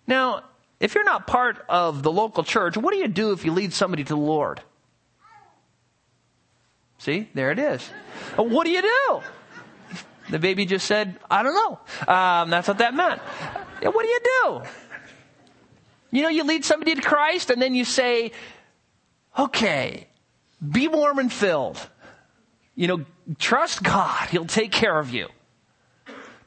Now, 0.06 0.44
if 0.80 0.94
you're 0.94 1.04
not 1.04 1.26
part 1.26 1.64
of 1.68 2.02
the 2.02 2.12
local 2.12 2.44
church, 2.44 2.76
what 2.76 2.92
do 2.92 2.98
you 2.98 3.08
do 3.08 3.32
if 3.32 3.44
you 3.44 3.52
lead 3.52 3.72
somebody 3.72 4.04
to 4.04 4.14
the 4.14 4.20
Lord? 4.20 4.60
See, 6.98 7.28
there 7.34 7.50
it 7.50 7.58
is. 7.58 7.86
What 8.36 8.64
do 8.64 8.70
you 8.70 8.82
do? 8.82 9.20
The 10.30 10.38
baby 10.38 10.66
just 10.66 10.86
said, 10.86 11.18
I 11.30 11.42
don't 11.42 11.54
know. 11.54 11.78
Um, 12.12 12.50
that's 12.50 12.68
what 12.68 12.78
that 12.78 12.94
meant. 12.94 13.20
What 13.82 14.02
do 14.02 14.08
you 14.08 14.20
do? 14.22 14.62
You 16.10 16.22
know, 16.22 16.28
you 16.28 16.44
lead 16.44 16.64
somebody 16.64 16.94
to 16.94 17.02
Christ 17.02 17.50
and 17.50 17.60
then 17.60 17.74
you 17.74 17.84
say, 17.84 18.32
okay, 19.38 20.08
be 20.66 20.88
warm 20.88 21.18
and 21.18 21.32
filled. 21.32 21.78
You 22.74 22.88
know, 22.88 23.04
trust 23.38 23.82
God. 23.82 24.28
He'll 24.30 24.46
take 24.46 24.72
care 24.72 24.98
of 24.98 25.12
you. 25.12 25.28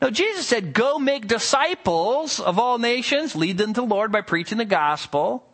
No, 0.02 0.10
Jesus 0.10 0.48
said, 0.48 0.74
go 0.74 0.98
make 0.98 1.28
disciples 1.28 2.40
of 2.40 2.58
all 2.58 2.78
nations, 2.78 3.36
lead 3.36 3.58
them 3.58 3.74
to 3.74 3.82
the 3.82 3.88
Lord 3.88 4.12
by 4.12 4.22
preaching 4.22 4.58
the 4.58 4.66
gospel. 4.66 5.46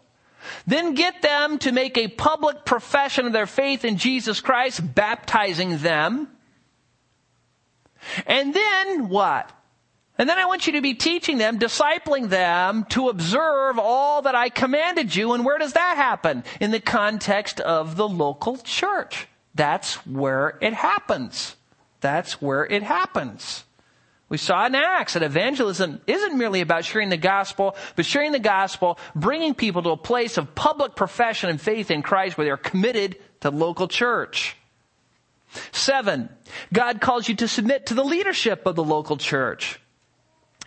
Then 0.67 0.93
get 0.93 1.23
them 1.23 1.57
to 1.59 1.71
make 1.71 1.97
a 1.97 2.07
public 2.07 2.65
profession 2.65 3.25
of 3.25 3.33
their 3.33 3.47
faith 3.47 3.83
in 3.83 3.97
Jesus 3.97 4.41
Christ, 4.41 4.93
baptizing 4.93 5.79
them. 5.79 6.27
And 8.27 8.53
then 8.53 9.09
what? 9.09 9.51
And 10.17 10.29
then 10.29 10.37
I 10.37 10.45
want 10.45 10.67
you 10.67 10.73
to 10.73 10.81
be 10.81 10.93
teaching 10.93 11.39
them, 11.39 11.59
discipling 11.59 12.29
them 12.29 12.85
to 12.89 13.09
observe 13.09 13.79
all 13.79 14.21
that 14.21 14.35
I 14.35 14.49
commanded 14.49 15.15
you. 15.15 15.33
And 15.33 15.43
where 15.43 15.57
does 15.57 15.73
that 15.73 15.97
happen? 15.97 16.43
In 16.61 16.71
the 16.71 16.79
context 16.79 17.59
of 17.59 17.95
the 17.95 18.07
local 18.07 18.57
church. 18.57 19.27
That's 19.55 19.95
where 20.05 20.57
it 20.61 20.73
happens. 20.73 21.55
That's 21.99 22.41
where 22.41 22.65
it 22.65 22.83
happens. 22.83 23.65
We 24.27 24.37
saw 24.37 24.65
in 24.65 24.73
Acts 24.73 25.13
that 25.13 25.23
evangelism 25.23 26.01
isn't 26.07 26.37
merely 26.37 26.61
about 26.61 26.83
sharing 26.83 27.09
the 27.09 27.17
gospel, 27.17 27.75
but 27.95 28.05
sharing 28.05 28.31
the 28.31 28.39
gospel, 28.39 28.97
bringing 29.13 29.53
people 29.53 29.83
to 29.83 29.91
a 29.91 29.97
place 29.97 30.37
of 30.37 30.55
public 30.55 30.95
profession 30.95 31.49
and 31.49 31.61
faith 31.61 31.91
in 31.91 32.01
Christ 32.01 32.37
where 32.37 32.45
they're 32.45 32.57
committed 32.57 33.17
to 33.41 33.51
local 33.51 33.87
church. 33.87 34.55
Seven, 35.71 36.29
God 36.73 37.01
calls 37.01 37.29
you 37.29 37.35
to 37.35 37.47
submit 37.47 37.87
to 37.87 37.93
the 37.93 38.03
leadership 38.03 38.65
of 38.65 38.75
the 38.75 38.83
local 38.83 39.17
church. 39.17 39.79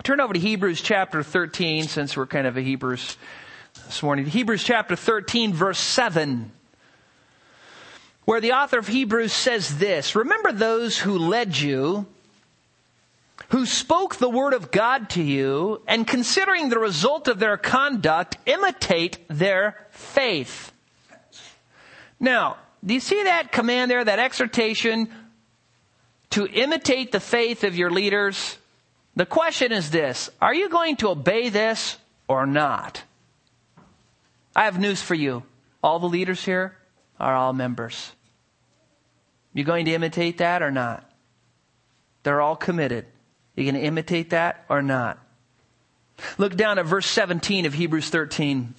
Turn 0.03 0.21
over 0.21 0.33
to 0.33 0.39
Hebrews 0.39 0.81
chapter 0.81 1.21
13, 1.21 1.83
since 1.83 2.15
we're 2.15 2.27
kind 2.27 2.47
of 2.47 2.55
a 2.55 2.61
Hebrews 2.61 3.17
this 3.87 4.01
morning. 4.01 4.25
Hebrews 4.25 4.63
chapter 4.63 4.95
13, 4.95 5.53
verse 5.53 5.79
7 5.79 6.53
where 8.29 8.41
the 8.41 8.51
author 8.51 8.77
of 8.77 8.87
Hebrews 8.87 9.33
says 9.33 9.79
this, 9.79 10.15
remember 10.15 10.51
those 10.51 10.99
who 10.99 11.17
led 11.17 11.57
you 11.57 12.05
who 13.49 13.65
spoke 13.65 14.15
the 14.15 14.29
word 14.29 14.53
of 14.53 14.71
God 14.71 15.09
to 15.11 15.23
you, 15.23 15.81
and 15.87 16.07
considering 16.07 16.69
the 16.69 16.79
result 16.79 17.27
of 17.27 17.39
their 17.39 17.57
conduct, 17.57 18.37
imitate 18.45 19.19
their 19.27 19.75
faith. 19.89 20.71
Now, 22.19 22.57
do 22.85 22.93
you 22.93 22.99
see 22.99 23.23
that 23.23 23.51
command 23.51 23.91
there, 23.91 24.03
that 24.03 24.19
exhortation? 24.19 25.09
to 26.31 26.47
imitate 26.47 27.11
the 27.11 27.19
faith 27.19 27.63
of 27.63 27.75
your 27.75 27.89
leaders, 27.89 28.57
the 29.15 29.25
question 29.25 29.71
is 29.71 29.91
this 29.91 30.29
Are 30.41 30.53
you 30.53 30.69
going 30.69 30.97
to 30.97 31.09
obey 31.09 31.49
this 31.49 31.97
or 32.27 32.45
not? 32.45 33.03
I 34.55 34.65
have 34.65 34.79
news 34.79 35.01
for 35.01 35.15
you. 35.15 35.43
All 35.83 35.99
the 35.99 36.09
leaders 36.09 36.43
here 36.43 36.75
are 37.19 37.35
all 37.35 37.53
members. 37.53 38.11
You 39.53 39.63
going 39.63 39.85
to 39.85 39.93
imitate 39.93 40.39
that 40.39 40.61
or 40.61 40.71
not? 40.71 41.09
They're 42.23 42.41
all 42.41 42.55
committed. 42.55 43.05
You 43.59 43.71
going 43.71 43.81
to 43.81 43.87
imitate 43.87 44.31
that 44.31 44.65
or 44.69 44.81
not? 44.81 45.19
Look 46.37 46.55
down 46.55 46.79
at 46.79 46.85
verse 46.85 47.05
17 47.07 47.65
of 47.65 47.73
Hebrews 47.73 48.09
13. 48.09 48.73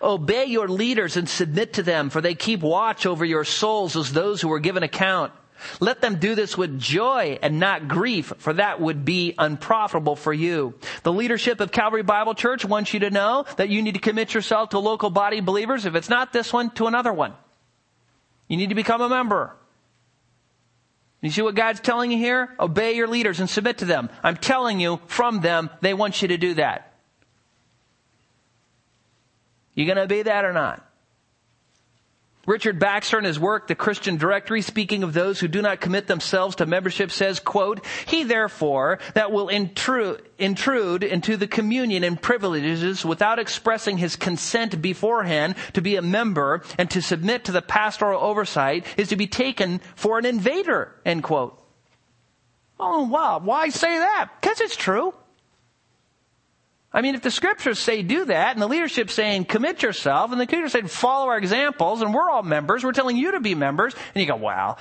Obey 0.00 0.44
your 0.46 0.68
leaders 0.68 1.16
and 1.16 1.28
submit 1.28 1.74
to 1.74 1.82
them, 1.82 2.10
for 2.10 2.20
they 2.20 2.34
keep 2.34 2.60
watch 2.60 3.06
over 3.06 3.24
your 3.24 3.44
souls 3.44 3.96
as 3.96 4.12
those 4.12 4.40
who 4.40 4.52
are 4.52 4.60
given 4.60 4.82
account. 4.82 5.32
Let 5.80 6.00
them 6.00 6.16
do 6.16 6.34
this 6.34 6.58
with 6.58 6.78
joy 6.78 7.38
and 7.40 7.58
not 7.58 7.88
grief, 7.88 8.32
for 8.38 8.52
that 8.54 8.80
would 8.80 9.04
be 9.04 9.34
unprofitable 9.38 10.16
for 10.16 10.32
you. 10.32 10.74
The 11.02 11.12
leadership 11.12 11.60
of 11.60 11.72
Calvary 11.72 12.02
Bible 12.02 12.34
Church 12.34 12.64
wants 12.64 12.92
you 12.92 13.00
to 13.00 13.10
know 13.10 13.46
that 13.56 13.68
you 13.68 13.82
need 13.82 13.94
to 13.94 14.00
commit 14.00 14.34
yourself 14.34 14.70
to 14.70 14.78
local 14.78 15.10
body 15.10 15.40
believers. 15.40 15.86
If 15.86 15.94
it's 15.94 16.08
not 16.08 16.32
this 16.32 16.52
one, 16.52 16.70
to 16.72 16.86
another 16.86 17.12
one. 17.12 17.34
You 18.48 18.56
need 18.56 18.68
to 18.68 18.74
become 18.74 19.00
a 19.00 19.08
member. 19.08 19.54
You 21.24 21.30
see 21.30 21.40
what 21.40 21.54
God's 21.54 21.80
telling 21.80 22.12
you 22.12 22.18
here? 22.18 22.54
Obey 22.60 22.96
your 22.96 23.08
leaders 23.08 23.40
and 23.40 23.48
submit 23.48 23.78
to 23.78 23.86
them. 23.86 24.10
I'm 24.22 24.36
telling 24.36 24.78
you 24.78 25.00
from 25.06 25.40
them, 25.40 25.70
they 25.80 25.94
want 25.94 26.20
you 26.20 26.28
to 26.28 26.36
do 26.36 26.52
that. 26.54 26.92
You 29.74 29.86
going 29.86 29.96
to 29.96 30.02
obey 30.02 30.22
that 30.22 30.44
or 30.44 30.52
not? 30.52 30.86
Richard 32.46 32.78
Baxter 32.78 33.18
in 33.18 33.24
his 33.24 33.38
work, 33.38 33.66
The 33.66 33.74
Christian 33.74 34.16
Directory, 34.16 34.62
speaking 34.62 35.02
of 35.02 35.12
those 35.12 35.40
who 35.40 35.48
do 35.48 35.62
not 35.62 35.80
commit 35.80 36.06
themselves 36.06 36.56
to 36.56 36.66
membership 36.66 37.10
says, 37.10 37.40
quote, 37.40 37.84
He 38.06 38.24
therefore 38.24 38.98
that 39.14 39.32
will 39.32 39.48
intrude, 39.48 40.22
intrude 40.38 41.02
into 41.02 41.36
the 41.36 41.46
communion 41.46 42.04
and 42.04 42.20
privileges 42.20 43.04
without 43.04 43.38
expressing 43.38 43.98
his 43.98 44.16
consent 44.16 44.80
beforehand 44.82 45.54
to 45.72 45.80
be 45.80 45.96
a 45.96 46.02
member 46.02 46.62
and 46.78 46.90
to 46.90 47.00
submit 47.00 47.44
to 47.44 47.52
the 47.52 47.62
pastoral 47.62 48.22
oversight 48.22 48.86
is 48.96 49.08
to 49.08 49.16
be 49.16 49.26
taken 49.26 49.80
for 49.94 50.18
an 50.18 50.26
invader, 50.26 50.94
end 51.04 51.22
quote. 51.22 51.60
Oh 52.78 53.04
wow, 53.04 53.38
why 53.38 53.68
say 53.68 53.98
that? 53.98 54.30
Because 54.40 54.60
it's 54.60 54.76
true. 54.76 55.14
I 56.94 57.02
mean, 57.02 57.16
if 57.16 57.22
the 57.22 57.30
scriptures 57.32 57.80
say 57.80 58.02
do 58.02 58.26
that, 58.26 58.52
and 58.54 58.62
the 58.62 58.68
leadership 58.68 59.10
saying 59.10 59.46
commit 59.46 59.82
yourself, 59.82 60.30
and 60.30 60.40
the 60.40 60.46
leadership 60.46 60.70
saying 60.70 60.86
follow 60.86 61.28
our 61.28 61.36
examples, 61.36 62.00
and 62.00 62.14
we're 62.14 62.30
all 62.30 62.44
members, 62.44 62.84
we're 62.84 62.92
telling 62.92 63.16
you 63.16 63.32
to 63.32 63.40
be 63.40 63.56
members, 63.56 63.94
and 64.14 64.22
you 64.22 64.28
go, 64.28 64.36
wow, 64.36 64.76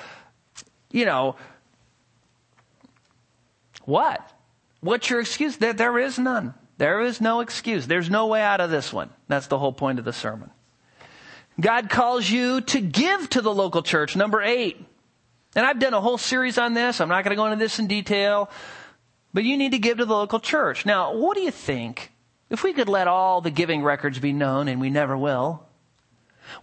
you 0.91 1.05
know, 1.05 1.36
what? 3.86 4.22
What's 4.82 5.09
your 5.09 5.22
excuse? 5.22 5.57
There, 5.57 5.74
there 5.74 5.97
is 5.97 6.20
none. 6.20 6.53
There 6.78 7.01
is 7.01 7.20
no 7.20 7.39
excuse. 7.39 7.88
There's 7.88 8.11
no 8.11 8.28
way 8.28 8.41
out 8.41 8.61
of 8.61 8.70
this 8.70 8.93
one. 8.93 9.09
That's 9.28 9.47
the 9.47 9.57
whole 9.57 9.74
point 9.74 9.97
of 9.97 10.05
the 10.05 10.14
sermon. 10.14 10.51
God 11.59 11.89
calls 11.89 12.30
you 12.30 12.61
to 12.61 12.80
give 12.80 13.30
to 13.32 13.41
the 13.41 13.53
local 13.53 13.82
church. 13.82 14.16
Number 14.16 14.41
eight. 14.41 14.78
And 15.55 15.66
I've 15.66 15.80
done 15.80 15.93
a 15.93 16.01
whole 16.01 16.18
series 16.18 16.57
on 16.57 16.74
this. 16.74 16.99
I'm 16.99 17.09
not 17.09 17.24
going 17.24 17.36
to 17.36 17.36
go 17.36 17.45
into 17.45 17.57
this 17.57 17.80
in 17.80 17.88
detail. 17.88 18.49
But 19.34 19.43
you 19.43 19.57
need 19.57 19.71
to 19.71 19.79
give 19.79 19.97
to 19.97 20.05
the 20.05 20.13
local 20.13 20.39
church. 20.39 20.86
Now, 20.86 21.15
what 21.15 21.36
do 21.36 21.41
you 21.41 21.51
think 21.51 22.11
if 22.49 22.63
we 22.63 22.73
could 22.73 22.89
let 22.89 23.07
all 23.07 23.41
the 23.41 23.49
giving 23.49 23.81
records 23.81 24.19
be 24.19 24.34
known, 24.34 24.67
and 24.67 24.79
we 24.79 24.89
never 24.89 25.17
will? 25.17 25.65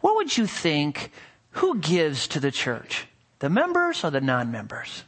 What 0.01 0.17
would 0.17 0.37
you 0.37 0.47
think? 0.47 1.11
Who 1.55 1.79
gives 1.79 2.29
to 2.29 2.41
the 2.41 2.53
church? 2.53 3.07
The 3.41 3.51
members 3.51 4.05
or 4.05 4.11
the 4.11 4.21
non 4.21 4.53
members? 4.53 5.03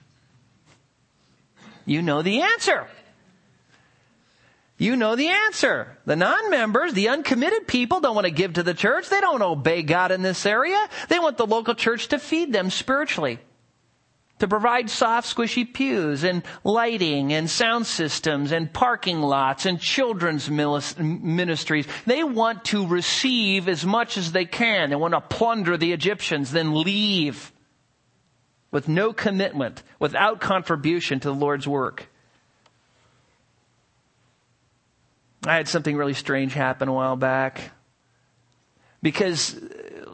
You 1.86 2.02
know 2.02 2.22
the 2.22 2.40
answer. 2.40 2.88
You 4.78 4.96
know 4.96 5.14
the 5.14 5.28
answer. 5.28 5.96
The 6.06 6.16
non-members, 6.16 6.92
the 6.92 7.10
uncommitted 7.10 7.68
people 7.68 8.00
don't 8.00 8.16
want 8.16 8.24
to 8.24 8.32
give 8.32 8.54
to 8.54 8.64
the 8.64 8.74
church. 8.74 9.08
They 9.08 9.20
don't 9.20 9.42
obey 9.42 9.82
God 9.82 10.10
in 10.10 10.22
this 10.22 10.44
area. 10.44 10.88
They 11.08 11.20
want 11.20 11.36
the 11.36 11.46
local 11.46 11.76
church 11.76 12.08
to 12.08 12.18
feed 12.18 12.52
them 12.52 12.68
spiritually 12.68 13.38
to 14.42 14.48
provide 14.48 14.90
soft, 14.90 15.32
squishy 15.32 15.72
pews 15.72 16.24
and 16.24 16.42
lighting 16.64 17.32
and 17.32 17.48
sound 17.48 17.86
systems 17.86 18.50
and 18.50 18.72
parking 18.72 19.20
lots 19.20 19.66
and 19.66 19.80
children's 19.80 20.50
ministries. 20.50 21.86
They 22.06 22.24
want 22.24 22.64
to 22.64 22.84
receive 22.84 23.68
as 23.68 23.86
much 23.86 24.16
as 24.16 24.32
they 24.32 24.44
can. 24.44 24.90
They 24.90 24.96
want 24.96 25.14
to 25.14 25.20
plunder 25.20 25.76
the 25.76 25.92
Egyptians, 25.92 26.50
then 26.50 26.74
leave 26.74 27.52
with 28.72 28.88
no 28.88 29.12
commitment, 29.12 29.84
without 30.00 30.40
contribution 30.40 31.20
to 31.20 31.28
the 31.28 31.34
Lord's 31.36 31.68
work. 31.68 32.08
I 35.46 35.54
had 35.54 35.68
something 35.68 35.96
really 35.96 36.14
strange 36.14 36.52
happen 36.52 36.88
a 36.88 36.92
while 36.92 37.14
back 37.14 37.70
because 39.02 39.54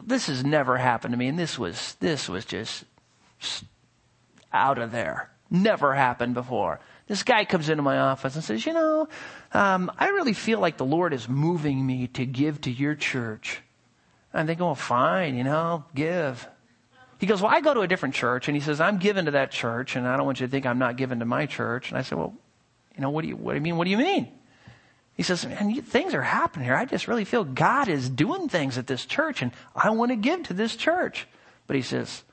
this 0.03 0.27
has 0.27 0.45
never 0.45 0.77
happened 0.77 1.13
to 1.13 1.17
me 1.17 1.29
and 1.29 1.39
this 1.39 1.57
was 1.57 1.95
this 1.99 2.29
was 2.29 2.45
just 2.45 2.83
out 4.53 4.77
of 4.77 4.91
there. 4.91 5.29
Never 5.49 5.93
happened 5.93 6.33
before. 6.33 6.79
This 7.07 7.23
guy 7.23 7.43
comes 7.43 7.69
into 7.69 7.81
my 7.81 7.97
office 7.97 8.35
and 8.35 8.43
says, 8.43 8.65
You 8.65 8.73
know, 8.73 9.07
um, 9.51 9.91
I 9.97 10.09
really 10.09 10.33
feel 10.33 10.59
like 10.59 10.77
the 10.77 10.85
Lord 10.85 11.11
is 11.11 11.27
moving 11.27 11.85
me 11.85 12.07
to 12.09 12.25
give 12.25 12.61
to 12.61 12.71
your 12.71 12.93
church. 12.93 13.61
And 14.31 14.47
they 14.47 14.53
go, 14.53 14.75
fine, 14.75 15.35
you 15.35 15.43
know, 15.43 15.85
give. 15.95 16.47
He 17.19 17.25
goes, 17.25 17.41
Well, 17.41 17.51
I 17.51 17.61
go 17.61 17.73
to 17.73 17.81
a 17.81 17.87
different 17.87 18.13
church. 18.13 18.47
And 18.47 18.55
he 18.55 18.61
says, 18.61 18.79
I'm 18.79 18.99
given 18.99 19.25
to 19.25 19.31
that 19.31 19.51
church, 19.51 19.95
and 19.95 20.07
I 20.07 20.17
don't 20.17 20.25
want 20.25 20.39
you 20.39 20.45
to 20.45 20.51
think 20.51 20.65
I'm 20.65 20.77
not 20.77 20.97
given 20.97 21.19
to 21.19 21.25
my 21.25 21.47
church. 21.47 21.89
And 21.89 21.97
I 21.97 22.03
said, 22.03 22.17
Well, 22.17 22.33
you 22.95 23.01
know, 23.01 23.09
what 23.09 23.23
do 23.23 23.27
you, 23.27 23.35
what 23.35 23.53
do 23.53 23.55
you 23.55 23.61
mean? 23.61 23.77
What 23.77 23.85
do 23.85 23.91
you 23.91 23.97
mean? 23.97 24.31
He 25.15 25.23
says, 25.23 25.45
Man, 25.45 25.71
you, 25.71 25.81
things 25.81 26.13
are 26.13 26.21
happening 26.21 26.65
here. 26.65 26.75
I 26.75 26.85
just 26.85 27.07
really 27.07 27.25
feel 27.25 27.43
God 27.43 27.89
is 27.89 28.07
doing 28.09 28.49
things 28.49 28.77
at 28.77 28.87
this 28.87 29.05
church, 29.05 29.41
and 29.41 29.51
I 29.75 29.89
want 29.89 30.11
to 30.11 30.15
give 30.15 30.43
to 30.43 30.53
this 30.53 30.75
church. 30.75 31.27
But 31.65 31.75
he 31.75 31.81
says, 31.81 32.23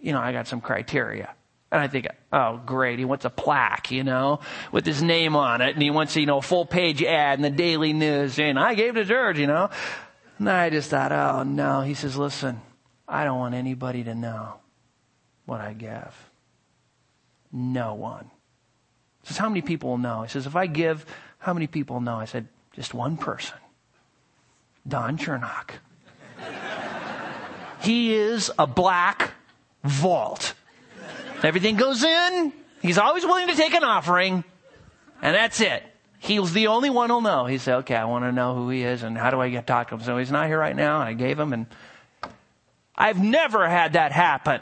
you 0.00 0.12
know, 0.12 0.20
I 0.20 0.32
got 0.32 0.46
some 0.46 0.60
criteria. 0.60 1.34
And 1.70 1.82
I 1.82 1.88
think, 1.88 2.08
oh, 2.32 2.60
great. 2.64 2.98
He 2.98 3.04
wants 3.04 3.26
a 3.26 3.30
plaque, 3.30 3.90
you 3.90 4.02
know, 4.02 4.40
with 4.72 4.86
his 4.86 5.02
name 5.02 5.36
on 5.36 5.60
it. 5.60 5.74
And 5.74 5.82
he 5.82 5.90
wants, 5.90 6.16
you 6.16 6.24
know, 6.24 6.38
a 6.38 6.42
full 6.42 6.64
page 6.64 7.02
ad 7.02 7.38
in 7.38 7.42
the 7.42 7.50
Daily 7.50 7.92
News 7.92 8.38
and 8.38 8.58
I 8.58 8.74
gave 8.74 8.94
to 8.94 9.04
George, 9.04 9.38
you 9.38 9.46
know. 9.46 9.68
And 10.38 10.48
I 10.48 10.70
just 10.70 10.88
thought, 10.88 11.12
oh, 11.12 11.42
no. 11.42 11.82
He 11.82 11.94
says, 11.94 12.16
listen, 12.16 12.60
I 13.06 13.24
don't 13.24 13.38
want 13.38 13.54
anybody 13.54 14.04
to 14.04 14.14
know 14.14 14.54
what 15.44 15.60
I 15.60 15.74
give. 15.74 16.30
No 17.52 17.94
one. 17.94 18.30
He 19.22 19.28
says, 19.28 19.38
how 19.38 19.48
many 19.48 19.60
people 19.60 19.90
will 19.90 19.98
know? 19.98 20.22
He 20.22 20.28
says, 20.28 20.46
if 20.46 20.56
I 20.56 20.66
give, 20.66 21.04
how 21.38 21.52
many 21.52 21.66
people 21.66 21.94
will 21.94 22.00
know? 22.00 22.16
I 22.16 22.24
said, 22.24 22.48
just 22.72 22.94
one 22.94 23.16
person. 23.18 23.58
Don 24.86 25.18
Chernock. 25.18 25.70
he 27.82 28.14
is 28.14 28.50
a 28.58 28.66
black 28.66 29.32
vault. 29.84 30.54
Everything 31.42 31.76
goes 31.76 32.02
in. 32.02 32.52
He's 32.82 32.98
always 32.98 33.24
willing 33.24 33.48
to 33.48 33.54
take 33.54 33.74
an 33.74 33.84
offering. 33.84 34.44
And 35.22 35.34
that's 35.34 35.60
it. 35.60 35.82
He's 36.20 36.52
the 36.52 36.68
only 36.68 36.90
one 36.90 37.10
who'll 37.10 37.20
know. 37.20 37.46
He 37.46 37.58
said, 37.58 37.76
okay, 37.78 37.94
I 37.94 38.04
want 38.04 38.24
to 38.24 38.32
know 38.32 38.54
who 38.54 38.70
he 38.70 38.82
is 38.82 39.02
and 39.02 39.16
how 39.16 39.30
do 39.30 39.40
I 39.40 39.48
get 39.50 39.66
talk 39.66 39.88
to 39.88 39.94
him? 39.94 40.00
So 40.02 40.18
he's 40.18 40.32
not 40.32 40.48
here 40.48 40.58
right 40.58 40.74
now. 40.74 40.98
I 40.98 41.12
gave 41.12 41.38
him 41.38 41.52
and 41.52 41.66
I've 42.96 43.22
never 43.22 43.68
had 43.68 43.92
that 43.92 44.10
happen. 44.10 44.60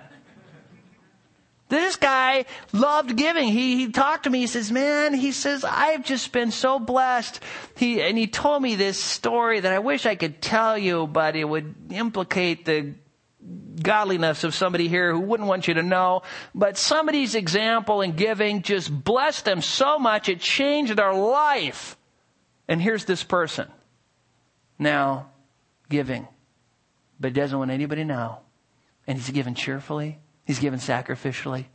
This 1.68 1.96
guy 1.96 2.44
loved 2.72 3.16
giving. 3.16 3.48
He, 3.48 3.76
he 3.76 3.90
talked 3.90 4.24
to 4.24 4.30
me. 4.30 4.40
He 4.40 4.46
says, 4.46 4.70
man, 4.70 5.14
he 5.14 5.32
says, 5.32 5.64
I've 5.64 6.04
just 6.04 6.30
been 6.30 6.52
so 6.52 6.78
blessed. 6.78 7.40
He, 7.76 8.00
and 8.02 8.16
he 8.16 8.28
told 8.28 8.62
me 8.62 8.76
this 8.76 9.02
story 9.02 9.58
that 9.60 9.72
I 9.72 9.80
wish 9.80 10.06
I 10.06 10.14
could 10.14 10.40
tell 10.40 10.78
you, 10.78 11.08
but 11.08 11.34
it 11.34 11.44
would 11.44 11.74
implicate 11.90 12.66
the 12.66 12.94
godliness 13.82 14.44
of 14.44 14.54
somebody 14.54 14.88
here 14.88 15.12
who 15.12 15.20
wouldn't 15.20 15.48
want 15.48 15.68
you 15.68 15.74
to 15.74 15.82
know, 15.82 16.22
but 16.54 16.76
somebody's 16.78 17.34
example 17.34 18.00
in 18.00 18.12
giving 18.12 18.62
just 18.62 18.92
blessed 19.04 19.44
them 19.44 19.60
so 19.60 19.98
much 19.98 20.28
it 20.28 20.40
changed 20.40 20.96
their 20.96 21.14
life. 21.14 21.96
And 22.68 22.80
here's 22.82 23.04
this 23.04 23.22
person 23.22 23.68
now 24.78 25.30
giving, 25.88 26.26
but 27.20 27.28
he 27.28 27.34
doesn't 27.34 27.58
want 27.58 27.70
anybody 27.70 28.02
to 28.02 28.06
know. 28.06 28.38
And 29.06 29.16
he's 29.16 29.30
given 29.30 29.54
cheerfully, 29.54 30.18
he's 30.44 30.58
given 30.58 30.80
sacrificially, 30.80 31.66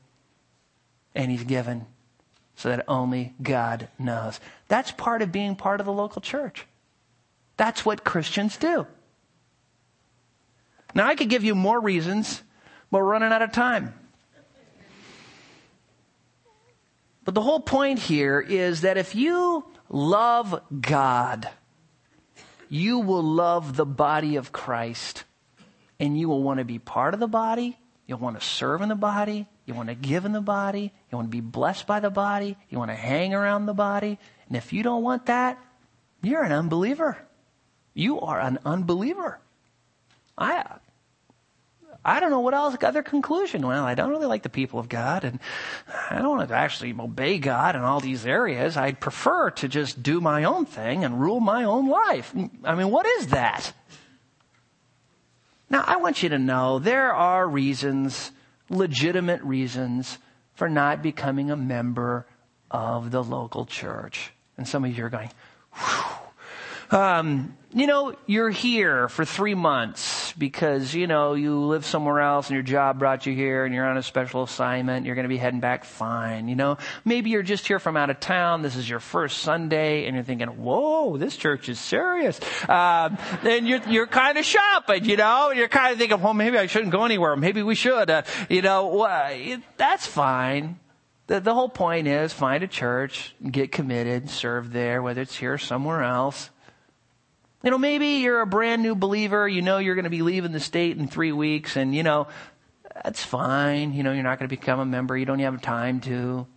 and 1.16 1.32
he's 1.32 1.46
given 1.46 1.86
so 2.56 2.70
that 2.70 2.84
only 2.88 3.34
God 3.42 3.88
knows. 3.98 4.40
That's 4.68 4.92
part 4.92 5.22
of 5.22 5.32
being 5.32 5.56
part 5.56 5.80
of 5.80 5.86
the 5.86 5.94
local 5.94 6.22
church. 6.22 6.68
That's 7.58 7.86
what 7.86 8.04
Christians 8.04 8.58
do. 8.58 8.86
Now, 10.94 11.08
I 11.08 11.16
could 11.16 11.30
give 11.30 11.44
you 11.44 11.56
more 11.56 11.80
reasons, 11.80 12.42
but 12.90 13.00
we're 13.00 13.06
running 13.06 13.32
out 13.32 13.42
of 13.42 13.52
time. 13.52 13.94
But 17.24 17.36
the 17.36 17.42
whole 17.42 17.60
point 17.60 18.00
here 18.00 18.40
is 18.40 18.82
that 18.82 18.98
if 18.98 19.16
you 19.16 19.64
love 19.90 20.62
God, 20.82 21.48
you 22.68 23.00
will 23.00 23.24
love 23.24 23.76
the 23.76 23.86
body 23.86 24.38
of 24.38 24.52
Christ 24.52 25.24
and 26.00 26.20
you 26.20 26.28
will 26.28 26.42
want 26.42 26.60
to 26.60 26.66
be 26.66 26.80
part 26.80 27.14
of 27.14 27.20
the 27.20 27.28
body. 27.28 27.78
You'll 28.08 28.20
want 28.20 28.40
to 28.40 28.46
serve 28.46 28.82
in 28.82 28.90
the 28.90 28.96
body. 28.96 29.48
you 29.66 29.74
want 29.74 29.90
to 29.90 29.96
give 29.96 30.26
in 30.26 30.34
the 30.34 30.42
body, 30.42 30.92
you 31.12 31.16
want 31.16 31.28
to 31.28 31.32
be 31.32 31.40
blessed 31.40 31.88
by 31.88 32.00
the 32.00 32.10
body, 32.10 32.58
you 32.70 32.78
want 32.78 32.92
to 32.92 32.96
hang 32.96 33.34
around 33.34 33.68
the 33.68 33.74
body. 33.74 34.18
And 34.48 34.58
if 34.58 34.74
you 34.74 34.84
don't 34.84 35.04
want 35.04 35.28
that, 35.28 35.58
you're 36.22 36.44
an 36.44 36.52
unbeliever. 36.52 37.18
You 37.94 38.20
are 38.22 38.40
an 38.40 38.60
unbeliever. 38.66 39.40
I, 40.38 40.66
I 42.04 42.20
don't 42.20 42.32
know 42.32 42.40
what 42.40 42.56
else 42.56 42.76
other 42.82 43.04
conclusion. 43.04 43.66
Well, 43.66 43.84
I 43.84 43.94
don't 43.94 44.10
really 44.10 44.26
like 44.26 44.42
the 44.42 44.50
people 44.50 44.80
of 44.80 44.90
God 44.90 45.24
and 45.24 45.40
I 46.10 46.18
don't 46.18 46.38
want 46.38 46.50
to 46.50 46.56
actually 46.56 46.96
obey 46.98 47.38
God 47.38 47.76
in 47.76 47.82
all 47.82 48.00
these 48.00 48.26
areas. 48.26 48.76
I'd 48.76 49.00
prefer 49.00 49.52
to 49.52 49.68
just 49.68 50.02
do 50.02 50.20
my 50.20 50.44
own 50.46 50.66
thing 50.66 51.04
and 51.04 51.22
rule 51.22 51.40
my 51.40 51.64
own 51.64 51.88
life. 51.88 52.34
I 52.64 52.76
mean, 52.76 52.90
what 52.90 53.06
is 53.06 53.28
that? 53.28 53.74
Now, 55.70 55.84
I 55.86 55.98
want 55.98 56.24
you 56.24 56.30
to 56.30 56.40
know 56.40 56.80
there 56.80 57.14
are 57.14 57.48
reasons, 57.48 58.32
legitimate 58.70 59.42
reasons, 59.44 60.18
for 60.56 60.68
not 60.68 61.02
becoming 61.02 61.50
a 61.50 61.56
member 61.56 62.26
of 62.70 63.12
the 63.12 63.24
local 63.24 63.66
church. 63.66 64.32
And 64.58 64.68
some 64.68 64.84
of 64.84 64.98
you 64.98 65.06
are 65.06 65.10
going, 65.10 65.30
um, 66.92 67.56
you 67.74 67.88
know, 67.88 68.16
you're 68.26 68.50
here 68.50 69.08
for 69.08 69.24
three 69.24 69.56
months 69.56 70.02
because, 70.38 70.94
you 70.94 71.08
know, 71.08 71.34
you 71.34 71.60
live 71.60 71.86
somewhere 71.86 72.20
else 72.20 72.48
and 72.48 72.56
your 72.56 72.64
job 72.64 73.00
brought 73.00 73.26
you 73.26 73.34
here 73.34 73.66
and 73.66 73.74
you're 73.74 73.86
on 73.86 73.98
a 73.98 74.04
special 74.04 74.44
assignment. 74.44 75.06
You're 75.06 75.16
going 75.16 75.24
to 75.24 75.30
be 75.30 75.38
heading 75.38 75.60
back 75.60 75.86
fine. 75.86 76.48
You 76.48 76.56
know, 76.56 76.78
maybe 77.06 77.30
you're 77.30 77.44
just 77.44 77.68
here 77.68 77.80
from 77.80 77.98
out 77.98 78.10
of 78.10 78.20
town. 78.20 78.62
This 78.62 78.76
is 78.76 78.90
your 78.90 79.00
first 79.00 79.40
Sunday 79.40 80.06
and 80.06 80.16
you're 80.16 80.24
thinking, 80.24 80.48
whoa, 80.48 81.18
this 81.18 81.38
church 81.38 81.70
is 81.70 81.80
serious. 81.80 82.40
Um, 82.70 83.18
and 83.44 83.68
you're, 83.68 83.82
you're 83.88 84.08
kind 84.08 84.38
of 84.38 84.46
shopping, 84.46 85.06
you 85.06 85.18
know, 85.18 85.52
you're 85.52 85.68
kind 85.68 85.94
of 85.94 86.00
thinking, 86.00 86.22
well, 86.22 86.34
maybe 86.34 86.58
I 86.58 86.68
shouldn't 86.68 86.92
go 86.92 87.06
anywhere. 87.06 87.36
Maybe 87.36 87.64
we 87.64 87.76
should. 87.76 88.10
Uh, 88.10 88.24
you 88.50 88.62
know, 88.62 88.88
well, 88.88 89.60
that's 89.78 90.06
fine. 90.06 90.80
The, 91.28 91.40
the 91.40 91.54
whole 91.54 91.70
point 91.70 92.08
is 92.08 92.34
find 92.34 92.64
a 92.64 92.68
church, 92.68 93.36
get 93.50 93.72
committed, 93.72 94.30
serve 94.30 94.74
there, 94.74 95.02
whether 95.02 95.22
it's 95.22 95.38
here 95.38 95.54
or 95.54 95.58
somewhere 95.58 96.04
else. 96.04 96.50
You 97.64 97.70
know, 97.70 97.78
maybe 97.78 98.08
you're 98.08 98.42
a 98.42 98.48
brand 98.48 98.82
new 98.82 98.96
believer, 98.96 99.48
you 99.48 99.62
know 99.62 99.78
you're 99.78 99.96
going 99.96 100.06
to 100.06 100.10
be 100.10 100.24
leaving 100.24 100.52
the 100.52 100.60
state 100.60 100.98
in 100.98 101.08
three 101.08 101.32
weeks, 101.32 101.76
and 101.76 101.94
you 101.94 102.02
know, 102.02 102.28
that's 103.04 103.24
fine. 103.24 103.94
You 103.94 104.04
know, 104.04 104.12
you're 104.14 104.24
not 104.24 104.40
going 104.40 104.50
to 104.50 104.56
become 104.56 104.80
a 104.80 104.86
member, 104.86 105.16
you 105.16 105.26
don't 105.26 105.40
have 105.40 105.62
time 105.62 106.00
to. 106.02 106.48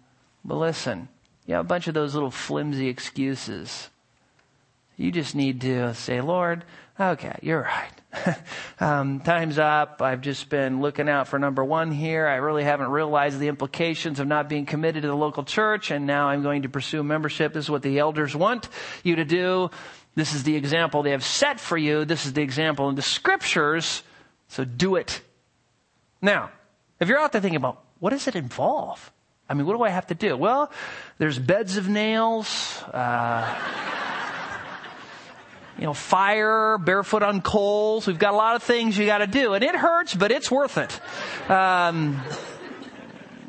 But 0.44 0.56
listen, 0.56 1.08
you 1.46 1.54
have 1.54 1.64
a 1.64 1.68
bunch 1.68 1.88
of 1.88 1.94
those 1.94 2.14
little 2.14 2.30
flimsy 2.30 2.88
excuses. 2.88 3.90
You 4.96 5.10
just 5.10 5.34
need 5.34 5.60
to 5.62 5.92
say, 5.94 6.20
Lord, 6.20 6.64
okay, 6.98 7.36
you're 7.42 7.62
right. 7.62 8.38
um, 8.80 9.20
time's 9.20 9.58
up. 9.58 10.00
I've 10.00 10.20
just 10.20 10.48
been 10.48 10.80
looking 10.80 11.08
out 11.08 11.26
for 11.26 11.38
number 11.38 11.64
one 11.64 11.90
here. 11.90 12.26
I 12.26 12.36
really 12.36 12.62
haven't 12.62 12.90
realized 12.90 13.38
the 13.38 13.48
implications 13.48 14.20
of 14.20 14.28
not 14.28 14.48
being 14.48 14.66
committed 14.66 15.02
to 15.02 15.08
the 15.08 15.16
local 15.16 15.42
church, 15.42 15.90
and 15.90 16.06
now 16.06 16.28
I'm 16.28 16.42
going 16.42 16.62
to 16.62 16.68
pursue 16.68 17.02
membership. 17.02 17.52
This 17.52 17.64
is 17.64 17.70
what 17.70 17.82
the 17.82 17.98
elders 17.98 18.36
want 18.36 18.68
you 19.02 19.16
to 19.16 19.24
do. 19.24 19.70
This 20.14 20.34
is 20.34 20.44
the 20.44 20.56
example 20.56 21.02
they 21.02 21.10
have 21.10 21.24
set 21.24 21.58
for 21.58 21.76
you. 21.76 22.04
This 22.04 22.26
is 22.26 22.32
the 22.32 22.42
example 22.42 22.88
in 22.88 22.94
the 22.94 23.02
scriptures. 23.02 24.02
So 24.48 24.64
do 24.64 24.96
it. 24.96 25.20
Now, 26.22 26.50
if 27.00 27.08
you're 27.08 27.18
out 27.18 27.32
there 27.32 27.40
thinking 27.40 27.56
about 27.56 27.82
what 27.98 28.10
does 28.10 28.28
it 28.28 28.36
involve? 28.36 29.12
I 29.48 29.54
mean, 29.54 29.66
what 29.66 29.76
do 29.76 29.82
I 29.82 29.90
have 29.90 30.06
to 30.06 30.14
do? 30.14 30.36
Well, 30.36 30.70
there's 31.18 31.38
beds 31.38 31.76
of 31.76 31.88
nails, 31.88 32.82
uh, 32.92 33.54
you 35.78 35.84
know, 35.84 35.92
fire, 35.92 36.78
barefoot 36.78 37.22
on 37.22 37.42
coals. 37.42 38.06
We've 38.06 38.18
got 38.18 38.32
a 38.32 38.36
lot 38.36 38.56
of 38.56 38.62
things 38.62 38.96
you 38.96 39.06
got 39.06 39.18
to 39.18 39.26
do, 39.26 39.52
and 39.52 39.62
it 39.62 39.74
hurts, 39.74 40.14
but 40.14 40.30
it's 40.30 40.50
worth 40.50 40.78
it. 40.78 41.50
Um, 41.50 42.22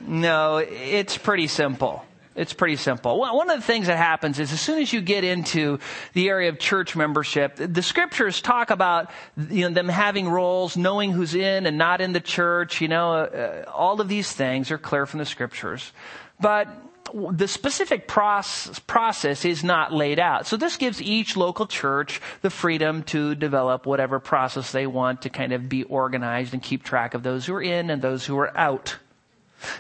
no, 0.06 0.58
it's 0.58 1.18
pretty 1.18 1.48
simple. 1.48 2.04
It's 2.36 2.52
pretty 2.52 2.76
simple. 2.76 3.18
One 3.18 3.50
of 3.50 3.58
the 3.58 3.66
things 3.66 3.88
that 3.88 3.98
happens 3.98 4.40
is 4.40 4.52
as 4.52 4.60
soon 4.60 4.82
as 4.82 4.92
you 4.92 5.00
get 5.00 5.24
into 5.24 5.80
the 6.12 6.28
area 6.28 6.50
of 6.50 6.60
church 6.60 6.94
membership, 6.94 7.56
the 7.56 7.82
scriptures 7.82 8.42
talk 8.42 8.72
about 8.72 9.10
you 9.50 9.68
know, 9.68 9.74
them 9.74 9.88
having 9.88 10.28
roles, 10.28 10.76
knowing 10.76 11.12
who's 11.12 11.34
in 11.34 11.66
and 11.66 11.78
not 11.78 12.02
in 12.02 12.12
the 12.12 12.20
church. 12.20 12.82
You 12.82 12.90
know, 12.90 13.14
uh, 13.14 13.72
all 13.74 14.02
of 14.02 14.10
these 14.10 14.30
things 14.32 14.70
are 14.70 14.78
clear 14.78 15.06
from 15.06 15.20
the 15.20 15.26
scriptures, 15.26 15.94
but 16.38 16.68
the 17.14 17.48
specific 17.48 18.08
process, 18.08 18.80
process 18.80 19.46
is 19.46 19.64
not 19.64 19.94
laid 19.94 20.20
out. 20.20 20.46
So 20.46 20.58
this 20.58 20.76
gives 20.76 21.02
each 21.02 21.38
local 21.38 21.68
church 21.68 22.20
the 22.42 22.50
freedom 22.50 23.04
to 23.04 23.36
develop 23.36 23.86
whatever 23.86 24.20
process 24.20 24.74
they 24.74 24.88
want 24.88 25.22
to 25.22 25.30
kind 25.30 25.54
of 25.54 25.70
be 25.70 25.84
organized 25.84 26.54
and 26.54 26.62
keep 26.62 26.84
track 26.84 27.14
of 27.14 27.24
those 27.24 27.46
who 27.46 27.54
are 27.54 27.62
in 27.62 27.90
and 27.90 28.02
those 28.02 28.26
who 28.26 28.38
are 28.40 28.56
out. 28.58 28.98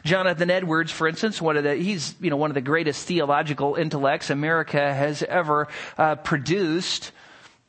Jonathan 0.03 0.49
Edwards, 0.49 0.91
for 0.91 1.07
instance, 1.07 1.41
one 1.41 1.57
of 1.57 1.63
the, 1.63 1.75
he's, 1.75 2.15
you 2.19 2.29
know, 2.29 2.37
one 2.37 2.51
of 2.51 2.55
the 2.55 2.61
greatest 2.61 3.07
theological 3.07 3.75
intellects 3.75 4.29
America 4.29 4.93
has 4.93 5.23
ever 5.23 5.67
uh, 5.97 6.15
produced. 6.15 7.11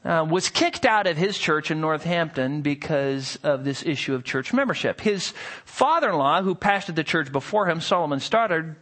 Uh, 0.04 0.24
was 0.24 0.48
kicked 0.48 0.86
out 0.86 1.08
of 1.08 1.16
his 1.16 1.36
church 1.36 1.72
in 1.72 1.80
Northampton 1.80 2.62
because 2.62 3.40
of 3.42 3.64
this 3.64 3.84
issue 3.84 4.14
of 4.14 4.22
church 4.22 4.52
membership. 4.52 5.00
His 5.00 5.32
father-in-law, 5.64 6.42
who 6.42 6.54
pastored 6.54 6.94
the 6.94 7.02
church 7.02 7.32
before 7.32 7.68
him, 7.68 7.80
Solomon 7.80 8.20
Stoddard, 8.20 8.76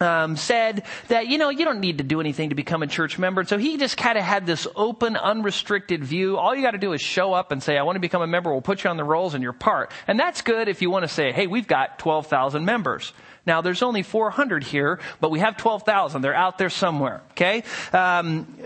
um, 0.00 0.36
said 0.36 0.84
that 1.08 1.28
you 1.28 1.38
know 1.38 1.48
you 1.48 1.64
don't 1.64 1.80
need 1.80 1.98
to 1.98 2.04
do 2.04 2.20
anything 2.20 2.50
to 2.50 2.54
become 2.54 2.82
a 2.82 2.86
church 2.86 3.18
member. 3.18 3.44
So 3.44 3.58
he 3.58 3.76
just 3.76 3.96
kind 3.96 4.18
of 4.18 4.24
had 4.24 4.46
this 4.46 4.66
open, 4.76 5.16
unrestricted 5.16 6.04
view. 6.04 6.36
All 6.36 6.54
you 6.54 6.62
got 6.62 6.72
to 6.72 6.78
do 6.78 6.92
is 6.92 7.00
show 7.00 7.32
up 7.32 7.52
and 7.52 7.62
say, 7.62 7.78
"I 7.78 7.82
want 7.82 7.96
to 7.96 8.00
become 8.00 8.22
a 8.22 8.26
member." 8.26 8.52
We'll 8.52 8.60
put 8.60 8.84
you 8.84 8.90
on 8.90 8.96
the 8.96 9.04
rolls, 9.04 9.34
and 9.34 9.42
you're 9.42 9.52
part. 9.52 9.92
And 10.06 10.18
that's 10.18 10.42
good 10.42 10.68
if 10.68 10.82
you 10.82 10.90
want 10.90 11.04
to 11.04 11.08
say, 11.08 11.32
"Hey, 11.32 11.46
we've 11.46 11.66
got 11.66 11.98
twelve 11.98 12.26
thousand 12.26 12.64
members." 12.64 13.12
Now 13.46 13.60
there's 13.60 13.82
only 13.82 14.02
400 14.02 14.64
here, 14.64 14.98
but 15.20 15.30
we 15.30 15.38
have 15.38 15.56
12,000. 15.56 16.20
They're 16.20 16.34
out 16.34 16.58
there 16.58 16.68
somewhere. 16.68 17.22
Okay. 17.30 17.62
Um, 17.92 18.58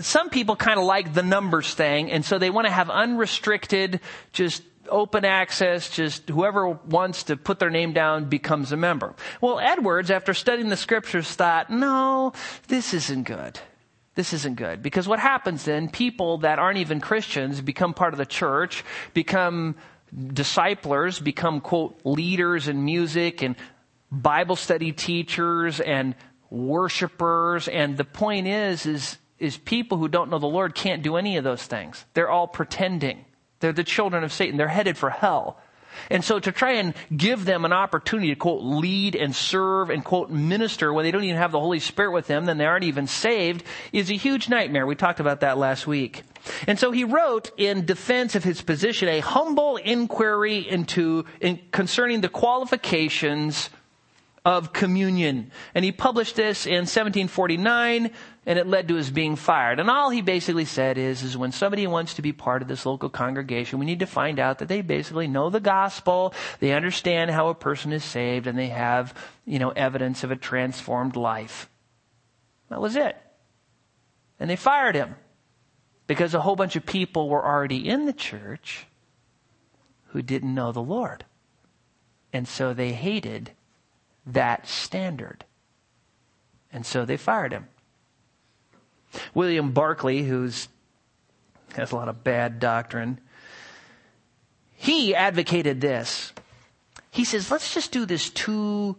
some 0.00 0.30
people 0.30 0.56
kind 0.56 0.78
of 0.78 0.86
like 0.86 1.14
the 1.14 1.22
numbers 1.22 1.72
thing, 1.72 2.10
and 2.10 2.24
so 2.24 2.38
they 2.38 2.50
want 2.50 2.66
to 2.66 2.72
have 2.72 2.90
unrestricted, 2.90 4.00
just 4.32 4.62
open 4.90 5.24
access, 5.24 5.90
just 5.90 6.28
whoever 6.28 6.68
wants 6.68 7.24
to 7.24 7.36
put 7.36 7.58
their 7.58 7.70
name 7.70 7.92
down 7.92 8.26
becomes 8.26 8.72
a 8.72 8.76
member. 8.76 9.14
Well, 9.40 9.58
Edwards, 9.58 10.10
after 10.10 10.34
studying 10.34 10.68
the 10.68 10.76
scriptures, 10.76 11.28
thought, 11.28 11.70
no, 11.70 12.32
this 12.68 12.94
isn't 12.94 13.24
good. 13.24 13.58
This 14.14 14.32
isn't 14.32 14.56
good. 14.56 14.82
Because 14.82 15.06
what 15.06 15.18
happens 15.18 15.64
then, 15.64 15.88
people 15.88 16.38
that 16.38 16.58
aren't 16.58 16.78
even 16.78 17.00
Christians 17.00 17.60
become 17.60 17.94
part 17.94 18.14
of 18.14 18.18
the 18.18 18.26
church, 18.26 18.84
become 19.12 19.76
disciplers, 20.32 21.20
become, 21.20 21.60
quote, 21.60 22.00
leaders 22.04 22.68
in 22.68 22.84
music 22.84 23.42
and 23.42 23.56
Bible 24.10 24.56
study 24.56 24.92
teachers 24.92 25.80
and 25.80 26.14
worshipers. 26.48 27.68
And 27.68 27.96
the 27.96 28.04
point 28.04 28.46
is, 28.46 28.86
is, 28.86 29.18
is 29.38 29.58
people 29.58 29.98
who 29.98 30.08
don't 30.08 30.30
know 30.30 30.38
the 30.38 30.46
Lord 30.46 30.74
can't 30.74 31.02
do 31.02 31.16
any 31.16 31.36
of 31.36 31.44
those 31.44 31.64
things. 31.64 32.04
They're 32.14 32.30
all 32.30 32.48
pretending. 32.48 33.24
They're 33.66 33.72
the 33.72 33.82
children 33.82 34.22
of 34.22 34.32
Satan. 34.32 34.56
They're 34.58 34.68
headed 34.68 34.96
for 34.96 35.10
hell. 35.10 35.58
And 36.08 36.22
so 36.22 36.38
to 36.38 36.52
try 36.52 36.74
and 36.74 36.94
give 37.16 37.44
them 37.44 37.64
an 37.64 37.72
opportunity 37.72 38.28
to 38.28 38.36
quote 38.36 38.62
lead 38.62 39.16
and 39.16 39.34
serve 39.34 39.90
and 39.90 40.04
quote 40.04 40.30
minister 40.30 40.92
when 40.92 41.04
they 41.04 41.10
don't 41.10 41.24
even 41.24 41.36
have 41.36 41.50
the 41.50 41.58
Holy 41.58 41.80
Spirit 41.80 42.12
with 42.12 42.28
them, 42.28 42.44
then 42.44 42.58
they 42.58 42.64
aren't 42.64 42.84
even 42.84 43.08
saved, 43.08 43.64
is 43.92 44.08
a 44.08 44.14
huge 44.14 44.48
nightmare. 44.48 44.86
We 44.86 44.94
talked 44.94 45.18
about 45.18 45.40
that 45.40 45.58
last 45.58 45.84
week. 45.84 46.22
And 46.68 46.78
so 46.78 46.92
he 46.92 47.02
wrote 47.02 47.50
in 47.56 47.86
defense 47.86 48.36
of 48.36 48.44
his 48.44 48.62
position 48.62 49.08
a 49.08 49.18
humble 49.18 49.78
inquiry 49.78 50.58
into 50.58 51.24
in, 51.40 51.58
concerning 51.72 52.20
the 52.20 52.28
qualifications 52.28 53.68
of 54.44 54.72
communion. 54.72 55.50
And 55.74 55.84
he 55.84 55.90
published 55.90 56.36
this 56.36 56.66
in 56.66 56.86
1749 56.86 58.12
and 58.46 58.60
it 58.60 58.66
led 58.68 58.86
to 58.88 58.94
his 58.94 59.10
being 59.10 59.34
fired. 59.34 59.80
And 59.80 59.90
all 59.90 60.08
he 60.08 60.22
basically 60.22 60.64
said 60.64 60.96
is, 60.96 61.24
is 61.24 61.36
when 61.36 61.50
somebody 61.50 61.86
wants 61.88 62.14
to 62.14 62.22
be 62.22 62.32
part 62.32 62.62
of 62.62 62.68
this 62.68 62.86
local 62.86 63.10
congregation, 63.10 63.80
we 63.80 63.86
need 63.86 63.98
to 63.98 64.06
find 64.06 64.38
out 64.38 64.60
that 64.60 64.68
they 64.68 64.82
basically 64.82 65.26
know 65.26 65.50
the 65.50 65.60
gospel, 65.60 66.32
they 66.60 66.72
understand 66.72 67.32
how 67.32 67.48
a 67.48 67.54
person 67.54 67.92
is 67.92 68.04
saved, 68.04 68.46
and 68.46 68.56
they 68.56 68.68
have, 68.68 69.12
you 69.44 69.58
know, 69.58 69.70
evidence 69.70 70.22
of 70.22 70.30
a 70.30 70.36
transformed 70.36 71.16
life. 71.16 71.68
That 72.70 72.80
was 72.80 72.94
it. 72.94 73.16
And 74.38 74.48
they 74.48 74.56
fired 74.56 74.94
him 74.94 75.16
because 76.06 76.32
a 76.32 76.40
whole 76.40 76.56
bunch 76.56 76.76
of 76.76 76.86
people 76.86 77.28
were 77.28 77.44
already 77.44 77.88
in 77.88 78.06
the 78.06 78.12
church 78.12 78.86
who 80.08 80.22
didn't 80.22 80.54
know 80.54 80.70
the 80.70 80.80
Lord. 80.80 81.24
And 82.32 82.46
so 82.46 82.72
they 82.72 82.92
hated 82.92 83.50
that 84.24 84.68
standard. 84.68 85.44
And 86.72 86.86
so 86.86 87.04
they 87.04 87.16
fired 87.16 87.52
him. 87.52 87.68
William 89.34 89.72
Barclay, 89.72 90.22
who's 90.22 90.68
has 91.74 91.92
a 91.92 91.96
lot 91.96 92.08
of 92.08 92.24
bad 92.24 92.58
doctrine, 92.58 93.20
he 94.74 95.14
advocated 95.14 95.80
this. 95.80 96.32
He 97.10 97.24
says, 97.24 97.50
let's 97.50 97.72
just 97.72 97.92
do 97.92 98.06
this 98.06 98.30
two 98.30 98.96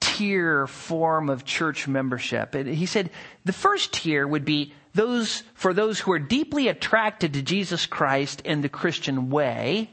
tier 0.00 0.66
form 0.66 1.28
of 1.30 1.44
church 1.44 1.88
membership. 1.88 2.54
And 2.54 2.68
he 2.68 2.86
said 2.86 3.10
the 3.44 3.52
first 3.52 3.92
tier 3.92 4.26
would 4.26 4.44
be 4.44 4.72
those 4.94 5.42
for 5.54 5.74
those 5.74 5.98
who 5.98 6.12
are 6.12 6.18
deeply 6.18 6.68
attracted 6.68 7.34
to 7.34 7.42
Jesus 7.42 7.86
Christ 7.86 8.42
and 8.44 8.62
the 8.62 8.68
Christian 8.68 9.30
way. 9.30 9.90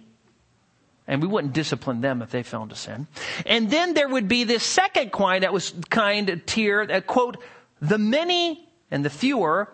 And 1.08 1.22
we 1.22 1.28
wouldn't 1.28 1.54
discipline 1.54 2.00
them 2.00 2.22
if 2.22 2.32
they 2.32 2.44
fell 2.44 2.64
into 2.64 2.76
sin. 2.76 3.08
And 3.46 3.70
then 3.70 3.94
there 3.94 4.08
would 4.08 4.30
be 4.30 4.46
this 4.46 4.64
second 4.64 5.12
kind 5.12 5.44
that 5.44 5.52
was 5.52 5.74
kind 5.90 6.30
of 6.30 6.46
tier 6.46 6.86
that 6.86 7.08
quote, 7.08 7.38
the 7.82 7.98
many 7.98 8.70
and 8.94 9.04
the 9.04 9.10
fewer 9.10 9.74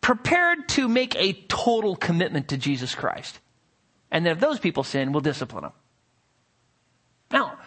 prepared 0.00 0.68
to 0.70 0.88
make 0.88 1.14
a 1.16 1.34
total 1.48 1.94
commitment 1.94 2.48
to 2.48 2.56
Jesus 2.56 2.94
Christ. 2.94 3.38
And 4.10 4.24
then 4.24 4.32
if 4.32 4.40
those 4.40 4.58
people 4.58 4.82
sin, 4.82 5.12
we'll 5.12 5.20
discipline 5.20 5.64
them. 5.64 5.72
Now, 7.30 7.58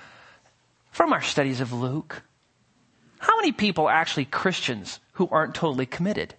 from 0.92 1.14
our 1.14 1.22
studies 1.22 1.62
of 1.62 1.72
Luke, 1.72 2.24
how 3.20 3.36
many 3.38 3.52
people 3.52 3.86
are 3.86 3.94
actually 3.94 4.26
Christians 4.26 5.00
who 5.14 5.30
aren't 5.30 5.54
totally 5.54 5.86
committed? 5.86 6.34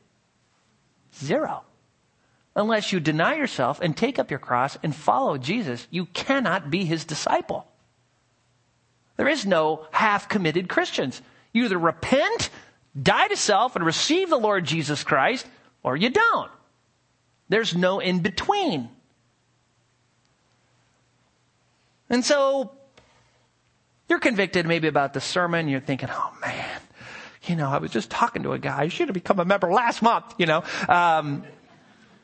Zero. 1.15 1.63
Unless 2.57 2.93
you 2.93 2.99
deny 2.99 3.37
yourself 3.37 3.81
and 3.81 3.97
take 3.97 4.19
up 4.19 4.31
your 4.31 4.41
cross 4.41 4.77
and 4.83 4.93
follow 4.93 5.39
Jesus, 5.39 5.87
you 5.91 6.07
cannot 6.07 6.69
be 6.69 6.85
his 6.85 7.05
disciple. 7.05 7.69
There 9.17 9.29
is 9.29 9.47
no 9.47 9.87
half 9.93 10.29
committed 10.29 10.69
Christians. 10.69 11.23
You 11.53 11.67
either 11.67 11.79
repent, 11.79 12.51
die 13.01 13.29
to 13.29 13.37
self, 13.37 13.77
and 13.77 13.85
receive 13.85 14.31
the 14.31 14.39
Lord 14.39 14.65
Jesus 14.65 15.05
Christ, 15.05 15.47
or 15.83 15.97
you 15.97 16.11
don't. 16.11 16.51
There's 17.49 17.75
no 17.75 18.01
in 18.01 18.21
between. 18.21 18.89
And 22.11 22.25
so, 22.25 22.73
you're 24.09 24.19
convicted 24.19 24.67
maybe 24.67 24.89
about 24.89 25.13
the 25.13 25.21
sermon, 25.21 25.69
you're 25.69 25.81
thinking, 25.81 26.09
oh 26.11 26.33
man, 26.41 26.81
you 27.45 27.57
know, 27.57 27.69
I 27.69 27.79
was 27.79 27.91
just 27.91 28.11
talking 28.11 28.43
to 28.45 28.53
a 28.53 28.59
guy, 28.59 28.83
I 28.83 28.89
should 28.89 29.09
have 29.09 29.15
become 29.15 29.39
a 29.39 29.45
member 29.45 29.71
last 29.71 30.03
month, 30.03 30.35
you 30.39 30.47
know. 30.47 30.65
Um, 30.89 31.45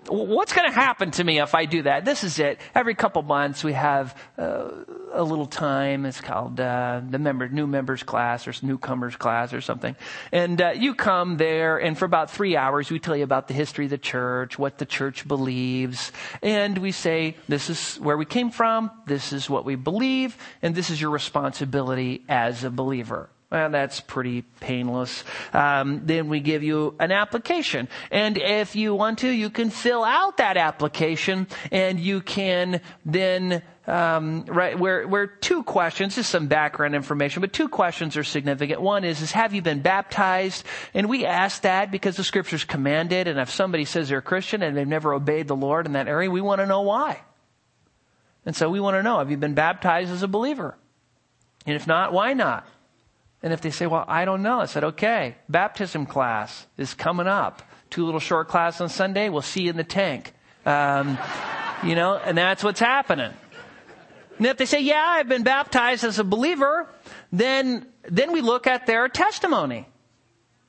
what's 0.09 0.53
going 0.53 0.69
to 0.69 0.75
happen 0.75 1.11
to 1.13 1.25
me 1.25 1.41
if 1.41 1.55
I 1.55 1.65
do 1.65 1.83
that? 1.83 2.05
This 2.05 2.25
is 2.25 2.39
it. 2.39 2.61
Every 2.75 2.95
couple 2.95 3.23
months 3.23 3.65
we 3.65 3.73
have 3.73 4.17
uh, 4.39 4.69
a 5.13 5.23
little 5.23 5.47
time. 5.47 6.07
It's 6.07 6.21
called 6.21 6.61
uh, 6.61 7.01
the 7.09 7.19
member 7.19 7.49
new 7.49 7.67
members 7.67 8.03
class 8.03 8.47
or 8.47 8.53
newcomers 8.63 9.17
class 9.17 9.53
or 9.53 9.61
something. 9.61 9.97
And 10.33 10.61
uh, 10.61 10.73
you 10.77 10.95
come 10.95 11.37
there, 11.37 11.79
and 11.79 11.97
for 11.97 12.05
about 12.05 12.31
three 12.31 12.57
hours 12.57 12.91
we 12.91 12.99
tell 12.99 13.17
you 13.17 13.25
about 13.25 13.49
the 13.49 13.55
history 13.55 13.87
of 13.87 13.91
the 13.91 13.99
church, 13.99 14.59
what 14.59 14.79
the 14.79 14.87
church 14.87 15.27
believes, 15.27 16.13
and 16.43 16.79
we 16.79 16.93
say 16.93 17.37
this 17.49 17.71
is 17.71 17.97
where 17.97 18.17
we 18.17 18.25
came 18.25 18.51
from, 18.51 18.91
this 19.07 19.33
is 19.33 19.49
what 19.49 19.65
we 19.65 19.75
believe, 19.75 20.37
and 20.63 20.75
this 20.75 20.91
is 20.91 21.01
your 21.01 21.11
responsibility 21.11 22.25
as 22.29 22.65
a 22.65 22.71
believer. 22.71 23.29
Well, 23.55 23.71
that's 23.71 24.01
pretty 24.01 24.43
painless. 24.43 25.23
Um, 25.53 26.07
then 26.07 26.29
we 26.29 26.41
give 26.41 26.65
you 26.65 26.97
an 26.99 27.13
application. 27.13 27.87
And 28.11 28.37
if 28.37 28.75
you 28.75 28.97
want 28.97 29.21
to, 29.21 29.31
you 29.31 29.49
can 29.49 29.71
fill 29.71 30.03
out 30.03 30.39
that 30.39 30.57
application 30.57 31.47
and 31.71 32.01
you 32.01 32.21
can 32.21 32.81
then 33.07 33.63
um, 33.87 34.45
right, 34.49 34.77
where, 34.77 35.07
where 35.07 35.29
two 35.29 35.63
questions, 35.63 36.17
just 36.17 36.31
some 36.31 36.49
background 36.49 36.97
information, 36.97 37.43
but 37.43 37.53
two 37.53 37.69
questions 37.69 38.17
are 38.17 38.25
significant. 38.25 38.81
One 38.81 39.05
is, 39.05 39.23
is 39.23 39.31
have 39.31 39.55
you 39.55 39.63
been 39.63 39.83
baptized? 39.83 40.67
And 40.93 41.09
we 41.09 41.25
ask 41.25 41.63
that 41.63 41.93
because 41.93 42.17
the 42.17 42.25
scriptures 42.25 42.65
command 42.65 43.13
it, 43.13 43.29
and 43.29 43.39
if 43.39 43.51
somebody 43.51 43.85
says 43.85 44.09
they're 44.09 44.19
a 44.19 44.23
Christian 44.23 44.65
and 44.65 44.77
they've 44.77 44.85
never 44.85 45.15
obeyed 45.15 45.47
the 45.47 45.55
Lord 45.55 45.87
in 45.87 45.93
that 45.93 46.09
area, 46.09 46.29
we 46.29 46.41
want 46.41 46.61
to 46.61 46.67
know 46.67 46.81
why. 46.81 47.21
And 48.45 48.57
so 48.57 48.69
we 48.69 48.81
want 48.81 48.97
to 48.97 49.05
know, 49.05 49.19
have 49.19 49.31
you 49.31 49.37
been 49.37 49.55
baptized 49.55 50.11
as 50.11 50.25
a 50.25 50.29
believer? 50.29 50.77
And 51.67 51.77
if 51.77 51.87
not, 51.87 52.13
why 52.13 52.33
not? 52.33 52.67
And 53.45 53.53
if 53.53 53.61
they 53.61 53.71
say, 53.71 53.87
well, 53.87 54.07
I 54.09 54.25
don't 54.25 54.43
know, 54.43 54.61
I 54.61 54.65
said, 54.65 54.85
okay, 54.85 55.37
baptism 55.51 56.07
class 56.07 56.67
is 56.79 56.95
coming 56.95 57.27
up. 57.27 57.61
Two 57.91 58.07
little 58.07 58.19
short 58.19 58.49
classes 58.49 58.81
on 58.81 58.89
Sunday. 58.89 59.29
We'll 59.29 59.43
see 59.43 59.65
you 59.65 59.71
in 59.71 59.77
the 59.77 59.85
tank. 59.85 60.33
Um, 60.65 61.19
you 61.85 61.95
know, 61.95 62.17
and 62.17 62.39
that's 62.39 62.65
what's 62.65 62.81
happening. 62.81 63.35
And 64.39 64.47
if 64.47 64.57
they 64.57 64.65
say, 64.65 64.81
yeah, 64.81 65.05
I've 65.07 65.29
been 65.29 65.43
baptized 65.43 66.05
as 66.05 66.19
a 66.19 66.25
believer, 66.25 66.89
then, 67.33 67.87
then 68.05 68.33
we 68.33 68.41
look 68.41 68.67
at 68.67 68.87
their 68.87 69.09
testimony. 69.09 69.87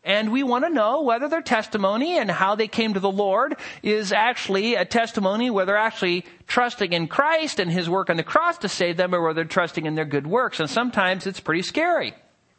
And 0.04 0.34
we 0.34 0.44
want 0.44 0.66
to 0.66 0.70
know 0.70 1.02
whether 1.04 1.30
their 1.30 1.42
testimony 1.42 2.18
and 2.18 2.30
how 2.30 2.56
they 2.56 2.68
came 2.68 2.94
to 2.96 3.00
the 3.00 3.10
Lord 3.10 3.56
is 3.84 4.12
actually 4.12 4.76
a 4.76 4.84
testimony 4.84 5.50
where 5.50 5.66
they're 5.66 5.78
actually 5.78 6.26
trusting 6.46 6.92
in 6.92 7.08
Christ 7.08 7.58
and 7.62 7.72
His 7.72 7.90
work 7.90 8.10
on 8.10 8.18
the 8.18 8.24
cross 8.24 8.58
to 8.60 8.70
save 8.70 8.98
them 8.98 9.16
or 9.16 9.22
whether 9.22 9.36
they're 9.36 9.46
trusting 9.46 9.86
in 9.86 9.96
their 9.96 10.04
good 10.04 10.28
works. 10.28 10.60
And 10.60 10.70
sometimes 10.70 11.26
it's 11.26 11.40
pretty 11.40 11.62
scary. 11.62 12.14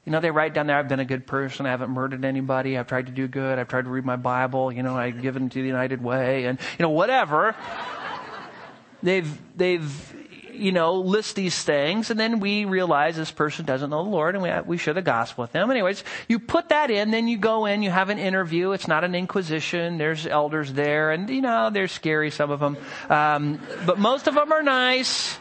You 0.06 0.12
know, 0.12 0.20
they 0.20 0.30
write 0.30 0.54
down 0.54 0.68
there, 0.68 0.78
I've 0.78 0.88
been 0.88 1.00
a 1.00 1.04
good 1.04 1.26
person. 1.26 1.66
I 1.66 1.70
haven't 1.70 1.90
murdered 1.90 2.24
anybody. 2.24 2.78
I've 2.78 2.86
tried 2.86 3.06
to 3.06 3.12
do 3.12 3.26
good. 3.26 3.58
I've 3.58 3.66
tried 3.66 3.84
to 3.84 3.90
read 3.90 4.04
my 4.04 4.14
Bible. 4.14 4.70
You 4.70 4.84
know, 4.84 4.96
I've 4.96 5.20
given 5.20 5.48
to 5.50 5.60
the 5.60 5.66
United 5.66 6.02
Way 6.02 6.44
and, 6.44 6.60
you 6.78 6.84
know, 6.84 6.90
whatever. 6.90 7.56
they've, 9.02 9.28
they've, 9.56 10.14
you 10.52 10.70
know, 10.70 10.94
list 10.94 11.34
these 11.34 11.60
things 11.60 12.10
and 12.10 12.20
then 12.20 12.38
we 12.38 12.64
realize 12.66 13.16
this 13.16 13.32
person 13.32 13.64
doesn't 13.64 13.90
know 13.90 14.04
the 14.04 14.08
Lord 14.08 14.36
and 14.36 14.44
we, 14.44 14.50
we 14.64 14.78
share 14.78 14.94
the 14.94 15.02
gospel 15.02 15.42
with 15.42 15.50
them. 15.50 15.72
Anyways, 15.72 16.04
you 16.28 16.38
put 16.38 16.68
that 16.68 16.88
in, 16.88 17.10
then 17.10 17.26
you 17.26 17.36
go 17.36 17.66
in, 17.66 17.82
you 17.82 17.90
have 17.90 18.08
an 18.08 18.20
interview. 18.20 18.70
It's 18.70 18.86
not 18.86 19.02
an 19.02 19.16
inquisition. 19.16 19.98
There's 19.98 20.24
elders 20.24 20.72
there 20.72 21.10
and, 21.10 21.28
you 21.28 21.40
know, 21.40 21.70
they're 21.70 21.88
scary, 21.88 22.30
some 22.30 22.52
of 22.52 22.60
them. 22.60 22.76
Um, 23.10 23.60
but 23.84 23.98
most 23.98 24.28
of 24.28 24.36
them 24.36 24.52
are 24.52 24.62
nice. 24.62 25.36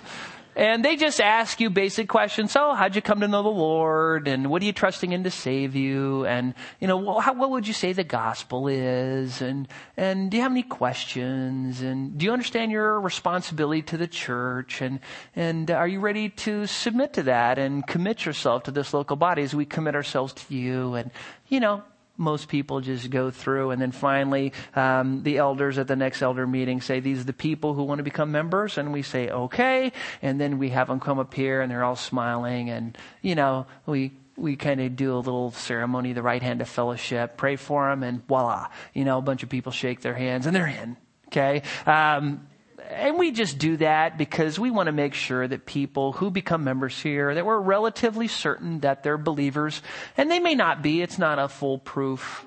And 0.56 0.86
they 0.86 0.96
just 0.96 1.20
ask 1.20 1.60
you 1.60 1.70
basic 1.70 2.08
questions. 2.08 2.54
So, 2.54 2.74
how'd 2.74 2.96
you 2.96 3.02
come 3.02 3.20
to 3.20 3.28
know 3.28 3.44
the 3.44 3.50
Lord? 3.50 4.28
And 4.30 4.50
what 4.50 4.62
are 4.62 4.66
you 4.66 4.72
trusting 4.72 5.12
in 5.12 5.26
to 5.26 5.32
save 5.32 5.76
you? 5.76 6.26
And, 6.26 6.54
you 6.80 6.88
know, 6.88 7.20
how, 7.20 7.34
what 7.34 7.52
would 7.52 7.68
you 7.68 7.74
say 7.74 7.92
the 7.92 8.06
gospel 8.06 8.70
is? 8.70 9.42
And, 9.42 9.68
and 9.98 10.32
do 10.32 10.38
you 10.38 10.44
have 10.44 10.54
any 10.54 10.64
questions? 10.64 11.82
And 11.82 12.18
do 12.18 12.26
you 12.26 12.32
understand 12.32 12.72
your 12.72 13.02
responsibility 13.02 13.82
to 13.84 13.98
the 13.98 14.08
church? 14.08 14.82
And, 14.82 15.02
and 15.36 15.70
are 15.70 15.88
you 15.88 16.00
ready 16.00 16.30
to 16.30 16.68
submit 16.68 17.14
to 17.14 17.24
that 17.24 17.60
and 17.60 17.86
commit 17.86 18.26
yourself 18.26 18.64
to 18.64 18.72
this 18.72 18.94
local 18.94 19.18
body 19.18 19.44
as 19.44 19.54
we 19.54 19.66
commit 19.66 19.94
ourselves 19.94 20.32
to 20.34 20.56
you? 20.56 20.94
And, 20.94 21.12
you 21.50 21.60
know, 21.60 21.84
most 22.18 22.48
people 22.48 22.82
just 22.82 23.10
go 23.10 23.32
through. 23.32 23.72
And 23.72 23.82
then 23.82 23.92
finally 23.92 24.54
um, 24.76 25.24
the 25.24 25.38
elders 25.38 25.78
at 25.78 25.88
the 25.88 25.96
next 25.96 26.22
elder 26.22 26.48
meeting 26.48 26.82
say 26.82 27.00
these 27.00 27.22
are 27.22 27.26
the 27.26 27.34
people 27.34 27.74
who 27.74 27.84
want 27.84 28.00
to 28.00 28.04
become 28.04 28.32
members. 28.32 28.78
And 28.78 28.94
we 28.94 29.02
say 29.02 29.30
okay. 29.30 29.92
And 30.22 30.40
then 30.40 30.58
we 30.58 30.70
have 30.70 30.88
them 30.88 31.00
come 31.00 31.20
up 31.20 31.34
here 31.34 31.62
and 31.62 31.72
they're 31.72 31.84
all 31.84 31.96
smiling 31.96 32.70
and 32.70 32.98
you 33.22 33.36
know 33.36 33.66
we 33.86 34.14
we 34.38 34.56
kind 34.56 34.82
of 34.82 34.96
do 34.96 35.14
a 35.14 35.18
little 35.18 35.52
ceremony 35.52 36.14
the 36.14 36.22
right 36.22 36.42
hand 36.42 36.62
of 36.62 36.68
fellowship 36.68 37.38
pray 37.38 37.56
for 37.56 37.90
them 37.90 38.04
and 38.04 38.26
voila 38.28 38.68
you 38.94 39.06
know 39.06 39.18
a 39.18 39.22
bunch 39.22 39.44
of 39.44 39.50
people 39.50 39.72
shake 39.72 40.02
their 40.02 40.14
hands 40.14 40.46
and 40.46 40.56
they're 40.56 40.68
in 40.68 40.98
okay? 41.36 41.62
Um, 41.86 42.48
and 42.90 43.18
we 43.18 43.32
just 43.32 43.58
do 43.58 43.78
that 43.78 44.18
because 44.18 44.60
we 44.60 44.72
want 44.72 44.88
to 44.88 44.92
make 44.92 45.14
sure 45.14 45.48
that 45.48 45.66
people 45.66 46.14
who 46.14 46.30
become 46.32 46.64
members 46.64 47.00
here, 47.02 47.34
that 47.34 47.46
we're 47.46 47.60
relatively 47.60 48.28
certain 48.28 48.80
that 48.82 49.04
they're 49.04 49.18
believers. 49.18 49.82
And 50.18 50.30
they 50.30 50.40
may 50.40 50.56
not 50.56 50.82
be. 50.82 51.02
It's 51.02 51.18
not 51.18 51.40
a 51.40 51.48
foolproof 51.48 52.46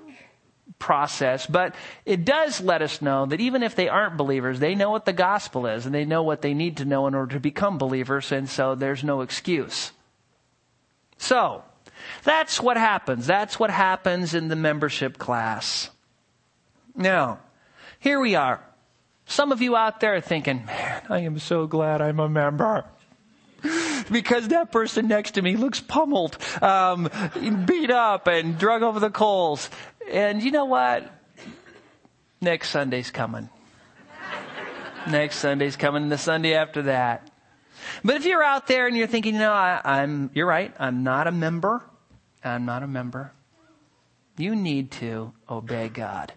process, 0.79 1.47
but 1.47 1.75
it 2.05 2.25
does 2.25 2.61
let 2.61 2.83
us 2.83 3.03
know 3.03 3.27
that 3.27 3.41
even 3.41 3.63
if 3.63 3.75
they 3.75 3.89
aren't 3.89 4.17
believers, 4.17 4.61
they 4.61 4.75
know 4.75 4.91
what 4.91 5.05
the 5.05 5.13
gospel 5.13 5.67
is 5.67 5.87
and 5.87 5.95
they 5.95 6.05
know 6.05 6.23
what 6.23 6.43
they 6.43 6.55
need 6.55 6.77
to 6.79 6.85
know 6.85 7.07
in 7.07 7.15
order 7.15 7.35
to 7.35 7.41
become 7.41 7.79
believers. 7.79 8.31
And 8.33 8.49
so 8.49 8.75
there's 8.75 9.03
no 9.03 9.23
excuse. 9.23 9.93
So, 11.17 11.65
that's 12.23 12.61
what 12.61 12.77
happens. 12.77 13.27
That's 13.27 13.59
what 13.59 13.71
happens 13.71 14.35
in 14.35 14.49
the 14.49 14.57
membership 14.57 15.19
class. 15.19 15.91
Now, 16.95 17.41
here 17.99 18.21
we 18.21 18.35
are. 18.35 18.63
Some 19.29 19.53
of 19.53 19.61
you 19.61 19.77
out 19.77 20.01
there 20.01 20.15
are 20.15 20.21
thinking, 20.23 20.65
man, 20.65 21.03
I 21.11 21.21
am 21.21 21.39
so 21.39 21.67
glad 21.67 22.01
I'm 22.01 22.19
a 22.19 22.31
member. 22.31 22.87
because 24.11 24.49
that 24.49 24.73
person 24.73 25.07
next 25.07 25.33
to 25.33 25.43
me 25.43 25.55
looks 25.57 25.81
pummeled, 25.81 26.39
um, 26.63 27.11
beat 27.67 27.91
up, 27.91 28.27
and 28.27 28.59
drug 28.59 28.83
over 28.83 28.99
the 28.99 29.11
coals. 29.11 29.69
And 30.11 30.43
you 30.43 30.51
know 30.51 30.65
what? 30.65 31.13
Next 32.41 32.71
Sunday's 32.71 33.11
coming. 33.11 33.51
Next 35.07 35.37
Sunday's 35.37 35.77
coming, 35.77 36.05
and 36.05 36.13
the 36.13 36.19
Sunday 36.19 36.55
after 36.55 36.83
that. 36.85 37.31
But 38.03 38.17
if 38.17 38.25
you're 38.25 38.43
out 38.43 38.67
there 38.67 38.87
and 38.87 38.97
you're 38.97 39.07
thinking, 39.07 39.35
you 39.35 39.41
know, 39.41 39.53
I, 39.53 40.03
am 40.03 40.31
you're 40.33 40.47
right, 40.47 40.75
I'm 40.79 41.03
not 41.03 41.27
a 41.27 41.33
member. 41.33 41.83
I'm 42.43 42.65
not 42.65 42.83
a 42.83 42.87
member. 42.87 43.33
You 44.39 44.57
need 44.57 44.91
to 44.93 45.33
obey 45.51 45.91
God. 45.91 46.33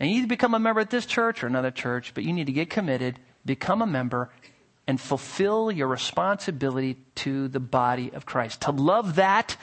And 0.00 0.08
you 0.08 0.16
need 0.16 0.22
to 0.22 0.28
become 0.28 0.54
a 0.54 0.58
member 0.58 0.80
at 0.80 0.88
this 0.88 1.04
church 1.04 1.44
or 1.44 1.46
another 1.46 1.70
church, 1.70 2.12
but 2.14 2.24
you 2.24 2.32
need 2.32 2.46
to 2.46 2.52
get 2.52 2.70
committed, 2.70 3.18
become 3.44 3.82
a 3.82 3.86
member, 3.86 4.30
and 4.86 4.98
fulfill 4.98 5.70
your 5.70 5.86
responsibility 5.86 6.96
to 7.16 7.48
the 7.48 7.60
body 7.60 8.10
of 8.14 8.24
Christ. 8.24 8.62
To 8.62 8.70
love 8.70 9.16
that 9.16 9.58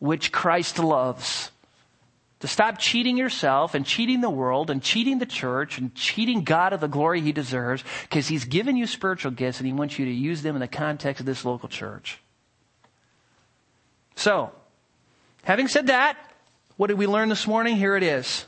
which 0.00 0.32
Christ 0.32 0.80
loves. 0.80 1.52
To 2.40 2.48
stop 2.48 2.78
cheating 2.78 3.16
yourself 3.16 3.74
and 3.74 3.86
cheating 3.86 4.20
the 4.20 4.28
world 4.28 4.70
and 4.70 4.82
cheating 4.82 5.18
the 5.18 5.24
church 5.24 5.78
and 5.78 5.94
cheating 5.94 6.42
God 6.42 6.72
of 6.72 6.80
the 6.80 6.88
glory 6.88 7.20
he 7.20 7.32
deserves 7.32 7.84
because 8.02 8.26
he's 8.26 8.44
given 8.44 8.76
you 8.76 8.86
spiritual 8.88 9.30
gifts 9.30 9.60
and 9.60 9.66
he 9.66 9.72
wants 9.72 9.98
you 9.98 10.04
to 10.04 10.10
use 10.10 10.42
them 10.42 10.56
in 10.56 10.60
the 10.60 10.68
context 10.68 11.20
of 11.20 11.26
this 11.26 11.44
local 11.44 11.68
church. 11.68 12.18
So, 14.16 14.50
having 15.44 15.68
said 15.68 15.86
that, 15.86 16.18
what 16.76 16.88
did 16.88 16.98
we 16.98 17.06
learn 17.06 17.28
this 17.28 17.46
morning? 17.46 17.76
Here 17.76 17.96
it 17.96 18.02
is. 18.02 18.44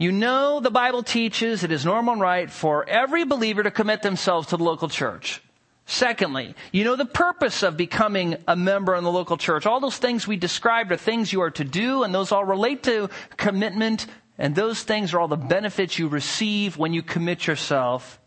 You 0.00 0.12
know 0.12 0.60
the 0.60 0.70
Bible 0.70 1.02
teaches 1.02 1.62
it 1.62 1.70
is 1.70 1.84
normal 1.84 2.14
and 2.14 2.22
right 2.22 2.50
for 2.50 2.88
every 2.88 3.24
believer 3.24 3.62
to 3.62 3.70
commit 3.70 4.00
themselves 4.00 4.48
to 4.48 4.56
the 4.56 4.64
local 4.64 4.88
church. 4.88 5.42
Secondly, 5.84 6.54
you 6.72 6.84
know 6.84 6.96
the 6.96 7.04
purpose 7.04 7.62
of 7.62 7.76
becoming 7.76 8.38
a 8.48 8.56
member 8.56 8.94
in 8.94 9.04
the 9.04 9.12
local 9.12 9.36
church. 9.36 9.66
All 9.66 9.78
those 9.78 9.98
things 9.98 10.26
we 10.26 10.38
described 10.38 10.90
are 10.90 10.96
things 10.96 11.34
you 11.34 11.42
are 11.42 11.50
to 11.50 11.64
do, 11.64 12.02
and 12.02 12.14
those 12.14 12.32
all 12.32 12.46
relate 12.46 12.82
to 12.84 13.10
commitment, 13.36 14.06
and 14.38 14.54
those 14.54 14.82
things 14.82 15.12
are 15.12 15.20
all 15.20 15.28
the 15.28 15.36
benefits 15.36 15.98
you 15.98 16.08
receive 16.08 16.78
when 16.78 16.94
you 16.94 17.02
commit 17.02 17.46
yourself. 17.46 18.18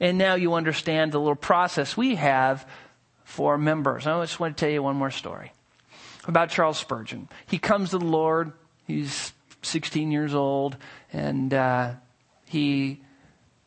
And 0.00 0.18
now 0.18 0.34
you 0.34 0.52
understand 0.52 1.12
the 1.12 1.18
little 1.18 1.34
process 1.34 1.96
we 1.96 2.16
have 2.16 2.68
for 3.24 3.56
members. 3.56 4.06
I 4.06 4.20
just 4.22 4.38
want 4.38 4.54
to 4.54 4.60
tell 4.60 4.70
you 4.70 4.82
one 4.82 4.96
more 4.96 5.10
story 5.10 5.54
about 6.26 6.50
Charles 6.50 6.76
Spurgeon. 6.76 7.30
He 7.46 7.56
comes 7.56 7.88
to 7.90 7.98
the 7.98 8.04
Lord. 8.04 8.52
He's 8.86 9.32
16 9.62 10.10
years 10.10 10.34
old, 10.34 10.76
and 11.12 11.52
uh, 11.52 11.92
he 12.46 13.00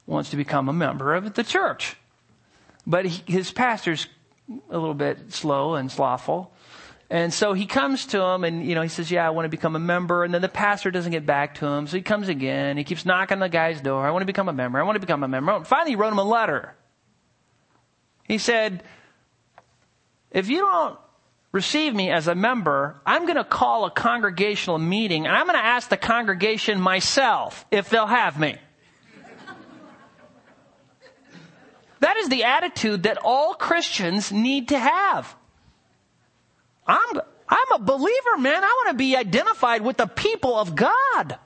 wants 0.05 0.31
to 0.31 0.37
become 0.37 0.69
a 0.69 0.73
member 0.73 1.15
of 1.15 1.33
the 1.33 1.43
church. 1.43 1.95
But 2.85 3.05
he, 3.05 3.31
his 3.31 3.51
pastor's 3.51 4.07
a 4.69 4.77
little 4.77 4.93
bit 4.93 5.31
slow 5.31 5.75
and 5.75 5.91
slothful. 5.91 6.53
And 7.09 7.33
so 7.33 7.53
he 7.53 7.65
comes 7.65 8.07
to 8.07 8.21
him 8.21 8.43
and, 8.43 8.65
you 8.65 8.75
know, 8.75 8.81
he 8.81 8.89
says, 8.89 9.11
yeah, 9.11 9.25
I 9.25 9.29
want 9.29 9.45
to 9.45 9.49
become 9.49 9.75
a 9.75 9.79
member. 9.79 10.23
And 10.23 10.33
then 10.33 10.41
the 10.41 10.49
pastor 10.49 10.89
doesn't 10.89 11.11
get 11.11 11.25
back 11.25 11.55
to 11.55 11.67
him. 11.67 11.85
So 11.87 11.95
he 11.95 12.01
comes 12.01 12.27
again. 12.27 12.75
He 12.75 12.83
keeps 12.83 13.05
knocking 13.05 13.35
on 13.35 13.39
the 13.39 13.49
guy's 13.49 13.79
door. 13.81 14.05
I 14.05 14.11
want 14.11 14.23
to 14.23 14.25
become 14.25 14.49
a 14.49 14.53
member. 14.53 14.79
I 14.79 14.83
want 14.83 14.95
to 14.95 14.99
become 14.99 15.23
a 15.23 15.27
member. 15.27 15.63
Finally, 15.63 15.91
he 15.91 15.95
wrote 15.95 16.11
him 16.11 16.17
a 16.17 16.23
letter. 16.23 16.73
He 18.27 18.37
said, 18.37 18.83
if 20.31 20.49
you 20.49 20.59
don't 20.59 20.97
receive 21.53 21.93
me 21.93 22.09
as 22.09 22.27
a 22.27 22.35
member, 22.35 22.99
I'm 23.05 23.23
going 23.23 23.37
to 23.37 23.43
call 23.45 23.85
a 23.85 23.91
congregational 23.91 24.79
meeting 24.79 25.25
and 25.25 25.33
I'm 25.33 25.45
going 25.45 25.57
to 25.57 25.65
ask 25.65 25.87
the 25.87 25.97
congregation 25.97 26.81
myself 26.81 27.65
if 27.71 27.89
they'll 27.89 28.07
have 28.07 28.37
me. 28.37 28.57
that 31.99 32.17
is 32.17 32.27
the 32.27 32.43
attitude 32.43 33.03
that 33.03 33.19
all 33.23 33.53
Christians 33.53 34.31
need 34.31 34.69
to 34.69 34.79
have. 34.79 35.33
I'm, 36.85 37.21
I'm 37.47 37.71
a 37.71 37.79
believer, 37.79 38.37
man. 38.39 38.63
I 38.63 38.83
want 38.83 38.89
to 38.89 38.97
be 38.97 39.15
identified 39.15 39.83
with 39.83 39.97
the 39.97 40.07
people 40.07 40.55
of 40.55 40.75
God. 40.75 41.37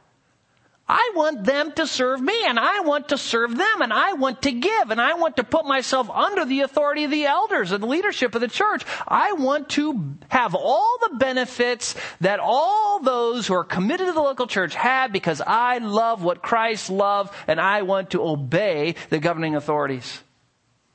I 0.90 1.12
want 1.16 1.44
them 1.44 1.74
to 1.74 1.86
serve 1.86 2.22
me 2.22 2.46
and 2.46 2.58
I 2.58 2.80
want 2.80 3.10
to 3.10 3.18
serve 3.18 3.58
them 3.58 3.82
and 3.82 3.92
I 3.92 4.14
want 4.14 4.44
to 4.44 4.52
give 4.54 4.90
and 4.90 5.02
I 5.02 5.16
want 5.16 5.36
to 5.36 5.44
put 5.44 5.66
myself 5.66 6.10
under 6.10 6.46
the 6.46 6.62
authority 6.62 7.04
of 7.04 7.12
the 7.12 7.26
elders 7.26 7.74
and 7.74 7.84
the 7.84 7.88
leadership 7.88 8.36
of 8.36 8.42
the 8.42 8.48
church. 8.48 8.86
I 9.06 9.34
want 9.34 9.70
to 9.72 10.16
have 10.30 10.56
all 10.56 10.98
the 11.02 11.18
benefits 11.18 11.96
that 12.22 12.40
all 12.40 13.00
those 13.00 13.48
who 13.48 13.54
are 13.54 13.66
committed 13.66 14.08
to 14.08 14.14
the 14.14 14.22
local 14.22 14.48
church 14.48 14.76
have 14.76 15.12
because 15.12 15.42
I 15.46 15.80
love 15.80 16.24
what 16.24 16.42
Christ 16.42 16.90
loved 16.90 17.34
and 17.48 17.60
I 17.60 17.82
want 17.82 18.12
to 18.12 18.24
obey 18.24 18.96
the 19.10 19.20
governing 19.20 19.56
authorities. 19.56 20.24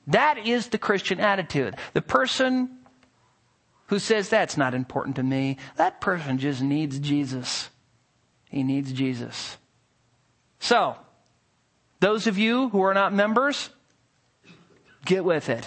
That 0.07 0.39
is 0.39 0.69
the 0.69 0.79
Christian 0.79 1.21
attitude. 1.21 1.77
The 1.93 2.03
person 2.03 2.79
who 3.89 3.99
says 3.99 4.31
that's 4.31 4.57
not 4.57 4.73
important 4.73 5.17
to 5.17 5.23
me, 5.23 5.59
that 5.77 6.01
person 6.01 6.39
just 6.39 6.63
needs 6.63 6.99
Jesus. 6.99 7.69
He 8.49 8.63
needs 8.63 8.91
Jesus. 8.91 9.59
So, 10.63 10.95
those 11.99 12.29
of 12.29 12.39
you 12.39 12.69
who 12.69 12.83
are 12.83 12.95
not 12.95 13.13
members, 13.13 13.69
get 15.05 15.25
with 15.25 15.49
it. 15.49 15.67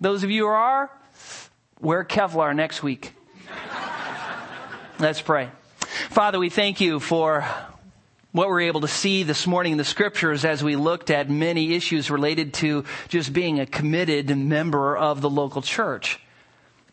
Those 0.00 0.22
of 0.22 0.30
you 0.30 0.44
who 0.44 0.48
are, 0.48 0.92
wear 1.80 2.04
Kevlar 2.04 2.54
next 2.54 2.84
week. 2.84 3.14
Let's 5.00 5.20
pray. 5.20 5.50
Father, 6.10 6.38
we 6.38 6.50
thank 6.50 6.80
you 6.80 7.00
for 7.00 7.44
what 8.30 8.46
we're 8.46 8.60
able 8.60 8.82
to 8.82 8.88
see 8.88 9.24
this 9.24 9.44
morning 9.44 9.72
in 9.72 9.78
the 9.78 9.84
scriptures 9.84 10.44
as 10.44 10.62
we 10.62 10.76
looked 10.76 11.10
at 11.10 11.28
many 11.28 11.74
issues 11.74 12.08
related 12.08 12.54
to 12.54 12.84
just 13.08 13.32
being 13.32 13.58
a 13.58 13.66
committed 13.66 14.34
member 14.38 14.96
of 14.96 15.20
the 15.20 15.28
local 15.28 15.62
church. 15.62 16.20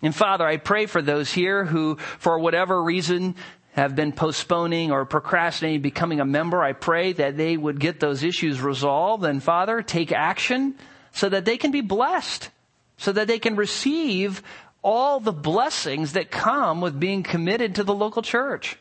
And 0.01 0.15
Father, 0.15 0.47
I 0.47 0.57
pray 0.57 0.87
for 0.87 1.03
those 1.03 1.31
here 1.31 1.63
who, 1.63 1.97
for 2.17 2.39
whatever 2.39 2.81
reason, 2.81 3.35
have 3.73 3.95
been 3.95 4.11
postponing 4.11 4.91
or 4.91 5.05
procrastinating 5.05 5.81
becoming 5.81 6.19
a 6.19 6.25
member, 6.25 6.61
I 6.63 6.73
pray 6.73 7.13
that 7.13 7.37
they 7.37 7.57
would 7.57 7.79
get 7.79 7.99
those 7.99 8.23
issues 8.23 8.61
resolved 8.61 9.25
and 9.25 9.41
Father, 9.41 9.81
take 9.81 10.11
action 10.11 10.75
so 11.11 11.27
that 11.29 11.45
they 11.45 11.57
can 11.57 11.71
be 11.71 11.81
blessed, 11.81 12.49
so 12.97 13.11
that 13.11 13.27
they 13.27 13.39
can 13.39 13.55
receive 13.55 14.43
all 14.83 15.19
the 15.19 15.33
blessings 15.33 16.13
that 16.13 16.29
come 16.29 16.81
with 16.81 16.99
being 16.99 17.23
committed 17.23 17.75
to 17.75 17.83
the 17.83 17.93
local 17.93 18.21
church. 18.21 18.77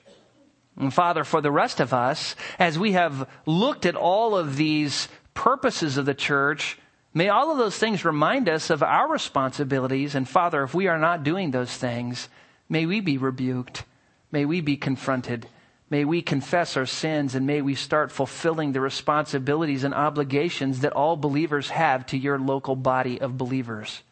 And 0.76 0.92
Father, 0.92 1.24
for 1.24 1.40
the 1.40 1.52
rest 1.52 1.80
of 1.80 1.94
us, 1.94 2.34
as 2.58 2.78
we 2.78 2.92
have 2.92 3.28
looked 3.46 3.86
at 3.86 3.94
all 3.94 4.36
of 4.36 4.56
these 4.56 5.08
purposes 5.34 5.96
of 5.96 6.06
the 6.06 6.14
church, 6.14 6.78
may 7.14 7.28
all 7.28 7.50
of 7.50 7.58
those 7.58 7.78
things 7.78 8.04
remind 8.04 8.48
us 8.48 8.68
of 8.68 8.82
our 8.82 9.10
responsibilities. 9.10 10.14
And 10.14 10.28
Father, 10.28 10.62
if 10.62 10.74
we 10.74 10.88
are 10.88 10.98
not 10.98 11.24
doing 11.24 11.50
those 11.50 11.74
things, 11.74 12.28
may 12.68 12.84
we 12.84 13.00
be 13.00 13.16
rebuked. 13.16 13.84
May 14.32 14.46
we 14.46 14.60
be 14.60 14.76
confronted. 14.76 15.46
May 15.90 16.06
we 16.06 16.22
confess 16.22 16.76
our 16.78 16.86
sins 16.86 17.34
and 17.34 17.46
may 17.46 17.60
we 17.60 17.74
start 17.74 18.10
fulfilling 18.10 18.72
the 18.72 18.80
responsibilities 18.80 19.84
and 19.84 19.92
obligations 19.92 20.80
that 20.80 20.94
all 20.94 21.16
believers 21.16 21.68
have 21.68 22.06
to 22.06 22.16
your 22.16 22.38
local 22.38 22.74
body 22.74 23.20
of 23.20 23.36
believers. 23.36 24.02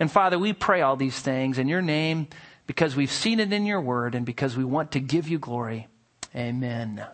And 0.00 0.10
Father, 0.10 0.36
we 0.36 0.52
pray 0.52 0.82
all 0.82 0.96
these 0.96 1.20
things 1.20 1.58
in 1.58 1.68
your 1.68 1.80
name 1.80 2.26
because 2.66 2.96
we've 2.96 3.12
seen 3.12 3.38
it 3.38 3.52
in 3.52 3.66
your 3.66 3.80
word 3.80 4.16
and 4.16 4.26
because 4.26 4.56
we 4.56 4.64
want 4.64 4.90
to 4.92 5.00
give 5.00 5.28
you 5.28 5.38
glory. 5.38 5.86
Amen. 6.34 7.06